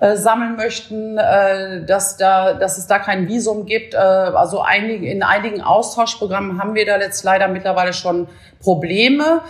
äh, 0.00 0.16
sammeln 0.16 0.56
möchten, 0.56 1.18
äh, 1.18 1.84
dass, 1.84 2.16
da, 2.16 2.54
dass 2.54 2.78
es 2.78 2.86
da 2.86 2.98
kein 2.98 3.28
Visum 3.28 3.66
gibt. 3.66 3.94
Äh, 3.94 3.98
also 3.98 4.62
einige, 4.62 5.06
in 5.06 5.22
einigen 5.22 5.60
Austauschprogrammen 5.60 6.58
haben 6.58 6.74
wir 6.74 6.86
da 6.86 6.98
jetzt 6.98 7.22
leider 7.22 7.48
mittlerweile 7.48 7.92
schon 7.92 8.26
Probleme. 8.60 9.42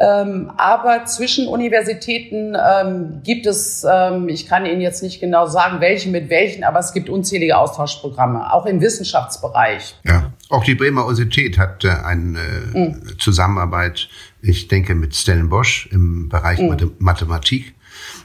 Ähm, 0.00 0.50
aber 0.56 1.04
zwischen 1.04 1.46
Universitäten 1.46 2.56
ähm, 2.56 3.20
gibt 3.22 3.46
es, 3.46 3.86
ähm, 3.88 4.28
ich 4.28 4.46
kann 4.46 4.66
Ihnen 4.66 4.80
jetzt 4.80 5.02
nicht 5.02 5.20
genau 5.20 5.46
sagen, 5.46 5.80
welche 5.80 6.08
mit 6.08 6.30
welchen, 6.30 6.64
aber 6.64 6.80
es 6.80 6.92
gibt 6.92 7.08
unzählige 7.08 7.56
Austauschprogramme, 7.56 8.52
auch 8.52 8.66
im 8.66 8.80
Wissenschaftsbereich. 8.80 9.94
Ja, 10.04 10.32
auch 10.48 10.64
die 10.64 10.74
Bremer 10.74 11.04
Universität 11.04 11.58
hat 11.58 11.84
äh, 11.84 11.90
eine 12.04 12.40
äh, 12.74 12.78
mhm. 12.78 13.18
Zusammenarbeit, 13.20 14.08
ich 14.40 14.66
denke, 14.66 14.96
mit 14.96 15.14
Stellenbosch 15.14 15.88
im 15.92 16.28
Bereich 16.28 16.58
mhm. 16.58 16.96
Mathematik. 16.98 17.74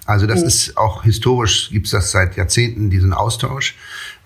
Also 0.07 0.25
das 0.25 0.41
mhm. 0.41 0.47
ist 0.47 0.77
auch 0.77 1.03
historisch, 1.03 1.69
gibt 1.69 1.85
es 1.85 1.91
das 1.91 2.11
seit 2.11 2.37
Jahrzehnten, 2.37 2.89
diesen 2.89 3.13
Austausch. 3.13 3.75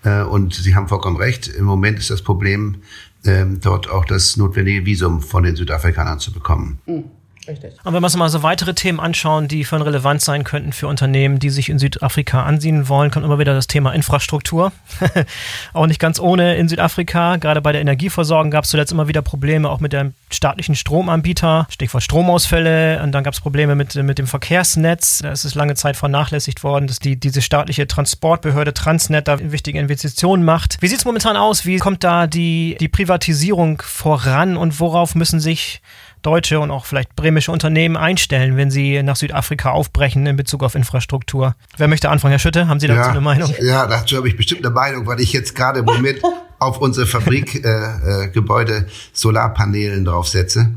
Äh, 0.04 0.22
und 0.22 0.54
Sie 0.54 0.74
haben 0.74 0.88
vollkommen 0.88 1.16
recht, 1.16 1.48
im 1.48 1.64
Moment 1.64 1.98
ist 1.98 2.08
das 2.08 2.22
Problem, 2.22 2.76
ähm, 3.24 3.60
dort 3.60 3.90
auch 3.90 4.04
das 4.04 4.36
notwendige 4.36 4.86
Visum 4.86 5.20
von 5.20 5.42
den 5.42 5.56
Südafrikanern 5.56 6.20
zu 6.20 6.32
bekommen. 6.32 6.78
Mhm. 6.86 7.04
Richtig. 7.46 7.72
Und 7.84 7.92
wenn 7.92 8.02
wir 8.02 8.06
uns 8.06 8.16
mal 8.16 8.28
so 8.28 8.42
weitere 8.42 8.74
Themen 8.74 9.00
anschauen, 9.00 9.48
die 9.48 9.64
von 9.64 9.82
Relevanz 9.82 10.24
sein 10.24 10.44
könnten 10.44 10.72
für 10.72 10.86
Unternehmen, 10.86 11.38
die 11.38 11.50
sich 11.50 11.68
in 11.68 11.78
Südafrika 11.78 12.44
ansiedeln 12.44 12.88
wollen, 12.88 13.10
kommt 13.10 13.24
immer 13.24 13.38
wieder 13.38 13.54
das 13.54 13.66
Thema 13.66 13.92
Infrastruktur. 13.92 14.72
auch 15.72 15.86
nicht 15.86 15.98
ganz 15.98 16.20
ohne 16.20 16.56
in 16.56 16.68
Südafrika. 16.68 17.36
Gerade 17.36 17.60
bei 17.60 17.72
der 17.72 17.80
Energieversorgung 17.80 18.50
gab 18.50 18.64
es 18.64 18.70
zuletzt 18.70 18.92
immer 18.92 19.08
wieder 19.08 19.22
Probleme, 19.22 19.70
auch 19.70 19.80
mit 19.80 19.92
dem 19.92 20.14
staatlichen 20.30 20.76
Stromanbieter. 20.76 21.66
Stichwort 21.70 22.02
Stromausfälle. 22.02 23.02
Und 23.02 23.12
dann 23.12 23.24
gab 23.24 23.34
es 23.34 23.40
Probleme 23.40 23.74
mit, 23.74 23.94
mit 23.96 24.18
dem 24.18 24.26
Verkehrsnetz. 24.26 25.18
Da 25.22 25.32
ist 25.32 25.44
es 25.44 25.54
lange 25.54 25.74
Zeit 25.74 25.96
vernachlässigt 25.96 26.62
worden, 26.62 26.86
dass 26.86 27.00
die, 27.00 27.16
diese 27.16 27.42
staatliche 27.42 27.86
Transportbehörde 27.86 28.72
Transnet 28.72 29.26
da 29.26 29.38
wichtige 29.40 29.78
Investitionen 29.80 30.44
macht. 30.44 30.76
Wie 30.80 30.88
sieht 30.88 30.98
es 30.98 31.04
momentan 31.04 31.36
aus? 31.36 31.66
Wie 31.66 31.78
kommt 31.78 32.04
da 32.04 32.26
die, 32.26 32.76
die 32.78 32.88
Privatisierung 32.88 33.82
voran 33.84 34.56
und 34.56 34.78
worauf 34.78 35.14
müssen 35.14 35.40
sich 35.40 35.82
deutsche 36.22 36.60
und 36.60 36.70
auch 36.70 36.86
vielleicht 36.86 37.14
bremische 37.16 37.52
Unternehmen 37.52 37.96
einstellen, 37.96 38.56
wenn 38.56 38.70
sie 38.70 39.02
nach 39.02 39.16
Südafrika 39.16 39.70
aufbrechen 39.70 40.26
in 40.26 40.36
Bezug 40.36 40.62
auf 40.62 40.74
Infrastruktur? 40.74 41.54
Wer 41.76 41.88
möchte 41.88 42.10
anfangen, 42.10 42.32
Herr 42.32 42.38
Schütte? 42.38 42.68
Haben 42.68 42.80
Sie 42.80 42.86
dazu 42.86 43.00
ja, 43.00 43.10
eine 43.10 43.20
Meinung? 43.20 43.54
Ja, 43.60 43.86
dazu 43.86 44.16
habe 44.16 44.28
ich 44.28 44.36
bestimmt 44.36 44.64
eine 44.64 44.74
Meinung, 44.74 45.06
weil 45.06 45.20
ich 45.20 45.32
jetzt 45.32 45.54
gerade 45.54 45.80
im 45.80 45.84
Moment 45.84 46.20
auf 46.58 46.78
unsere 46.78 47.06
Fabrikgebäude 47.06 48.72
äh, 48.72 48.78
äh, 48.78 48.86
Solarpanelen 49.12 50.04
draufsetze 50.04 50.72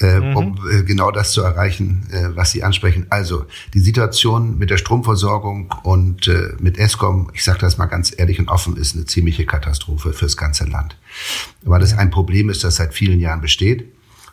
äh, 0.00 0.18
mhm. 0.18 0.36
um 0.36 0.58
äh, 0.70 0.82
genau 0.82 1.10
das 1.10 1.32
zu 1.32 1.42
erreichen, 1.42 2.06
äh, 2.10 2.28
was 2.34 2.52
Sie 2.52 2.62
ansprechen. 2.62 3.06
Also 3.10 3.44
die 3.74 3.80
Situation 3.80 4.58
mit 4.58 4.70
der 4.70 4.78
Stromversorgung 4.78 5.74
und 5.82 6.26
äh, 6.26 6.54
mit 6.58 6.78
Eskom, 6.78 7.30
ich 7.34 7.44
sage 7.44 7.58
das 7.58 7.76
mal 7.78 7.86
ganz 7.86 8.12
ehrlich 8.16 8.38
und 8.38 8.48
offen, 8.48 8.76
ist 8.76 8.96
eine 8.96 9.04
ziemliche 9.04 9.44
Katastrophe 9.44 10.12
fürs 10.12 10.36
ganze 10.36 10.64
Land, 10.64 10.96
weil 11.62 11.82
es 11.82 11.96
ein 11.96 12.10
Problem 12.10 12.48
ist, 12.48 12.64
das 12.64 12.76
seit 12.76 12.94
vielen 12.94 13.20
Jahren 13.20 13.40
besteht 13.40 13.92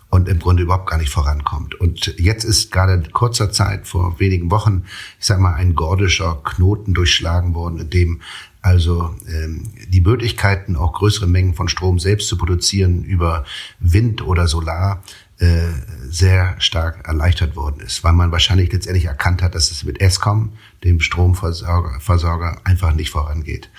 und 0.09 0.29
im 0.29 0.39
Grunde 0.39 0.63
überhaupt 0.63 0.89
gar 0.89 0.97
nicht 0.97 1.11
vorankommt. 1.11 1.75
Und 1.75 2.15
jetzt 2.17 2.43
ist 2.43 2.71
gerade 2.71 2.93
in 2.93 3.11
kurzer 3.11 3.51
Zeit, 3.51 3.87
vor 3.87 4.19
wenigen 4.19 4.49
Wochen, 4.51 4.85
ich 5.19 5.25
sage 5.25 5.41
mal, 5.41 5.55
ein 5.55 5.75
gordischer 5.75 6.39
Knoten 6.43 6.93
durchschlagen 6.93 7.53
worden, 7.53 7.79
in 7.79 7.89
dem 7.89 8.21
also 8.61 9.15
ähm, 9.29 9.63
die 9.87 10.01
Möglichkeiten, 10.01 10.75
auch 10.75 10.93
größere 10.93 11.27
Mengen 11.27 11.53
von 11.53 11.69
Strom 11.69 11.99
selbst 11.99 12.27
zu 12.27 12.37
produzieren 12.37 13.03
über 13.03 13.45
Wind 13.79 14.21
oder 14.21 14.47
Solar, 14.47 15.03
äh, 15.39 15.69
sehr 16.09 16.59
stark 16.59 17.07
erleichtert 17.07 17.55
worden 17.55 17.79
ist, 17.79 18.03
weil 18.03 18.13
man 18.13 18.31
wahrscheinlich 18.31 18.71
letztendlich 18.71 19.05
erkannt 19.05 19.41
hat, 19.41 19.55
dass 19.55 19.71
es 19.71 19.83
mit 19.83 20.01
Eskom, 20.01 20.53
dem 20.83 20.99
Stromversorger, 20.99 21.99
Versorger, 21.99 22.59
einfach 22.63 22.93
nicht 22.93 23.11
vorangeht. 23.11 23.69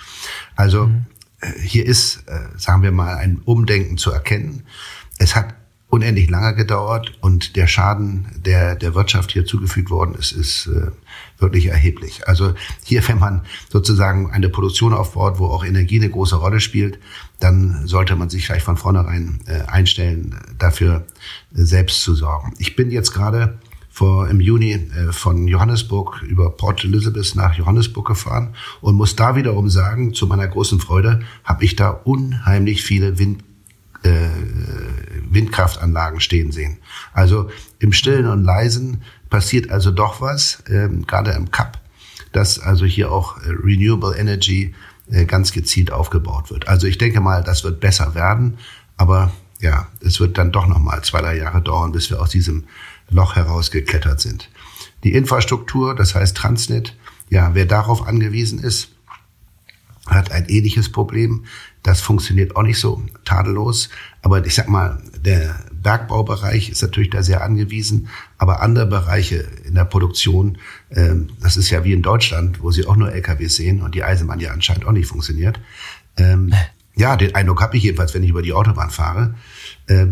Also 0.55 0.87
mhm. 0.87 1.05
äh, 1.41 1.51
hier 1.59 1.85
ist, 1.85 2.23
äh, 2.27 2.47
sagen 2.57 2.81
wir 2.81 2.91
mal, 2.91 3.15
ein 3.15 3.41
Umdenken 3.45 3.97
zu 3.97 4.11
erkennen. 4.11 4.63
Es 5.17 5.35
hat 5.35 5.53
unendlich 5.89 6.29
lange 6.29 6.55
gedauert 6.55 7.17
und 7.21 7.55
der 7.55 7.65
Schaden, 7.65 8.27
der 8.45 8.75
der 8.75 8.93
Wirtschaft 8.93 9.31
hier 9.31 9.45
zugefügt 9.45 9.89
worden 9.89 10.13
ist, 10.13 10.31
ist 10.31 10.67
äh, 10.67 10.91
wirklich 11.39 11.67
erheblich. 11.67 12.27
Also 12.27 12.53
hier, 12.83 13.07
wenn 13.07 13.17
man 13.17 13.41
sozusagen 13.69 14.29
eine 14.29 14.49
Produktion 14.49 14.93
aufbaut, 14.93 15.39
wo 15.39 15.47
auch 15.47 15.65
Energie 15.65 15.97
eine 15.97 16.09
große 16.09 16.35
Rolle 16.35 16.59
spielt, 16.59 16.99
dann 17.39 17.87
sollte 17.87 18.15
man 18.15 18.29
sich 18.29 18.45
gleich 18.45 18.61
von 18.61 18.77
vornherein 18.77 19.39
äh, 19.47 19.61
einstellen, 19.67 20.35
dafür 20.59 21.07
äh, 21.55 21.63
selbst 21.63 22.03
zu 22.03 22.13
sorgen. 22.13 22.53
Ich 22.59 22.75
bin 22.75 22.91
jetzt 22.91 23.11
gerade 23.11 23.57
vor 23.89 24.29
im 24.29 24.39
Juni 24.39 24.73
äh, 24.73 25.11
von 25.11 25.47
Johannesburg 25.47 26.21
über 26.21 26.51
Port 26.51 26.83
Elizabeth 26.83 27.35
nach 27.35 27.55
Johannesburg 27.55 28.07
gefahren 28.07 28.53
und 28.81 28.95
muss 28.95 29.15
da 29.15 29.35
wiederum 29.35 29.69
sagen, 29.69 30.13
zu 30.13 30.27
meiner 30.27 30.47
großen 30.47 30.79
Freude 30.79 31.21
habe 31.43 31.65
ich 31.65 31.75
da 31.75 31.89
unheimlich 31.89 32.83
viele 32.83 33.17
Wind 33.17 33.43
äh, 34.03 34.09
Windkraftanlagen 35.29 36.19
stehen 36.19 36.51
sehen. 36.51 36.77
Also 37.13 37.49
im 37.79 37.93
Stillen 37.93 38.27
und 38.27 38.43
Leisen 38.43 39.03
passiert 39.29 39.69
also 39.69 39.91
doch 39.91 40.21
was, 40.21 40.63
ähm, 40.67 41.05
gerade 41.05 41.31
im 41.31 41.51
Cup, 41.51 41.79
dass 42.31 42.59
also 42.59 42.85
hier 42.85 43.11
auch 43.11 43.37
äh, 43.37 43.49
Renewable 43.49 44.15
Energy 44.17 44.73
äh, 45.11 45.25
ganz 45.25 45.51
gezielt 45.51 45.91
aufgebaut 45.91 46.51
wird. 46.51 46.67
Also 46.67 46.87
ich 46.87 46.97
denke 46.97 47.21
mal, 47.21 47.43
das 47.43 47.63
wird 47.63 47.79
besser 47.79 48.15
werden, 48.15 48.57
aber 48.97 49.31
ja, 49.61 49.87
es 50.01 50.19
wird 50.19 50.37
dann 50.37 50.51
doch 50.51 50.67
noch 50.67 50.79
mal 50.79 51.01
zwei, 51.03 51.21
drei 51.21 51.37
Jahre 51.37 51.61
dauern, 51.61 51.91
bis 51.91 52.09
wir 52.09 52.21
aus 52.21 52.29
diesem 52.29 52.65
Loch 53.09 53.35
herausgeklettert 53.35 54.19
sind. 54.19 54.49
Die 55.03 55.13
Infrastruktur, 55.13 55.95
das 55.95 56.15
heißt 56.15 56.35
Transnet, 56.35 56.95
ja, 57.29 57.53
wer 57.53 57.65
darauf 57.65 58.07
angewiesen 58.07 58.59
ist, 58.59 58.89
hat 60.07 60.31
ein 60.31 60.45
ähnliches 60.47 60.91
Problem. 60.91 61.45
Das 61.83 62.01
funktioniert 62.01 62.55
auch 62.55 62.63
nicht 62.63 62.79
so 62.79 63.03
tadellos. 63.25 63.89
Aber 64.21 64.45
ich 64.45 64.55
sag 64.55 64.67
mal, 64.69 65.01
der 65.25 65.59
Bergbaubereich 65.71 66.69
ist 66.69 66.81
natürlich 66.81 67.09
da 67.09 67.23
sehr 67.23 67.43
angewiesen, 67.43 68.09
aber 68.37 68.61
andere 68.61 68.85
Bereiche 68.85 69.47
in 69.65 69.75
der 69.75 69.85
Produktion, 69.85 70.57
äh, 70.89 71.15
das 71.41 71.57
ist 71.57 71.69
ja 71.69 71.83
wie 71.83 71.93
in 71.93 72.01
Deutschland, 72.01 72.61
wo 72.61 72.71
sie 72.71 72.85
auch 72.85 72.95
nur 72.95 73.11
LKW 73.11 73.47
sehen 73.47 73.81
und 73.81 73.95
die 73.95 74.03
Eisenbahn 74.03 74.39
ja 74.39 74.51
anscheinend 74.51 74.85
auch 74.85 74.91
nicht 74.91 75.07
funktioniert. 75.07 75.59
Ähm, 76.17 76.53
ja, 76.95 77.15
den 77.15 77.33
Eindruck 77.33 77.61
habe 77.61 77.77
ich 77.77 77.83
jedenfalls, 77.83 78.13
wenn 78.13 78.23
ich 78.23 78.29
über 78.29 78.41
die 78.41 78.51
Autobahn 78.51 78.89
fahre. 78.89 79.35
Äh, 79.87 80.07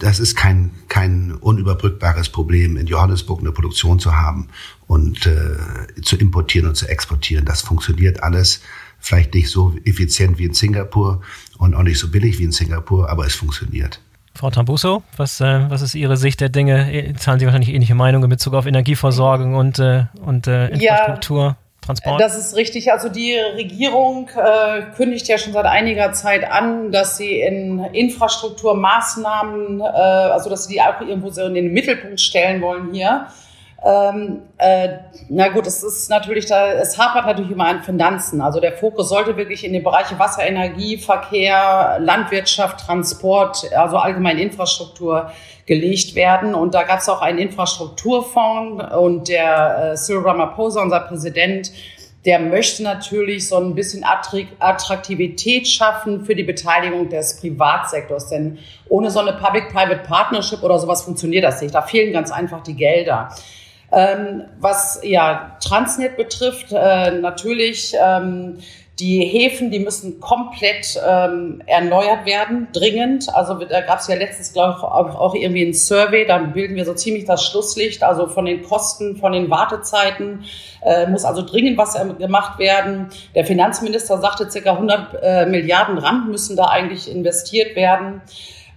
das 0.00 0.18
ist 0.18 0.34
kein, 0.34 0.72
kein 0.88 1.32
unüberbrückbares 1.32 2.28
Problem, 2.30 2.76
in 2.76 2.88
Johannesburg 2.88 3.40
eine 3.40 3.52
Produktion 3.52 4.00
zu 4.00 4.16
haben 4.16 4.48
und 4.88 5.26
äh, 5.26 6.02
zu 6.02 6.16
importieren 6.16 6.68
und 6.68 6.74
zu 6.74 6.88
exportieren. 6.88 7.44
Das 7.44 7.62
funktioniert 7.62 8.22
alles 8.22 8.62
vielleicht 8.98 9.34
nicht 9.34 9.48
so 9.48 9.76
effizient 9.84 10.38
wie 10.38 10.44
in 10.46 10.54
Singapur 10.54 11.22
und 11.58 11.74
auch 11.74 11.82
nicht 11.82 11.98
so 11.98 12.10
billig 12.10 12.38
wie 12.38 12.44
in 12.44 12.52
Singapur, 12.52 13.08
aber 13.08 13.26
es 13.26 13.34
funktioniert. 13.34 14.00
Frau 14.34 14.50
Tambuso, 14.50 15.02
was, 15.16 15.40
äh, 15.40 15.70
was 15.70 15.80
ist 15.80 15.94
Ihre 15.94 16.16
Sicht 16.16 16.40
der 16.40 16.50
Dinge? 16.50 16.92
Äh, 16.92 17.14
zahlen 17.14 17.38
Sie 17.38 17.46
wahrscheinlich 17.46 17.72
ähnliche 17.72 17.94
Meinung 17.94 18.22
in 18.22 18.28
Bezug 18.28 18.54
auf 18.54 18.66
Energieversorgung 18.66 19.54
und, 19.54 19.78
äh, 19.78 20.04
und 20.20 20.46
äh, 20.46 20.68
Infrastruktur? 20.68 21.44
Ja. 21.44 21.56
Transport? 21.86 22.20
Das 22.20 22.36
ist 22.36 22.54
richtig. 22.56 22.92
Also 22.92 23.08
die 23.08 23.34
Regierung 23.34 24.28
äh, 24.36 24.82
kündigt 24.96 25.28
ja 25.28 25.38
schon 25.38 25.52
seit 25.52 25.66
einiger 25.66 26.12
Zeit 26.12 26.50
an, 26.50 26.90
dass 26.90 27.16
sie 27.16 27.40
in 27.40 27.84
Infrastrukturmaßnahmen, 27.84 29.80
äh, 29.80 29.84
also 29.84 30.50
dass 30.50 30.66
sie 30.66 30.74
die 30.74 30.82
auch 30.82 31.00
irgendwo 31.00 31.30
so 31.30 31.46
in 31.46 31.54
den 31.54 31.72
Mittelpunkt 31.72 32.20
stellen 32.20 32.60
wollen 32.60 32.92
hier. 32.92 33.28
Ähm, 33.84 34.42
äh, 34.56 34.88
na 35.28 35.48
gut, 35.48 35.66
es 35.66 35.82
ist 35.82 36.08
natürlich 36.08 36.46
da, 36.46 36.72
es 36.72 36.98
hapert 36.98 37.26
natürlich 37.26 37.50
immer 37.50 37.66
an 37.66 37.82
Finanzen. 37.82 38.40
Also 38.40 38.58
der 38.58 38.72
Fokus 38.72 39.10
sollte 39.10 39.36
wirklich 39.36 39.64
in 39.64 39.72
die 39.72 39.80
Bereiche 39.80 40.18
Wasser, 40.18 40.44
Energie, 40.44 40.96
Verkehr, 40.96 41.98
Landwirtschaft, 42.00 42.80
Transport, 42.86 43.70
also 43.76 43.98
allgemein 43.98 44.38
Infrastruktur 44.38 45.30
gelegt 45.66 46.14
werden. 46.14 46.54
Und 46.54 46.74
da 46.74 46.84
gab 46.84 47.00
es 47.00 47.08
auch 47.08 47.20
einen 47.20 47.38
Infrastrukturfonds 47.38 48.96
und 48.96 49.28
der 49.28 49.92
äh, 49.92 49.96
Cyril 49.96 50.22
Ramaphosa, 50.22 50.80
unser 50.80 51.00
Präsident, 51.00 51.70
der 52.24 52.40
möchte 52.40 52.82
natürlich 52.82 53.46
so 53.46 53.56
ein 53.56 53.76
bisschen 53.76 54.04
Attraktivität 54.04 55.68
schaffen 55.68 56.24
für 56.24 56.34
die 56.34 56.42
Beteiligung 56.42 57.08
des 57.08 57.40
Privatsektors. 57.40 58.30
Denn 58.30 58.58
ohne 58.88 59.10
so 59.12 59.20
eine 59.20 59.34
Public-Private 59.34 60.00
Partnership 60.08 60.62
oder 60.64 60.78
sowas 60.78 61.02
funktioniert 61.02 61.44
das 61.44 61.62
nicht. 61.62 61.72
Da 61.72 61.82
fehlen 61.82 62.12
ganz 62.12 62.32
einfach 62.32 62.62
die 62.64 62.74
Gelder. 62.74 63.28
Ähm, 63.92 64.44
was 64.58 65.00
ja 65.02 65.56
Transnet 65.62 66.16
betrifft, 66.16 66.72
äh, 66.72 67.12
natürlich 67.12 67.94
ähm, 68.02 68.58
die 68.98 69.22
Häfen, 69.24 69.70
die 69.70 69.78
müssen 69.78 70.20
komplett 70.20 70.98
ähm, 71.06 71.62
erneuert 71.66 72.24
werden, 72.24 72.68
dringend. 72.72 73.28
Also 73.34 73.54
da 73.54 73.82
gab 73.82 73.98
es 73.98 74.08
ja 74.08 74.16
letztens, 74.16 74.54
glaube 74.54 74.78
ich, 74.78 74.84
auch 74.84 75.34
irgendwie 75.34 75.66
ein 75.66 75.74
Survey, 75.74 76.24
da 76.26 76.38
bilden 76.38 76.76
wir 76.76 76.86
so 76.86 76.94
ziemlich 76.94 77.26
das 77.26 77.44
Schlusslicht, 77.44 78.02
also 78.02 78.26
von 78.26 78.46
den 78.46 78.62
Kosten, 78.62 79.16
von 79.16 79.32
den 79.32 79.50
Wartezeiten, 79.50 80.44
äh, 80.82 81.06
muss 81.06 81.24
also 81.24 81.42
dringend 81.42 81.76
was 81.76 81.94
gemacht 82.18 82.58
werden. 82.58 83.10
Der 83.34 83.44
Finanzminister 83.44 84.18
sagte, 84.18 84.50
circa 84.50 84.72
100 84.72 85.22
äh, 85.22 85.46
Milliarden 85.46 85.98
Rand 85.98 86.30
müssen 86.30 86.56
da 86.56 86.64
eigentlich 86.64 87.10
investiert 87.10 87.76
werden. 87.76 88.22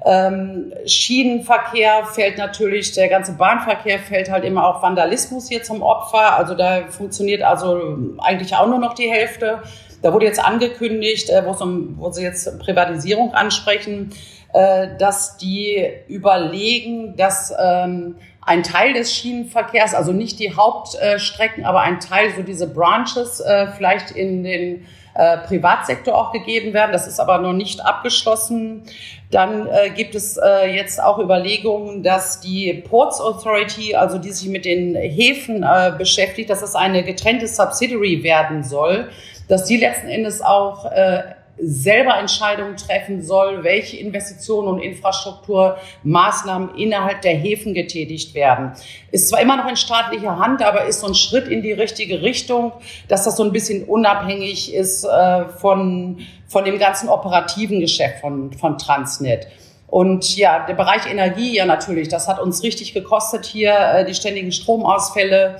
Ähm, 0.06 0.74
Schienenverkehr 0.86 2.06
fällt 2.06 2.38
natürlich, 2.38 2.94
der 2.94 3.10
ganze 3.10 3.34
Bahnverkehr 3.34 4.00
fällt 4.00 4.32
halt 4.32 4.46
immer 4.46 4.66
auch 4.66 4.82
Vandalismus 4.82 5.50
hier 5.50 5.62
zum 5.62 5.82
Opfer. 5.82 6.38
Also 6.38 6.56
da 6.56 6.88
funktioniert 6.90 7.44
also 7.44 7.98
eigentlich 8.20 8.56
auch 8.56 8.68
nur 8.68 8.80
noch 8.80 8.94
die 8.94 9.10
Hälfte. 9.10 9.62
Da 10.02 10.14
wurde 10.14 10.26
jetzt 10.26 10.44
angekündigt, 10.44 11.30
äh, 11.30 11.44
wo, 11.46 11.52
um, 11.64 11.96
wo 11.98 12.10
Sie 12.12 12.24
jetzt 12.24 12.60
Privatisierung 12.60 13.34
ansprechen, 13.34 14.14
äh, 14.54 14.88
dass 14.98 15.38
die 15.38 15.86
überlegen, 16.08 17.18
dass 17.18 17.54
ähm, 17.60 18.16
ein 18.42 18.64
Teil 18.64 18.94
des 18.94 19.14
Schienenverkehrs, 19.14 19.94
also 19.94 20.14
nicht 20.14 20.40
die 20.40 20.56
Hauptstrecken, 20.56 21.66
aber 21.66 21.82
ein 21.82 22.00
Teil, 22.00 22.32
so 22.36 22.42
diese 22.42 22.68
Branches, 22.68 23.42
äh, 23.42 23.68
vielleicht 23.76 24.12
in 24.12 24.44
den 24.44 24.88
äh, 25.20 25.38
Privatsektor 25.40 26.16
auch 26.16 26.32
gegeben 26.32 26.74
werden. 26.74 26.92
Das 26.94 27.06
ist 27.06 27.20
aber 27.20 27.40
noch 27.40 27.52
nicht 27.52 27.86
abgeschlossen. 27.86 28.84
Dann 29.32 29.68
äh, 29.68 29.90
gibt 29.90 30.16
es 30.16 30.38
äh, 30.38 30.74
jetzt 30.74 31.04
auch 31.04 31.20
Überlegungen, 31.20 32.04
dass 32.04 32.40
die 32.40 32.74
Ports 32.74 33.20
Authority, 33.20 33.96
also 33.96 34.18
die 34.18 34.32
sich 34.32 34.48
mit 34.48 34.64
den 34.64 34.96
Häfen 34.96 35.64
äh, 35.64 35.92
beschäftigt, 35.98 36.50
dass 36.50 36.62
es 36.62 36.74
eine 36.74 37.04
getrennte 37.04 37.48
Subsidiary 37.48 38.24
werden 38.24 38.64
soll, 38.64 39.10
dass 39.50 39.66
die 39.66 39.78
letzten 39.78 40.08
Endes 40.08 40.42
auch 40.42 40.86
äh, 40.86 41.24
selber 41.62 42.18
Entscheidungen 42.18 42.78
treffen 42.78 43.22
soll, 43.22 43.64
welche 43.64 43.98
Investitionen 43.98 44.68
und 44.68 44.80
Infrastrukturmaßnahmen 44.80 46.76
innerhalb 46.76 47.22
der 47.22 47.34
Häfen 47.34 47.74
getätigt 47.74 48.34
werden. 48.34 48.72
Ist 49.12 49.30
zwar 49.30 49.42
immer 49.42 49.58
noch 49.58 49.68
in 49.68 49.76
staatlicher 49.76 50.38
Hand, 50.40 50.62
aber 50.62 50.86
ist 50.86 51.02
so 51.02 51.08
ein 51.08 51.16
Schritt 51.16 51.48
in 51.48 51.62
die 51.62 51.74
richtige 51.74 52.22
Richtung, 52.22 52.72
dass 53.08 53.26
das 53.26 53.36
so 53.38 53.44
ein 53.44 53.52
bisschen 53.52 53.84
unabhängig 53.84 54.74
ist 54.74 55.04
äh, 55.04 55.46
von, 55.50 56.20
von 56.48 56.66
dem 56.66 56.80
ganzen 56.80 57.10
operativen 57.10 57.80
Geschäft 57.80 58.20
von, 58.22 58.54
von 58.54 58.78
Transnet. 58.78 59.48
Und 59.88 60.38
ja, 60.38 60.66
der 60.66 60.76
Bereich 60.76 61.10
Energie, 61.10 61.56
ja 61.56 61.66
natürlich, 61.66 62.10
das 62.10 62.28
hat 62.28 62.40
uns 62.40 62.64
richtig 62.64 62.94
gekostet 62.94 63.46
hier, 63.46 63.74
äh, 63.74 64.06
die 64.06 64.14
ständigen 64.14 64.52
Stromausfälle. 64.52 65.58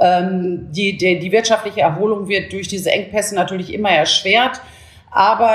Ähm, 0.00 0.68
die, 0.72 0.96
die, 0.96 1.18
die 1.18 1.30
wirtschaftliche 1.30 1.82
Erholung 1.82 2.26
wird 2.28 2.52
durch 2.52 2.68
diese 2.68 2.90
Engpässe 2.90 3.34
natürlich 3.34 3.72
immer 3.72 3.90
erschwert. 3.90 4.60
Aber 5.10 5.54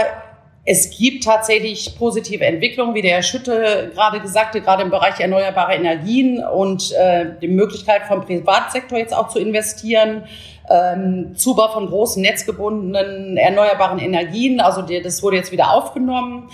es 0.67 0.97
gibt 0.97 1.23
tatsächlich 1.23 1.95
positive 1.97 2.43
Entwicklungen, 2.43 2.95
wie 2.95 3.03
der 3.03 3.11
Herr 3.11 3.23
Schütte 3.23 3.91
gerade 3.93 4.27
sagte, 4.27 4.61
gerade 4.61 4.81
im 4.81 4.89
Bereich 4.89 5.19
erneuerbare 5.19 5.75
Energien 5.75 6.43
und 6.43 6.91
äh, 6.93 7.27
die 7.39 7.47
Möglichkeit 7.47 8.03
vom 8.07 8.21
Privatsektor 8.25 8.97
jetzt 8.97 9.15
auch 9.15 9.29
zu 9.29 9.39
investieren. 9.39 10.23
Ähm, 10.67 11.35
Zubau 11.35 11.67
von 11.67 11.87
großen 11.87 12.19
netzgebundenen 12.19 13.37
erneuerbaren 13.37 13.99
Energien, 13.99 14.59
also 14.59 14.81
die, 14.81 14.99
das 15.03 15.21
wurde 15.21 15.37
jetzt 15.37 15.51
wieder 15.51 15.71
aufgenommen. 15.71 16.49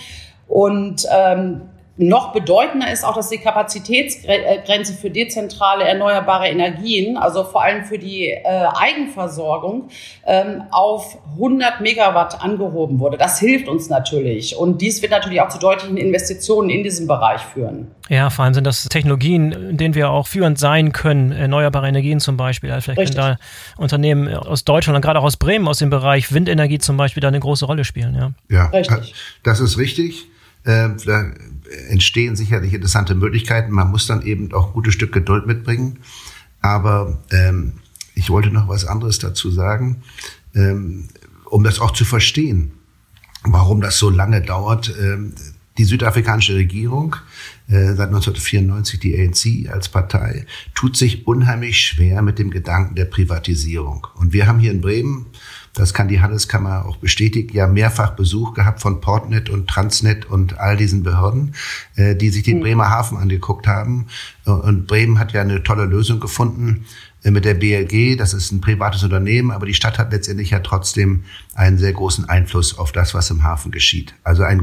Und 0.46 1.06
ähm, 1.10 1.62
noch 2.08 2.32
bedeutender 2.32 2.90
ist 2.90 3.04
auch, 3.04 3.14
dass 3.14 3.28
die 3.28 3.38
Kapazitätsgrenze 3.38 4.94
für 4.94 5.10
dezentrale 5.10 5.84
erneuerbare 5.84 6.48
Energien, 6.48 7.16
also 7.16 7.44
vor 7.44 7.62
allem 7.62 7.84
für 7.84 7.98
die 7.98 8.28
äh, 8.28 8.42
Eigenversorgung, 8.44 9.88
ähm, 10.26 10.62
auf 10.70 11.18
100 11.34 11.80
Megawatt 11.80 12.42
angehoben 12.42 12.98
wurde. 12.98 13.16
Das 13.16 13.38
hilft 13.38 13.68
uns 13.68 13.88
natürlich. 13.88 14.56
Und 14.56 14.80
dies 14.80 15.00
wird 15.02 15.12
natürlich 15.12 15.40
auch 15.40 15.48
zu 15.48 15.58
deutlichen 15.58 15.96
Investitionen 15.96 16.70
in 16.70 16.82
diesem 16.82 17.06
Bereich 17.06 17.40
führen. 17.40 17.90
Ja, 18.08 18.30
vor 18.30 18.44
allem 18.44 18.54
sind 18.54 18.66
das 18.66 18.84
Technologien, 18.84 19.52
in 19.52 19.76
denen 19.76 19.94
wir 19.94 20.10
auch 20.10 20.26
führend 20.26 20.58
sein 20.58 20.92
können, 20.92 21.32
erneuerbare 21.32 21.88
Energien 21.88 22.20
zum 22.20 22.36
Beispiel. 22.36 22.70
Also 22.70 22.84
vielleicht 22.84 23.00
Richtig. 23.00 23.16
können 23.16 23.38
da 23.38 23.82
Unternehmen 23.82 24.34
aus 24.34 24.64
Deutschland 24.64 24.96
und 24.96 25.02
gerade 25.02 25.18
auch 25.18 25.24
aus 25.24 25.36
Bremen 25.36 25.68
aus 25.68 25.78
dem 25.78 25.90
Bereich 25.90 26.32
Windenergie 26.32 26.78
zum 26.78 26.96
Beispiel 26.96 27.20
da 27.20 27.28
eine 27.28 27.40
große 27.40 27.64
Rolle 27.64 27.84
spielen. 27.84 28.14
Ja, 28.14 28.32
ja 28.50 28.66
Richtig. 28.66 29.14
das 29.42 29.60
ist 29.60 29.78
richtig. 29.78 30.26
Äh, 30.64 30.90
da 31.06 31.24
entstehen 31.88 32.36
sicherlich 32.36 32.74
interessante 32.74 33.14
Möglichkeiten. 33.14 33.72
Man 33.72 33.90
muss 33.90 34.06
dann 34.06 34.22
eben 34.22 34.52
auch 34.52 34.68
ein 34.68 34.72
gutes 34.72 34.94
Stück 34.94 35.12
Geduld 35.12 35.46
mitbringen. 35.46 35.98
Aber 36.60 37.18
ähm, 37.30 37.74
ich 38.14 38.30
wollte 38.30 38.50
noch 38.50 38.68
was 38.68 38.84
anderes 38.84 39.18
dazu 39.18 39.50
sagen, 39.50 40.02
ähm, 40.54 41.08
um 41.46 41.64
das 41.64 41.80
auch 41.80 41.90
zu 41.90 42.04
verstehen, 42.04 42.72
warum 43.42 43.80
das 43.80 43.98
so 43.98 44.10
lange 44.10 44.40
dauert. 44.40 44.94
Ähm, 45.00 45.34
die 45.78 45.84
südafrikanische 45.84 46.54
Regierung, 46.54 47.16
äh, 47.68 47.94
seit 47.94 48.08
1994 48.08 49.00
die 49.00 49.18
ANC 49.18 49.72
als 49.72 49.88
Partei, 49.88 50.46
tut 50.74 50.96
sich 50.96 51.26
unheimlich 51.26 51.78
schwer 51.78 52.20
mit 52.20 52.38
dem 52.38 52.50
Gedanken 52.50 52.94
der 52.94 53.06
Privatisierung. 53.06 54.06
Und 54.16 54.32
wir 54.34 54.46
haben 54.46 54.58
hier 54.58 54.70
in 54.70 54.82
Bremen 54.82 55.26
das 55.74 55.94
kann 55.94 56.08
die 56.08 56.20
Handelskammer 56.20 56.84
auch 56.84 56.96
bestätigen, 56.98 57.54
ja 57.54 57.66
mehrfach 57.66 58.10
Besuch 58.10 58.54
gehabt 58.54 58.80
von 58.80 59.00
Portnet 59.00 59.48
und 59.48 59.68
Transnet 59.68 60.26
und 60.26 60.58
all 60.58 60.76
diesen 60.76 61.02
Behörden, 61.02 61.54
äh, 61.96 62.14
die 62.14 62.30
sich 62.30 62.42
den 62.42 62.58
mhm. 62.58 62.62
Bremer 62.62 62.90
Hafen 62.90 63.16
angeguckt 63.16 63.66
haben. 63.66 64.06
Und 64.44 64.86
Bremen 64.86 65.18
hat 65.18 65.32
ja 65.32 65.40
eine 65.40 65.62
tolle 65.62 65.84
Lösung 65.84 66.20
gefunden 66.20 66.84
äh, 67.22 67.30
mit 67.30 67.44
der 67.44 67.54
BLG. 67.54 68.16
Das 68.16 68.34
ist 68.34 68.52
ein 68.52 68.60
privates 68.60 69.02
Unternehmen, 69.02 69.50
aber 69.50 69.66
die 69.66 69.74
Stadt 69.74 69.98
hat 69.98 70.12
letztendlich 70.12 70.50
ja 70.50 70.60
trotzdem 70.60 71.24
einen 71.54 71.78
sehr 71.78 71.92
großen 71.92 72.28
Einfluss 72.28 72.78
auf 72.78 72.92
das, 72.92 73.14
was 73.14 73.30
im 73.30 73.42
Hafen 73.42 73.72
geschieht. 73.72 74.14
Also 74.24 74.42
ein 74.42 74.62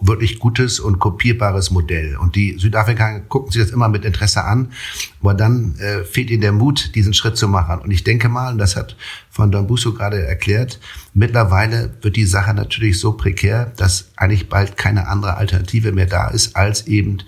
wirklich 0.00 0.38
gutes 0.38 0.80
und 0.80 0.98
kopierbares 0.98 1.70
Modell. 1.70 2.16
Und 2.16 2.36
die 2.36 2.58
Südafrikaner 2.58 3.20
gucken 3.20 3.50
sich 3.50 3.62
das 3.62 3.70
immer 3.70 3.88
mit 3.88 4.04
Interesse 4.04 4.44
an, 4.44 4.72
aber 5.20 5.34
dann 5.34 5.76
äh, 5.78 6.04
fehlt 6.04 6.30
ihnen 6.30 6.42
der 6.42 6.52
Mut, 6.52 6.94
diesen 6.94 7.14
Schritt 7.14 7.36
zu 7.36 7.48
machen. 7.48 7.80
Und 7.80 7.90
ich 7.90 8.04
denke 8.04 8.28
mal, 8.28 8.52
und 8.52 8.58
das 8.58 8.76
hat 8.76 8.96
von 9.30 9.50
Don 9.50 9.66
Busso 9.66 9.94
gerade 9.94 10.24
erklärt, 10.24 10.78
mittlerweile 11.14 11.94
wird 12.02 12.16
die 12.16 12.26
Sache 12.26 12.54
natürlich 12.54 13.00
so 13.00 13.12
prekär, 13.12 13.72
dass 13.76 14.10
eigentlich 14.16 14.48
bald 14.48 14.76
keine 14.76 15.08
andere 15.08 15.36
Alternative 15.36 15.92
mehr 15.92 16.06
da 16.06 16.28
ist, 16.28 16.54
als 16.54 16.86
eben 16.86 17.18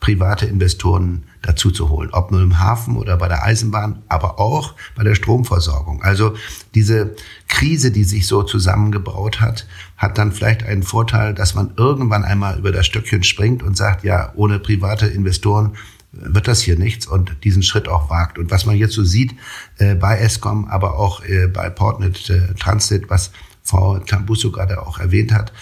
private 0.00 0.46
Investoren 0.46 1.24
dazu 1.42 1.70
zu 1.70 1.88
holen. 1.88 2.10
Ob 2.12 2.30
nur 2.30 2.40
im 2.40 2.58
Hafen 2.58 2.96
oder 2.96 3.16
bei 3.16 3.28
der 3.28 3.42
Eisenbahn, 3.42 4.02
aber 4.08 4.38
auch 4.38 4.74
bei 4.94 5.04
der 5.04 5.14
Stromversorgung. 5.14 6.02
Also 6.02 6.34
diese 6.74 7.14
Krise, 7.48 7.90
die 7.90 8.04
sich 8.04 8.26
so 8.26 8.42
zusammengebaut 8.42 9.40
hat, 9.40 9.66
hat 9.96 10.18
dann 10.18 10.32
vielleicht 10.32 10.62
einen 10.62 10.82
Vorteil, 10.82 11.34
dass 11.34 11.54
man 11.54 11.72
irgendwann 11.76 12.24
einmal 12.24 12.58
über 12.58 12.72
das 12.72 12.86
Stöckchen 12.86 13.22
springt 13.22 13.62
und 13.62 13.76
sagt, 13.76 14.04
ja, 14.04 14.32
ohne 14.36 14.58
private 14.58 15.06
Investoren 15.06 15.72
wird 16.12 16.48
das 16.48 16.62
hier 16.62 16.78
nichts 16.78 17.06
und 17.06 17.36
diesen 17.44 17.62
Schritt 17.62 17.88
auch 17.88 18.10
wagt. 18.10 18.38
Und 18.38 18.50
was 18.50 18.66
man 18.66 18.76
jetzt 18.76 18.94
so 18.94 19.04
sieht 19.04 19.34
äh, 19.78 19.94
bei 19.94 20.18
Escom, 20.18 20.66
aber 20.66 20.98
auch 20.98 21.22
äh, 21.24 21.48
bei 21.48 21.68
Portnet 21.70 22.30
äh, 22.30 22.54
Transit, 22.54 23.10
was 23.10 23.30
Frau 23.62 23.98
Tambuso 23.98 24.50
gerade 24.50 24.86
auch 24.86 24.98
erwähnt 24.98 25.32
hat, 25.32 25.52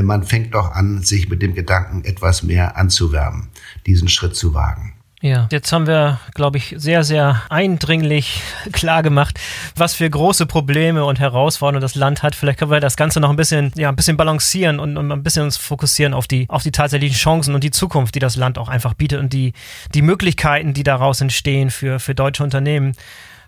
man 0.00 0.22
fängt 0.22 0.54
doch 0.54 0.72
an, 0.72 1.02
sich 1.02 1.28
mit 1.28 1.42
dem 1.42 1.54
Gedanken 1.54 2.04
etwas 2.04 2.42
mehr 2.42 2.76
anzuwärmen, 2.78 3.48
diesen 3.86 4.08
Schritt 4.08 4.34
zu 4.34 4.54
wagen. 4.54 4.94
Ja, 5.22 5.46
jetzt 5.52 5.72
haben 5.72 5.86
wir, 5.86 6.18
glaube 6.34 6.58
ich, 6.58 6.74
sehr, 6.76 7.04
sehr 7.04 7.42
eindringlich 7.48 8.42
klar 8.72 9.04
gemacht, 9.04 9.38
was 9.76 9.94
für 9.94 10.10
große 10.10 10.46
Probleme 10.46 11.04
und 11.04 11.20
Herausforderungen 11.20 11.80
das 11.80 11.94
Land 11.94 12.24
hat. 12.24 12.34
Vielleicht 12.34 12.58
können 12.58 12.72
wir 12.72 12.80
das 12.80 12.96
Ganze 12.96 13.20
noch 13.20 13.30
ein 13.30 13.36
bisschen, 13.36 13.70
ja, 13.76 13.88
ein 13.88 13.94
bisschen 13.94 14.16
balancieren 14.16 14.80
und, 14.80 14.96
und 14.96 15.12
ein 15.12 15.22
bisschen 15.22 15.44
uns 15.44 15.56
fokussieren 15.56 16.12
auf 16.12 16.26
die, 16.26 16.46
auf 16.48 16.64
die 16.64 16.72
tatsächlichen 16.72 17.16
Chancen 17.16 17.54
und 17.54 17.62
die 17.62 17.70
Zukunft, 17.70 18.16
die 18.16 18.18
das 18.18 18.34
Land 18.34 18.58
auch 18.58 18.68
einfach 18.68 18.94
bietet 18.94 19.20
und 19.20 19.32
die, 19.32 19.52
die 19.94 20.02
Möglichkeiten, 20.02 20.74
die 20.74 20.82
daraus 20.82 21.20
entstehen 21.20 21.70
für, 21.70 22.00
für 22.00 22.16
deutsche 22.16 22.42
Unternehmen. 22.42 22.94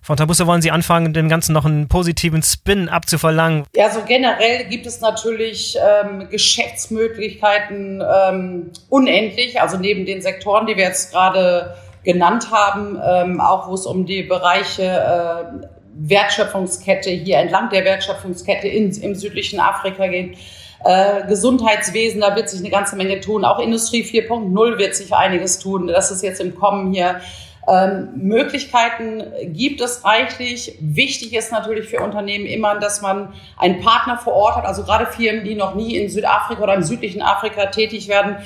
Von 0.05 0.19
Tabusse 0.19 0.47
wollen 0.47 0.61
Sie 0.61 0.71
anfangen, 0.71 1.15
dem 1.15 1.31
Ganzen 1.31 1.55
noch 1.55 1.65
einen 1.65 1.89
positiven 1.89 2.43
Spin 2.43 2.91
abzuverlangen? 2.91 3.65
Ja, 3.75 3.89
so 3.89 4.01
generell 4.07 4.67
gibt 4.67 4.85
es 4.85 5.01
natürlich 5.01 5.79
ähm, 5.79 6.29
Geschäftsmöglichkeiten 6.29 8.03
ähm, 8.03 8.71
unendlich. 8.91 9.63
Also 9.63 9.79
neben 9.79 10.05
den 10.05 10.21
Sektoren, 10.21 10.67
die 10.67 10.77
wir 10.77 10.85
jetzt 10.85 11.11
gerade 11.11 11.75
genannt 12.03 12.51
haben, 12.53 13.01
ähm, 13.03 13.41
auch 13.41 13.67
wo 13.67 13.73
es 13.73 13.87
um 13.87 14.05
die 14.05 14.25
Bereiche 14.25 14.83
äh, 14.83 15.67
Wertschöpfungskette 15.95 17.09
hier 17.09 17.39
entlang 17.39 17.71
der 17.71 17.87
Wertschöpfungskette 17.87 18.69
in, 18.69 18.91
im 19.01 19.15
südlichen 19.15 19.59
Afrika 19.59 20.07
geht. 20.09 20.37
Äh, 20.85 21.27
Gesundheitswesen, 21.29 22.21
da 22.21 22.37
wird 22.37 22.51
sich 22.51 22.61
eine 22.61 22.69
ganze 22.69 22.97
Menge 22.97 23.21
tun. 23.21 23.47
Auch 23.47 23.59
Industrie 23.59 24.03
4.0 24.03 24.77
wird 24.77 24.95
sich 24.95 25.15
einiges 25.15 25.61
tun. 25.61 25.87
Das 25.87 26.11
ist 26.11 26.23
jetzt 26.23 26.43
im 26.43 26.55
Kommen 26.55 26.93
hier 26.93 27.23
ähm, 27.67 28.11
Möglichkeiten 28.17 29.23
gibt 29.53 29.81
es 29.81 30.05
reichlich. 30.05 30.77
Wichtig 30.81 31.35
ist 31.35 31.53
natürlich 31.53 31.89
für 31.89 32.01
Unternehmen 32.01 32.47
immer, 32.47 32.79
dass 32.79 33.01
man 33.01 33.33
einen 33.57 33.81
Partner 33.81 34.19
vor 34.19 34.35
Ort 34.35 34.57
hat. 34.57 34.65
Also 34.67 34.83
gerade 34.85 35.07
Firmen, 35.07 35.45
die 35.45 35.55
noch 35.55 35.75
nie 35.75 35.97
in 35.97 36.11
Südafrika 36.11 36.63
oder 36.63 36.75
im 36.75 36.83
südlichen 36.83 37.23
Afrika 37.23 37.67
tätig 37.67 38.09
werden, 38.09 38.37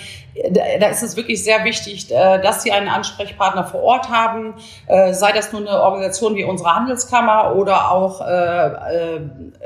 da 0.53 0.89
ist 0.89 1.03
es 1.03 1.17
wirklich 1.17 1.43
sehr 1.43 1.65
wichtig, 1.65 2.11
äh, 2.11 2.41
dass 2.41 2.63
sie 2.63 2.71
einen 2.71 2.89
Ansprechpartner 2.89 3.65
vor 3.65 3.83
Ort 3.83 4.09
haben, 4.09 4.55
äh, 4.87 5.13
sei 5.13 5.33
das 5.33 5.53
nur 5.53 5.63
eine 5.63 5.83
Organisation 5.83 6.37
wie 6.37 6.45
unsere 6.45 6.75
Handelskammer 6.75 7.57
oder 7.57 7.91
auch 7.91 8.21
äh, 8.21 8.25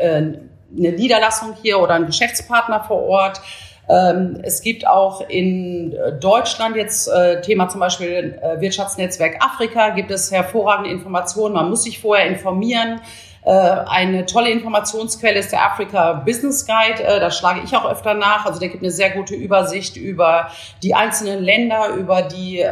eine 0.00 0.40
Niederlassung 0.70 1.55
hier 1.61 1.78
oder 1.78 1.94
ein 1.94 2.07
Geschäftspartner 2.07 2.84
vor 2.84 3.03
Ort. 3.03 3.40
Ähm, 3.88 4.38
es 4.42 4.62
gibt 4.62 4.86
auch 4.86 5.28
in 5.28 5.92
äh, 5.92 6.12
Deutschland 6.18 6.76
jetzt 6.76 7.08
äh, 7.08 7.40
Thema 7.40 7.68
zum 7.68 7.80
Beispiel 7.80 8.38
äh, 8.40 8.60
Wirtschaftsnetzwerk 8.60 9.44
Afrika, 9.44 9.90
gibt 9.90 10.10
es 10.10 10.30
hervorragende 10.30 10.90
Informationen. 10.90 11.54
Man 11.54 11.68
muss 11.68 11.84
sich 11.84 12.00
vorher 12.00 12.26
informieren. 12.26 13.00
Eine 13.44 14.24
tolle 14.24 14.50
Informationsquelle 14.50 15.36
ist 15.40 15.50
der 15.50 15.64
Africa 15.64 16.12
Business 16.12 16.64
Guide. 16.64 17.02
Da 17.02 17.28
schlage 17.32 17.62
ich 17.64 17.74
auch 17.74 17.90
öfter 17.90 18.14
nach. 18.14 18.46
Also 18.46 18.60
der 18.60 18.68
gibt 18.68 18.84
eine 18.84 18.92
sehr 18.92 19.10
gute 19.10 19.34
Übersicht 19.34 19.96
über 19.96 20.46
die 20.84 20.94
einzelnen 20.94 21.42
Länder, 21.42 21.88
über 21.96 22.22
die, 22.22 22.64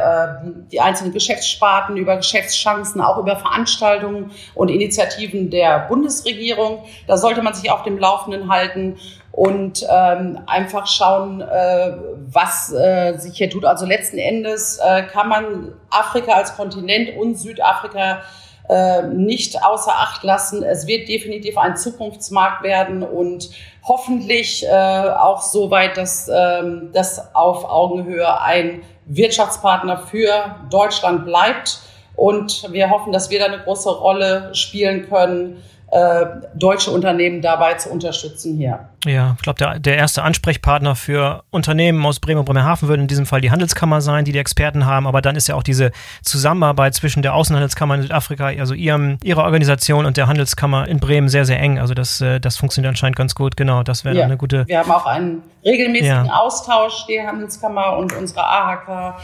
die 0.71 0.79
einzelnen 0.79 1.11
Geschäftssparten, 1.11 1.97
über 1.97 2.15
Geschäftschancen, 2.15 3.01
auch 3.01 3.17
über 3.17 3.35
Veranstaltungen 3.35 4.31
und 4.55 4.69
Initiativen 4.69 5.49
der 5.49 5.87
Bundesregierung. 5.89 6.85
Da 7.05 7.17
sollte 7.17 7.41
man 7.41 7.53
sich 7.53 7.69
auf 7.69 7.83
dem 7.83 7.97
Laufenden 7.97 8.49
halten 8.49 8.95
und 9.31 9.85
ähm, 9.89 10.39
einfach 10.45 10.87
schauen, 10.87 11.41
äh, 11.41 11.93
was 12.31 12.73
äh, 12.73 13.17
sich 13.17 13.37
hier 13.37 13.49
tut. 13.49 13.65
Also 13.65 13.85
letzten 13.85 14.17
Endes 14.17 14.77
äh, 14.77 15.03
kann 15.03 15.29
man 15.29 15.73
Afrika 15.89 16.33
als 16.33 16.55
Kontinent 16.55 17.17
und 17.17 17.35
Südafrika 17.35 18.21
äh, 18.69 19.03
nicht 19.03 19.63
außer 19.63 19.91
Acht 19.91 20.23
lassen. 20.23 20.63
Es 20.63 20.85
wird 20.85 21.07
definitiv 21.07 21.57
ein 21.57 21.77
Zukunftsmarkt 21.77 22.63
werden 22.63 23.03
und 23.03 23.49
hoffentlich 23.83 24.65
äh, 24.65 24.69
auch 24.69 25.41
so 25.41 25.71
weit, 25.71 25.97
dass 25.97 26.27
äh, 26.27 26.63
das 26.93 27.33
auf 27.33 27.65
Augenhöhe 27.65 28.41
ein 28.41 28.83
Wirtschaftspartner 29.05 29.97
für 29.97 30.55
Deutschland 30.69 31.25
bleibt. 31.25 31.79
Und 32.15 32.71
wir 32.71 32.89
hoffen, 32.89 33.11
dass 33.13 33.29
wir 33.29 33.39
da 33.39 33.45
eine 33.45 33.59
große 33.59 33.89
Rolle 33.89 34.53
spielen 34.53 35.07
können, 35.09 35.63
äh, 35.91 36.25
deutsche 36.55 36.89
Unternehmen 36.89 37.41
dabei 37.41 37.73
zu 37.73 37.89
unterstützen 37.89 38.55
hier. 38.55 38.87
Ja, 39.05 39.33
ich 39.35 39.41
glaube, 39.41 39.57
der, 39.57 39.79
der 39.79 39.97
erste 39.97 40.23
Ansprechpartner 40.23 40.95
für 40.95 41.43
Unternehmen 41.49 42.05
aus 42.05 42.21
Bremen 42.21 42.39
und 42.39 42.45
Bremerhaven 42.45 42.87
würde 42.87 43.01
in 43.01 43.09
diesem 43.09 43.25
Fall 43.25 43.41
die 43.41 43.51
Handelskammer 43.51 43.99
sein, 43.99 44.23
die 44.23 44.31
die 44.31 44.39
Experten 44.39 44.85
haben. 44.85 45.05
Aber 45.05 45.21
dann 45.21 45.35
ist 45.35 45.47
ja 45.47 45.55
auch 45.55 45.63
diese 45.63 45.91
Zusammenarbeit 46.21 46.93
zwischen 46.95 47.23
der 47.23 47.33
Außenhandelskammer 47.33 47.95
in 47.95 48.03
Südafrika, 48.03 48.45
also 48.45 48.73
ihrem, 48.73 49.17
ihrer 49.21 49.43
Organisation 49.43 50.05
und 50.05 50.15
der 50.15 50.27
Handelskammer 50.27 50.87
in 50.87 51.01
Bremen 51.01 51.27
sehr, 51.27 51.43
sehr 51.43 51.59
eng. 51.59 51.77
Also 51.77 51.93
das, 51.93 52.21
äh, 52.21 52.39
das 52.39 52.55
funktioniert 52.55 52.91
anscheinend 52.91 53.17
ganz 53.17 53.35
gut. 53.35 53.57
Genau, 53.57 53.83
das 53.83 54.05
wäre 54.05 54.15
ja. 54.15 54.23
eine 54.23 54.37
gute. 54.37 54.65
Wir 54.67 54.79
haben 54.79 54.91
auch 54.91 55.05
einen 55.05 55.43
regelmäßigen 55.65 56.27
ja. 56.27 56.33
Austausch, 56.33 57.05
die 57.07 57.19
Handelskammer 57.19 57.97
und 57.97 58.13
unsere 58.13 58.45
AHK. 58.45 59.15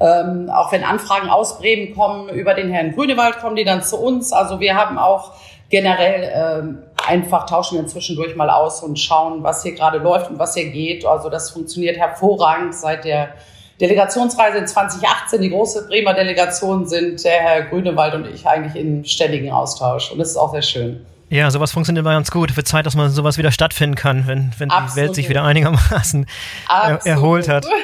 Ähm, 0.00 0.50
auch 0.50 0.72
wenn 0.72 0.82
Anfragen 0.82 1.28
aus 1.28 1.58
Bremen 1.58 1.94
kommen 1.94 2.30
über 2.30 2.54
den 2.54 2.70
Herrn 2.70 2.94
Grünewald, 2.94 3.38
kommen 3.38 3.54
die 3.54 3.64
dann 3.64 3.82
zu 3.82 3.96
uns. 3.96 4.32
Also 4.32 4.58
wir 4.58 4.74
haben 4.74 4.98
auch 4.98 5.32
generell 5.70 6.32
ähm, 6.34 6.78
einfach 7.06 7.46
tauschen 7.46 7.78
wir 7.78 7.86
zwischendurch 7.86 8.36
mal 8.36 8.50
aus 8.50 8.82
und 8.82 8.98
schauen, 8.98 9.42
was 9.42 9.62
hier 9.62 9.74
gerade 9.74 9.98
läuft 9.98 10.30
und 10.30 10.38
was 10.38 10.54
hier 10.54 10.70
geht. 10.70 11.04
Also 11.04 11.28
das 11.28 11.50
funktioniert 11.50 11.96
hervorragend 11.96 12.74
seit 12.74 13.04
der 13.04 13.34
Delegationsreise 13.80 14.58
in 14.58 14.66
2018, 14.66 15.40
die 15.42 15.50
große 15.50 15.86
Bremer 15.86 16.14
Delegation, 16.14 16.86
sind 16.86 17.22
der 17.24 17.40
Herr 17.40 17.62
Grünewald 17.62 18.14
und 18.14 18.26
ich 18.26 18.46
eigentlich 18.46 18.80
in 18.82 19.04
ständigen 19.04 19.50
Austausch. 19.50 20.10
Und 20.10 20.18
das 20.18 20.30
ist 20.30 20.36
auch 20.36 20.52
sehr 20.52 20.62
schön. 20.62 21.04
Ja, 21.28 21.50
sowas 21.50 21.72
funktioniert 21.72 22.04
immer 22.04 22.14
ganz 22.14 22.30
gut. 22.30 22.56
Wird 22.56 22.68
Zeit, 22.68 22.86
dass 22.86 22.94
man 22.94 23.10
sowas 23.10 23.36
wieder 23.36 23.50
stattfinden 23.50 23.96
kann, 23.96 24.26
wenn, 24.26 24.52
wenn 24.58 24.68
die 24.68 24.96
Welt 24.96 25.14
sich 25.14 25.28
wieder 25.28 25.42
einigermaßen 25.42 26.26
er, 26.68 27.04
erholt 27.04 27.48
hat. 27.48 27.66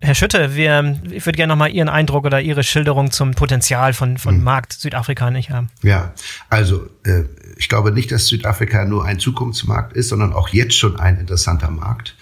Herr 0.00 0.14
Schütte, 0.14 0.54
wir, 0.54 1.00
ich 1.10 1.26
würde 1.26 1.36
gerne 1.36 1.52
nochmal 1.52 1.72
Ihren 1.72 1.88
Eindruck 1.88 2.24
oder 2.24 2.40
Ihre 2.40 2.62
Schilderung 2.62 3.10
zum 3.10 3.32
Potenzial 3.32 3.92
von, 3.92 4.16
von 4.16 4.36
hm. 4.36 4.44
Markt 4.44 4.72
Südafrika 4.72 5.30
nicht 5.30 5.50
haben. 5.50 5.70
Ja, 5.82 6.12
also 6.48 6.88
äh, 7.04 7.24
ich 7.56 7.68
glaube 7.68 7.90
nicht, 7.90 8.12
dass 8.12 8.28
Südafrika 8.28 8.84
nur 8.84 9.04
ein 9.04 9.18
Zukunftsmarkt 9.18 9.94
ist, 9.94 10.10
sondern 10.10 10.32
auch 10.32 10.50
jetzt 10.50 10.76
schon 10.76 11.00
ein 11.00 11.18
interessanter 11.18 11.70
Markt. 11.70 12.16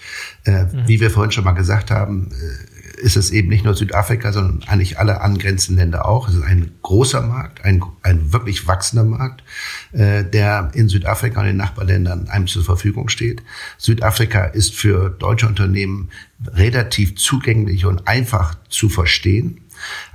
Äh, 0.45 0.63
mhm. 0.63 0.87
Wie 0.87 0.99
wir 0.99 1.11
vorhin 1.11 1.31
schon 1.31 1.43
mal 1.43 1.51
gesagt 1.51 1.91
haben, 1.91 2.31
äh, 2.31 2.76
ist 2.97 3.15
es 3.15 3.31
eben 3.31 3.49
nicht 3.49 3.63
nur 3.63 3.75
Südafrika, 3.75 4.31
sondern 4.31 4.67
eigentlich 4.67 4.99
alle 4.99 5.21
angrenzenden 5.21 5.77
Länder 5.83 6.07
auch. 6.07 6.27
Es 6.27 6.35
ist 6.35 6.43
ein 6.43 6.71
großer 6.81 7.21
Markt, 7.21 7.63
ein, 7.63 7.83
ein 8.01 8.33
wirklich 8.33 8.67
wachsender 8.67 9.05
Markt, 9.05 9.43
äh, 9.91 10.23
der 10.23 10.71
in 10.73 10.89
Südafrika 10.89 11.39
und 11.39 11.47
den 11.47 11.57
Nachbarländern 11.57 12.27
einem 12.27 12.47
zur 12.47 12.63
Verfügung 12.63 13.09
steht. 13.09 13.43
Südafrika 13.77 14.45
ist 14.45 14.73
für 14.73 15.09
deutsche 15.09 15.47
Unternehmen 15.47 16.09
relativ 16.45 17.15
zugänglich 17.15 17.85
und 17.85 18.07
einfach 18.07 18.55
zu 18.69 18.89
verstehen. 18.89 19.61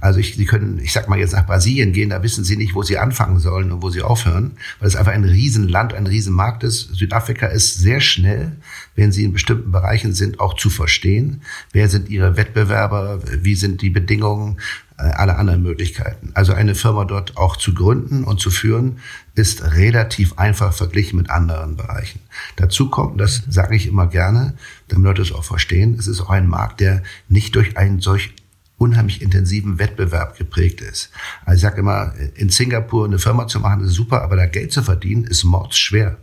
Also 0.01 0.21
ich, 0.21 0.37
Sie 0.37 0.45
können, 0.45 0.79
ich 0.79 0.93
sag 0.93 1.09
mal 1.09 1.19
jetzt 1.19 1.33
nach 1.33 1.47
Brasilien 1.47 1.93
gehen, 1.93 2.11
da 2.11 2.23
wissen 2.23 2.45
Sie 2.45 2.57
nicht, 2.57 2.75
wo 2.75 2.83
Sie 2.83 2.99
anfangen 2.99 3.39
sollen 3.39 3.73
und 3.73 3.83
wo 3.83 3.91
Sie 3.91 4.03
aufhören, 4.03 4.53
weil 4.79 4.89
es 4.89 4.97
einfach 4.97 5.13
ein 5.13 5.25
Riesenland, 5.25 5.95
ein 5.95 6.07
Riesenmarkt 6.07 6.65
ist. 6.65 6.95
Südafrika 6.95 7.47
ist 7.47 7.79
sehr 7.79 8.01
schnell, 8.01 8.53
wenn 8.95 9.13
Sie 9.13 9.25
in 9.25 9.33
bestimmten 9.33 9.73
Bereichen 9.73 10.13
sind, 10.13 10.41
auch 10.41 10.55
zu 10.55 10.71
verstehen. 10.71 11.43
Wer 11.73 11.89
sind 11.89 12.09
Ihre 12.09 12.37
Wettbewerber? 12.37 13.21
Wie 13.43 13.55
sind 13.55 13.83
die 13.83 13.91
Bedingungen? 13.91 14.59
Äh, 15.03 15.13
alle 15.15 15.37
anderen 15.37 15.63
Möglichkeiten. 15.63 16.31
Also 16.35 16.53
eine 16.53 16.75
Firma 16.75 17.05
dort 17.05 17.37
auch 17.37 17.57
zu 17.57 17.75
gründen 17.75 18.25
und 18.25 18.41
zu 18.41 18.51
führen, 18.51 18.99
ist 19.35 19.75
relativ 19.75 20.39
einfach 20.39 20.73
verglichen 20.73 21.17
mit 21.17 21.31
anderen 21.31 21.77
Bereichen. 21.77 22.21
Dazu 22.57 22.89
kommt, 22.89 23.21
das 23.21 23.43
sage 23.49 23.75
ich 23.75 23.87
immer 23.87 24.07
gerne, 24.07 24.55
damit 24.89 25.05
Leute 25.05 25.23
es 25.23 25.33
auch 25.33 25.45
verstehen, 25.45 25.97
es 25.99 26.07
ist 26.07 26.21
auch 26.21 26.31
ein 26.31 26.47
Markt, 26.47 26.81
der 26.81 27.03
nicht 27.29 27.55
durch 27.57 27.77
einen 27.77 28.01
solch 28.01 28.35
unheimlich 28.79 29.23
intensiven 29.23 29.79
Wettbewerb 29.79 30.37
geprägt 30.37 30.81
ist. 30.81 31.11
Also 31.45 31.57
ich 31.57 31.63
sage 31.63 31.81
immer, 31.81 32.15
in 32.35 32.51
Singapur 32.51 33.05
eine 33.05 33.19
Firma 33.19 33.47
zu 33.47 33.61
machen 33.61 33.85
ist 33.85 33.93
super, 33.93 34.23
aber 34.23 34.37
da 34.37 34.47
Geld 34.47 34.73
zu 34.73 34.83
verdienen 34.83 35.25
ist 35.25 35.45
mordsschwer 35.45 36.17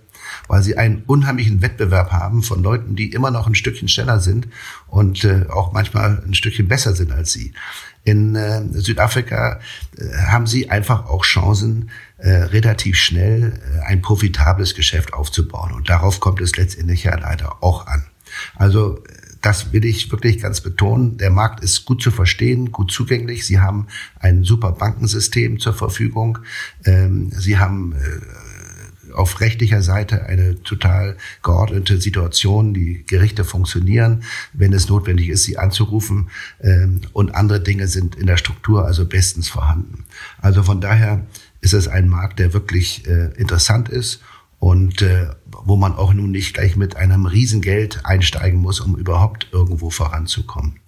weil 0.47 0.63
sie 0.63 0.77
einen 0.77 1.03
unheimlichen 1.05 1.61
Wettbewerb 1.61 2.11
haben 2.11 2.43
von 2.43 2.63
Leuten, 2.63 2.95
die 2.95 3.11
immer 3.11 3.31
noch 3.31 3.47
ein 3.47 3.55
Stückchen 3.55 3.87
schneller 3.87 4.19
sind 4.19 4.47
und 4.87 5.23
äh, 5.23 5.45
auch 5.49 5.73
manchmal 5.73 6.21
ein 6.25 6.33
Stückchen 6.33 6.67
besser 6.67 6.93
sind 6.93 7.11
als 7.11 7.31
sie. 7.31 7.53
In 8.03 8.35
äh, 8.35 8.63
Südafrika 8.71 9.59
äh, 9.97 10.17
haben 10.27 10.47
sie 10.47 10.69
einfach 10.69 11.05
auch 11.05 11.23
Chancen, 11.23 11.91
äh, 12.17 12.29
relativ 12.29 12.97
schnell 12.97 13.53
äh, 13.77 13.85
ein 13.85 14.01
profitables 14.01 14.75
Geschäft 14.75 15.13
aufzubauen. 15.13 15.71
Und 15.71 15.89
darauf 15.89 16.19
kommt 16.19 16.41
es 16.41 16.55
letztendlich 16.57 17.03
ja 17.03 17.17
leider 17.17 17.63
auch 17.63 17.87
an. 17.87 18.05
Also 18.55 19.03
das 19.41 19.71
will 19.71 19.85
ich 19.85 20.11
wirklich 20.11 20.41
ganz 20.41 20.61
betonen. 20.61 21.17
Der 21.17 21.29
Markt 21.29 21.63
ist 21.63 21.85
gut 21.85 22.01
zu 22.01 22.11
verstehen, 22.11 22.71
gut 22.71 22.91
zugänglich. 22.91 23.45
Sie 23.45 23.59
haben 23.59 23.87
ein 24.19 24.43
super 24.43 24.71
Bankensystem 24.73 25.59
zur 25.59 25.73
Verfügung. 25.73 26.39
Ähm, 26.85 27.31
Sie 27.31 27.57
haben 27.57 27.93
äh, 27.93 29.13
auf 29.13 29.39
rechtlicher 29.41 29.81
Seite 29.81 30.25
eine 30.25 30.61
total 30.63 31.17
geordnete 31.41 31.99
Situation. 31.99 32.73
Die 32.73 33.03
Gerichte 33.05 33.43
funktionieren, 33.43 34.23
wenn 34.53 34.73
es 34.73 34.89
notwendig 34.89 35.29
ist, 35.29 35.43
sie 35.43 35.57
anzurufen. 35.57 36.29
Ähm, 36.61 37.01
und 37.13 37.33
andere 37.35 37.61
Dinge 37.61 37.87
sind 37.87 38.15
in 38.15 38.27
der 38.27 38.37
Struktur 38.37 38.85
also 38.85 39.05
bestens 39.05 39.47
vorhanden. 39.47 40.05
Also 40.41 40.63
von 40.63 40.81
daher 40.81 41.25
ist 41.61 41.73
es 41.73 41.87
ein 41.87 42.07
Markt, 42.07 42.39
der 42.39 42.53
wirklich 42.53 43.07
äh, 43.07 43.31
interessant 43.35 43.89
ist 43.89 44.21
und 44.59 45.01
äh, 45.01 45.27
wo 45.63 45.75
man 45.75 45.95
auch 45.95 46.13
nun 46.13 46.31
nicht 46.31 46.53
gleich 46.53 46.75
mit 46.75 46.95
einem 46.95 47.25
Riesengeld 47.25 48.05
einsteigen 48.05 48.59
muss, 48.59 48.79
um 48.79 48.95
überhaupt 48.97 49.47
irgendwo 49.51 49.89
voranzukommen. 49.89 50.79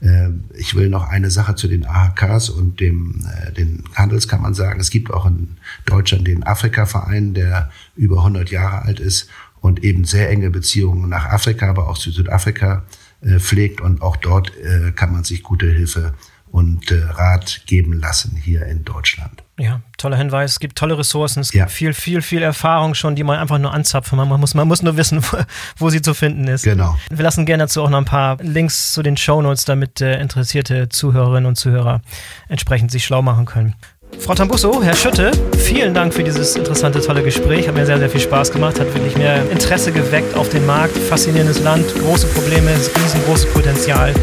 Äh, 0.00 0.30
ich 0.54 0.74
will 0.74 0.88
noch 0.88 1.08
eine 1.08 1.30
Sache 1.30 1.54
zu 1.54 1.68
den 1.68 1.86
AHKs 1.86 2.50
und 2.50 2.80
dem 2.80 3.26
äh, 3.26 3.52
den 3.52 3.84
Handelskammern 3.94 4.54
sagen. 4.54 4.80
Es 4.80 4.90
gibt 4.90 5.12
auch 5.12 5.26
in 5.26 5.56
Deutschland 5.86 6.26
den 6.26 6.44
Afrika-Verein, 6.44 7.34
der 7.34 7.70
über 7.96 8.18
100 8.18 8.50
Jahre 8.50 8.82
alt 8.82 9.00
ist 9.00 9.28
und 9.60 9.82
eben 9.84 10.04
sehr 10.04 10.30
enge 10.30 10.50
Beziehungen 10.50 11.08
nach 11.08 11.26
Afrika, 11.26 11.68
aber 11.68 11.88
auch 11.88 11.98
zu 11.98 12.10
Südafrika 12.10 12.84
äh, 13.22 13.38
pflegt. 13.38 13.80
Und 13.80 14.02
auch 14.02 14.16
dort 14.16 14.56
äh, 14.58 14.92
kann 14.92 15.12
man 15.12 15.24
sich 15.24 15.42
gute 15.42 15.66
Hilfe 15.70 16.14
und 16.50 16.90
äh, 16.90 17.02
Rat 17.02 17.62
geben 17.66 17.92
lassen 17.92 18.36
hier 18.36 18.66
in 18.66 18.84
Deutschland. 18.84 19.44
Ja, 19.60 19.82
toller 19.98 20.16
Hinweis. 20.16 20.52
Es 20.52 20.58
gibt 20.58 20.78
tolle 20.78 20.96
Ressourcen. 20.96 21.40
Es 21.40 21.52
ja. 21.52 21.64
gibt 21.64 21.72
viel, 21.72 21.92
viel, 21.92 22.22
viel 22.22 22.42
Erfahrung 22.42 22.94
schon, 22.94 23.14
die 23.14 23.22
man 23.22 23.38
einfach 23.38 23.58
nur 23.58 23.74
anzapfen. 23.74 24.16
Man 24.16 24.40
muss, 24.40 24.54
man 24.54 24.66
muss 24.66 24.82
nur 24.82 24.96
wissen, 24.96 25.22
wo, 25.22 25.36
wo, 25.76 25.90
sie 25.90 26.00
zu 26.00 26.14
finden 26.14 26.48
ist. 26.48 26.62
Genau. 26.62 26.96
Wir 27.10 27.22
lassen 27.22 27.44
gerne 27.44 27.64
dazu 27.64 27.82
auch 27.82 27.90
noch 27.90 27.98
ein 27.98 28.06
paar 28.06 28.38
Links 28.40 28.94
zu 28.94 29.02
den 29.02 29.18
Show 29.18 29.42
Notes, 29.42 29.66
damit 29.66 30.00
äh, 30.00 30.18
interessierte 30.18 30.88
Zuhörerinnen 30.88 31.44
und 31.44 31.56
Zuhörer 31.56 32.00
entsprechend 32.48 32.90
sich 32.90 33.04
schlau 33.04 33.20
machen 33.20 33.44
können. 33.44 33.74
Frau 34.18 34.34
Tambusso, 34.34 34.82
Herr 34.82 34.96
Schütte, 34.96 35.30
vielen 35.56 35.94
Dank 35.94 36.12
für 36.12 36.24
dieses 36.24 36.56
interessante, 36.56 37.00
tolle 37.00 37.22
Gespräch. 37.22 37.68
Hat 37.68 37.74
mir 37.74 37.86
sehr, 37.86 37.98
sehr 37.98 38.10
viel 38.10 38.20
Spaß 38.20 38.52
gemacht, 38.52 38.80
hat 38.80 38.92
wirklich 38.94 39.16
mehr 39.16 39.48
Interesse 39.50 39.92
geweckt 39.92 40.36
auf 40.36 40.48
den 40.48 40.64
Markt. 40.66 40.96
Faszinierendes 40.96 41.62
Land, 41.62 41.86
große 41.94 42.26
Probleme, 42.28 42.70
riesengroßes 42.70 43.52
Potenzial. 43.52 44.14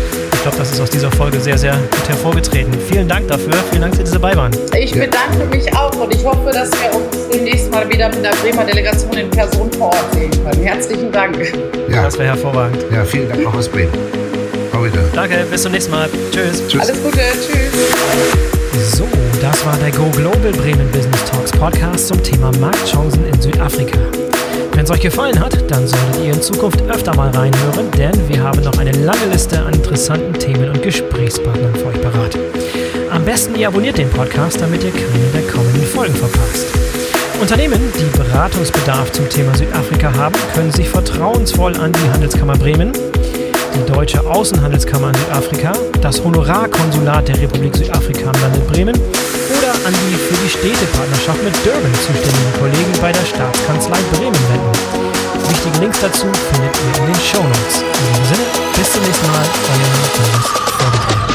Ich 0.48 0.54
glaube, 0.54 0.64
das 0.64 0.72
ist 0.72 0.80
aus 0.80 0.90
dieser 0.90 1.12
Folge 1.12 1.42
sehr, 1.42 1.58
sehr 1.58 1.74
gut 1.74 2.08
hervorgetreten. 2.08 2.74
Vielen 2.90 3.06
Dank 3.06 3.28
dafür. 3.28 3.52
Vielen 3.70 3.82
Dank, 3.82 3.98
dass 3.98 4.08
Sie 4.08 4.14
dabei 4.14 4.34
waren. 4.34 4.50
Ich 4.80 4.94
bedanke 4.94 5.44
mich 5.52 5.76
auch 5.76 5.94
und 5.98 6.16
ich 6.16 6.24
hoffe, 6.24 6.50
dass 6.54 6.72
wir 6.72 6.96
uns 6.96 7.28
demnächst 7.30 7.70
mal 7.70 7.90
wieder 7.90 8.08
mit 8.08 8.24
der 8.24 8.30
Bremer 8.30 8.64
Delegation 8.64 9.12
in 9.12 9.30
Person 9.30 9.70
vor 9.74 9.88
Ort 9.88 10.14
sehen 10.14 10.32
können. 10.32 10.64
Herzlichen 10.64 11.12
Dank. 11.12 11.36
Ja, 11.90 12.04
das 12.04 12.18
wäre 12.18 12.30
hervorragend. 12.30 12.82
Ja, 12.90 13.04
vielen 13.04 13.28
Dank 13.28 13.46
auch 13.46 13.56
aus 13.56 13.68
Bremen. 13.68 13.92
Auf 14.72 14.88
Danke, 15.14 15.46
bis 15.52 15.64
zum 15.64 15.74
nächsten 15.74 15.92
Mal. 15.92 16.08
Tschüss. 16.32 16.66
Tschüss. 16.66 16.82
Alles 16.82 17.04
Gute. 17.04 17.20
Tschüss. 17.34 18.96
So, 18.96 19.06
das 19.42 19.66
war 19.66 19.76
der 19.76 19.92
Go 19.92 20.10
Global 20.16 20.54
Bremen 20.54 20.90
Business 20.94 21.26
Talks 21.26 21.52
Podcast 21.52 22.08
zum 22.08 22.24
Thema 22.24 22.54
Marktchancen 22.58 23.26
in 23.26 23.42
Südafrika. 23.42 23.98
Wenn 24.78 24.84
es 24.84 24.92
euch 24.92 25.02
gefallen 25.02 25.40
hat, 25.40 25.72
dann 25.72 25.88
solltet 25.88 26.24
ihr 26.24 26.34
in 26.34 26.40
Zukunft 26.40 26.84
öfter 26.84 27.16
mal 27.16 27.32
reinhören, 27.32 27.90
denn 27.98 28.30
wir 28.30 28.44
haben 28.44 28.62
noch 28.62 28.78
eine 28.78 28.92
lange 28.92 29.26
Liste 29.32 29.60
an 29.60 29.74
interessanten 29.74 30.34
Themen 30.34 30.70
und 30.70 30.84
Gesprächspartnern 30.84 31.74
für 31.74 31.88
euch 31.88 32.00
parat. 32.00 32.38
Am 33.10 33.26
besten 33.26 33.56
ihr 33.56 33.70
abonniert 33.70 33.98
den 33.98 34.08
Podcast, 34.12 34.62
damit 34.62 34.84
ihr 34.84 34.92
keine 34.92 35.32
der 35.34 35.52
kommenden 35.52 35.82
Folgen 35.82 36.14
verpasst. 36.14 36.68
Unternehmen, 37.42 37.82
die 38.00 38.18
Beratungsbedarf 38.20 39.12
zum 39.14 39.28
Thema 39.30 39.56
Südafrika 39.56 40.14
haben, 40.14 40.36
können 40.54 40.72
sich 40.72 40.88
vertrauensvoll 40.88 41.76
an 41.78 41.92
die 41.92 42.10
Handelskammer 42.12 42.56
Bremen, 42.56 42.92
die 42.94 43.92
Deutsche 43.92 44.24
Außenhandelskammer 44.30 45.08
in 45.08 45.16
Südafrika, 45.16 45.74
das 46.02 46.24
Honorarkonsulat 46.24 47.28
der 47.30 47.42
Republik 47.42 47.76
Südafrika 47.76 48.30
am 48.30 48.42
Lande 48.42 48.60
Bremen 48.60 48.94
oder 49.58 49.72
an 49.86 49.94
die 49.94 50.16
für 50.16 50.38
die 50.44 50.50
Städtepartnerschaft 50.50 51.44
mit 51.44 51.56
Durban 51.66 51.94
zuständigen 51.96 52.54
Kollegen 52.60 52.94
bei 53.02 53.12
der 53.12 53.26
Staatskanzlei 53.26 54.00
Bremen 54.12 54.44
wenden. 54.50 54.72
Wichtige 55.50 55.80
Links 55.80 56.00
dazu 56.02 56.28
findet 56.52 56.76
ihr 56.76 57.00
in 57.00 57.06
den 57.08 57.22
Show 57.22 57.44
Notes. 57.44 57.82
In 57.82 58.08
diesem 58.08 58.26
Sinne, 58.26 58.46
bis 58.76 58.92
zum 58.92 59.04
nächsten 59.04 59.28
Mal, 59.28 59.46
euer 59.70 59.88
Jonas 59.94 60.48
Vorgebrüder. 60.78 61.27